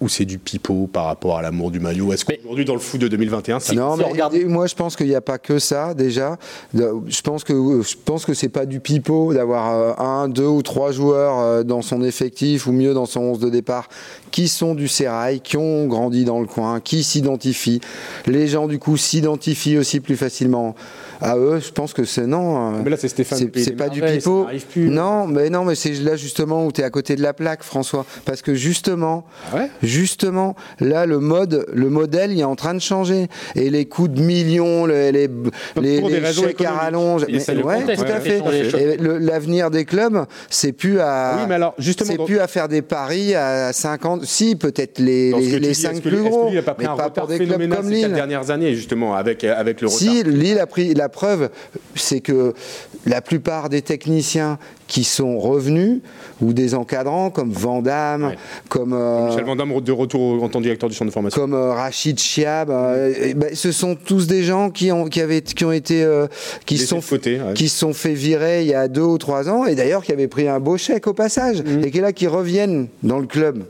ou 0.00 0.08
c'est 0.08 0.24
du 0.24 0.38
pipeau 0.38 0.88
par 0.92 1.06
rapport 1.06 1.38
à 1.38 1.42
l'amour 1.42 1.70
du 1.70 1.80
maillot? 1.80 2.12
Est-ce 2.12 2.24
qu'aujourd'hui, 2.24 2.64
dans 2.64 2.74
le 2.74 2.80
foot 2.80 3.00
de 3.00 3.08
2021, 3.08 3.60
ça 3.60 3.74
Non, 3.74 3.96
mais 3.96 4.44
moi, 4.44 4.66
je 4.66 4.74
pense 4.74 4.96
qu'il 4.96 5.08
n'y 5.08 5.14
a 5.14 5.20
pas 5.20 5.38
que 5.38 5.58
ça, 5.58 5.94
déjà. 5.94 6.36
Je 6.74 7.20
pense 7.22 7.44
que, 7.44 7.82
je 7.82 7.96
pense 8.04 8.24
que 8.24 8.34
c'est 8.34 8.48
pas 8.48 8.66
du 8.66 8.80
pipeau 8.80 9.34
d'avoir 9.34 9.74
euh, 9.74 9.92
un, 9.98 10.28
deux 10.28 10.46
ou 10.46 10.62
trois 10.62 10.92
joueurs 10.92 11.38
euh, 11.38 11.62
dans 11.62 11.82
son 11.82 12.02
effectif, 12.02 12.66
ou 12.66 12.72
mieux 12.72 12.94
dans 12.94 13.06
son 13.06 13.20
11 13.20 13.38
de 13.40 13.50
départ, 13.50 13.88
qui 14.30 14.48
sont 14.48 14.74
du 14.74 14.88
sérail, 14.88 15.40
qui 15.40 15.56
ont 15.56 15.86
grandi 15.86 16.24
dans 16.24 16.40
le 16.40 16.46
coin, 16.46 16.80
qui 16.80 17.02
s'identifient. 17.02 17.80
Les 18.26 18.46
gens, 18.46 18.68
du 18.68 18.78
coup, 18.78 18.96
s'identifient 18.96 19.78
aussi 19.78 20.00
plus 20.00 20.16
facilement 20.16 20.74
à 21.20 21.36
eux. 21.36 21.60
Je 21.60 21.72
pense 21.72 21.92
que 21.92 22.04
c'est 22.04 22.26
non. 22.26 22.74
Euh, 22.74 22.80
mais 22.84 22.90
là, 22.90 22.96
c'est 22.98 23.08
Stéphane. 23.08 23.50
C'est 23.54 23.76
pas 23.76 23.88
du 23.88 24.00
pipeau. 24.00 24.46
Non, 24.76 25.26
mais 25.26 25.50
non, 25.50 25.64
mais 25.64 25.74
c'est 25.74 25.92
là 25.94 26.16
justement 26.16 26.66
où 26.66 26.72
tu 26.72 26.80
es 26.80 26.84
à 26.84 26.90
côté 26.90 27.16
de 27.16 27.22
la 27.22 27.32
plaque, 27.32 27.62
François. 27.62 28.04
Parce 28.24 28.42
que 28.42 28.54
justement, 28.54 29.24
ah 29.52 29.66
justement, 29.82 30.54
là, 30.80 31.06
le 31.06 31.18
mode, 31.18 31.66
le 31.72 31.90
modèle, 31.90 32.32
il 32.32 32.40
est 32.40 32.44
en 32.44 32.56
train 32.56 32.74
de 32.74 32.80
changer. 32.80 33.28
Et 33.54 33.70
les 33.70 33.86
coûts 33.86 34.08
de 34.08 34.20
millions, 34.20 34.86
les, 34.86 35.12
les, 35.12 35.28
les, 35.80 36.32
chèques 36.32 36.60
à 36.62 36.72
rallonge. 36.72 37.24
ouais, 37.24 37.96
tout 37.96 38.02
à 38.02 38.20
fait. 38.20 38.42
L'avenir 38.98 39.70
des 39.70 39.84
clubs, 39.84 40.24
c'est 40.50 40.72
plus 40.72 41.00
à. 41.00 41.36
Oui, 41.38 41.42
mais 41.48 41.54
alors, 41.56 41.74
justement. 41.78 42.12
C'est 42.12 42.24
plus 42.24 42.38
à 42.38 42.46
faire 42.46 42.68
des 42.68 42.82
paris 42.82 43.34
à 43.34 43.72
50. 43.72 44.24
Si, 44.24 44.56
peut-être 44.56 44.98
les, 44.98 45.32
les, 45.58 45.74
5 45.74 46.00
plus 46.00 46.22
gros. 46.22 46.50
mais 46.50 46.62
pas 46.62 46.74
pour 47.10 47.26
des 47.26 47.38
clubs 47.38 47.74
comme 47.74 47.90
Lille. 47.90 48.12
dernières 48.12 48.50
années, 48.50 48.74
justement, 48.74 49.14
avec, 49.14 49.44
avec 49.44 49.80
le 49.80 49.88
retard. 49.88 50.00
Si, 50.00 50.22
Lille 50.22 50.58
a 50.58 50.66
pris. 50.66 50.94
La 51.08 51.12
preuve, 51.12 51.48
c'est 51.94 52.20
que 52.20 52.52
la 53.06 53.22
plupart 53.22 53.70
des 53.70 53.80
techniciens 53.80 54.58
qui 54.88 55.04
sont 55.04 55.38
revenus, 55.38 56.02
ou 56.42 56.52
des 56.52 56.74
encadrants 56.74 57.30
comme 57.30 57.50
Vandamme, 57.50 58.34
comme... 58.68 58.92
Euh, 58.92 59.28
Michel 59.28 59.46
Vandamme 59.46 59.80
de 59.80 59.92
retour 59.92 60.42
en 60.42 60.50
tant 60.50 60.60
directeur 60.60 60.90
du 60.90 60.94
centre 60.94 61.08
de 61.08 61.14
formation. 61.14 61.40
Comme 61.40 61.54
euh, 61.54 61.72
Rachid 61.72 62.18
Chiab. 62.18 62.68
Euh, 62.68 63.32
ben, 63.34 63.54
ce 63.54 63.72
sont 63.72 63.94
tous 63.94 64.26
des 64.26 64.42
gens 64.42 64.68
qui 64.68 64.92
ont, 64.92 65.06
qui 65.06 65.22
avaient, 65.22 65.40
qui 65.40 65.64
ont 65.64 65.72
été... 65.72 66.06
qui, 66.66 66.76
sont, 66.76 67.00
qui 67.54 67.70
sont 67.70 67.94
fait 67.94 68.12
virer 68.12 68.60
il 68.60 68.68
y 68.68 68.74
a 68.74 68.86
deux 68.86 69.00
ou 69.00 69.16
trois 69.16 69.48
ans, 69.48 69.64
et 69.64 69.74
d'ailleurs 69.74 70.04
qui 70.04 70.12
avaient 70.12 70.28
pris 70.28 70.46
un 70.46 70.60
beau 70.60 70.76
chèque 70.76 71.06
au 71.06 71.14
passage, 71.14 71.62
mmh. 71.62 71.84
et 71.84 71.90
qui 71.90 72.00
là, 72.00 72.12
qui 72.12 72.26
reviennent 72.26 72.88
dans 73.02 73.18
le 73.18 73.26
club. 73.26 73.64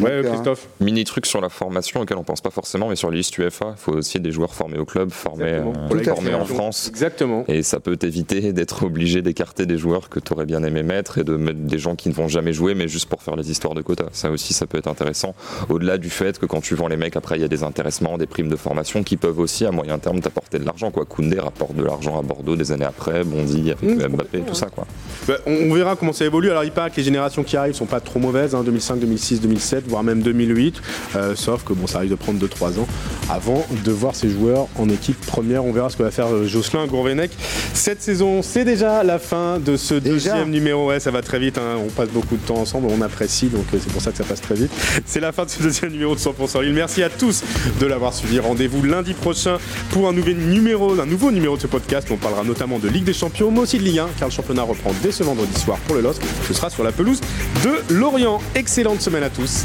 Ouais, 0.00 0.22
Christophe. 0.24 0.68
Mini 0.80 1.04
truc 1.04 1.26
sur 1.26 1.40
la 1.40 1.48
formation 1.48 2.00
auquel 2.00 2.16
on 2.16 2.24
pense 2.24 2.40
pas 2.40 2.50
forcément, 2.50 2.88
mais 2.88 2.96
sur 2.96 3.10
les 3.10 3.18
listes 3.18 3.36
UFA, 3.38 3.74
il 3.76 3.80
faut 3.80 3.92
aussi 3.92 4.20
des 4.20 4.32
joueurs 4.32 4.54
formés 4.54 4.78
au 4.78 4.84
club, 4.84 5.10
formés, 5.10 5.44
euh, 5.44 6.34
en 6.34 6.44
France. 6.44 6.88
Exactement. 6.88 7.44
Et 7.48 7.62
ça 7.62 7.80
peut 7.80 7.96
t'éviter 7.96 8.52
d'être 8.52 8.84
obligé 8.84 9.22
d'écarter 9.22 9.66
des 9.66 9.78
joueurs 9.78 10.08
que 10.08 10.20
tu 10.20 10.32
aurais 10.32 10.46
bien 10.46 10.62
aimé 10.62 10.82
mettre 10.82 11.18
et 11.18 11.24
de 11.24 11.36
mettre 11.36 11.60
des 11.60 11.78
gens 11.78 11.96
qui 11.96 12.08
ne 12.08 12.14
vont 12.14 12.28
jamais 12.28 12.52
jouer, 12.52 12.74
mais 12.74 12.88
juste 12.88 13.08
pour 13.08 13.22
faire 13.22 13.36
les 13.36 13.50
histoires 13.50 13.74
de 13.74 13.82
quotas. 13.82 14.08
Ça 14.12 14.30
aussi, 14.30 14.54
ça 14.54 14.66
peut 14.66 14.78
être 14.78 14.88
intéressant. 14.88 15.34
Au-delà 15.68 15.98
du 15.98 16.10
fait 16.10 16.38
que 16.38 16.46
quand 16.46 16.60
tu 16.60 16.74
vends 16.74 16.88
les 16.88 16.96
mecs, 16.96 17.16
après, 17.16 17.36
il 17.36 17.42
y 17.42 17.44
a 17.44 17.48
des 17.48 17.62
intéressements, 17.62 18.18
des 18.18 18.26
primes 18.26 18.48
de 18.48 18.56
formation 18.56 19.02
qui 19.02 19.16
peuvent 19.16 19.38
aussi, 19.38 19.64
à 19.64 19.70
moyen 19.70 19.98
terme, 19.98 20.20
t'apporter 20.20 20.58
de 20.58 20.64
l'argent. 20.64 20.90
Quoi. 20.90 21.04
Koundé 21.04 21.38
rapporte 21.38 21.74
de 21.74 21.84
l'argent 21.84 22.18
à 22.18 22.22
Bordeaux 22.22 22.56
des 22.56 22.72
années 22.72 22.84
après, 22.84 23.24
Bondy 23.24 23.72
avec 23.72 23.82
mmh. 23.82 24.08
Mbappé, 24.08 24.40
tout 24.40 24.54
ça. 24.54 24.66
Quoi. 24.66 24.86
Bah, 25.26 25.34
on, 25.46 25.72
verra 25.72 25.96
comment 25.96 26.12
ça 26.12 26.24
évolue. 26.24 26.50
Alors, 26.50 26.64
il 26.64 26.70
paraît 26.70 26.90
que 26.90 26.96
les 26.96 27.02
générations 27.02 27.42
qui 27.42 27.56
arrivent 27.56 27.74
sont 27.74 27.86
pas 27.86 28.00
trop 28.00 28.18
mauvaises, 28.18 28.56
2005, 28.64 28.98
2006, 28.98 29.40
2007, 29.40 29.83
voire 29.88 30.02
même 30.02 30.22
2008. 30.22 30.80
Euh, 31.16 31.34
sauf 31.34 31.64
que 31.64 31.72
bon, 31.72 31.86
ça 31.86 31.98
arrive 31.98 32.10
de 32.10 32.16
prendre 32.16 32.44
2-3 32.44 32.80
ans 32.80 32.86
avant 33.30 33.66
de 33.84 33.92
voir 33.92 34.14
ces 34.14 34.28
joueurs 34.30 34.68
en 34.76 34.88
équipe 34.88 35.20
première. 35.26 35.64
On 35.64 35.72
verra 35.72 35.90
ce 35.90 35.96
que 35.96 36.02
va 36.02 36.10
faire 36.10 36.32
euh, 36.32 36.46
Jocelyn 36.46 36.86
Gourvenec 36.86 37.30
cette 37.72 38.02
saison. 38.02 38.42
C'est 38.42 38.64
déjà 38.64 39.02
la 39.02 39.18
fin 39.18 39.58
de 39.58 39.76
ce 39.76 39.94
deuxième 39.94 40.50
numéro. 40.50 40.88
Ouais, 40.88 41.00
ça 41.00 41.10
va 41.10 41.22
très 41.22 41.38
vite. 41.38 41.58
Hein. 41.58 41.78
On 41.84 41.90
passe 41.90 42.08
beaucoup 42.08 42.36
de 42.36 42.42
temps 42.42 42.56
ensemble, 42.56 42.88
on 42.90 43.00
apprécie, 43.00 43.46
donc 43.46 43.64
euh, 43.72 43.78
c'est 43.80 43.92
pour 43.92 44.02
ça 44.02 44.10
que 44.10 44.16
ça 44.16 44.24
passe 44.24 44.40
très 44.40 44.54
vite. 44.54 44.70
C'est 45.06 45.20
la 45.20 45.32
fin 45.32 45.44
de 45.44 45.50
ce 45.50 45.62
deuxième 45.62 45.92
numéro 45.92 46.14
de 46.14 46.20
100% 46.20 46.62
Lille. 46.62 46.74
Merci 46.74 47.02
à 47.02 47.10
tous 47.10 47.42
de 47.80 47.86
l'avoir 47.86 48.14
suivi. 48.14 48.38
Rendez-vous 48.38 48.82
lundi 48.82 49.14
prochain 49.14 49.58
pour 49.90 50.08
un 50.08 50.12
nouvel 50.12 50.36
numéro, 50.36 50.98
un 51.00 51.06
nouveau 51.06 51.30
numéro 51.30 51.56
de 51.56 51.62
ce 51.62 51.66
podcast. 51.66 52.08
On 52.10 52.16
parlera 52.16 52.44
notamment 52.44 52.78
de 52.78 52.88
Ligue 52.88 53.04
des 53.04 53.12
Champions, 53.12 53.50
mais 53.50 53.60
aussi 53.60 53.78
de 53.78 53.82
Ligue 53.82 53.98
1, 53.98 54.08
car 54.18 54.28
le 54.28 54.34
championnat 54.34 54.62
reprend 54.62 54.92
dès 55.02 55.12
ce 55.12 55.22
vendredi 55.22 55.58
soir 55.60 55.78
pour 55.86 55.94
le 55.96 56.02
LOSC. 56.02 56.22
Ce 56.46 56.54
sera 56.54 56.70
sur 56.70 56.84
la 56.84 56.92
pelouse 56.92 57.20
de 57.62 57.94
Lorient. 57.94 58.40
Excellente 58.54 59.00
semaine 59.00 59.22
à 59.22 59.30
tous 59.30 59.64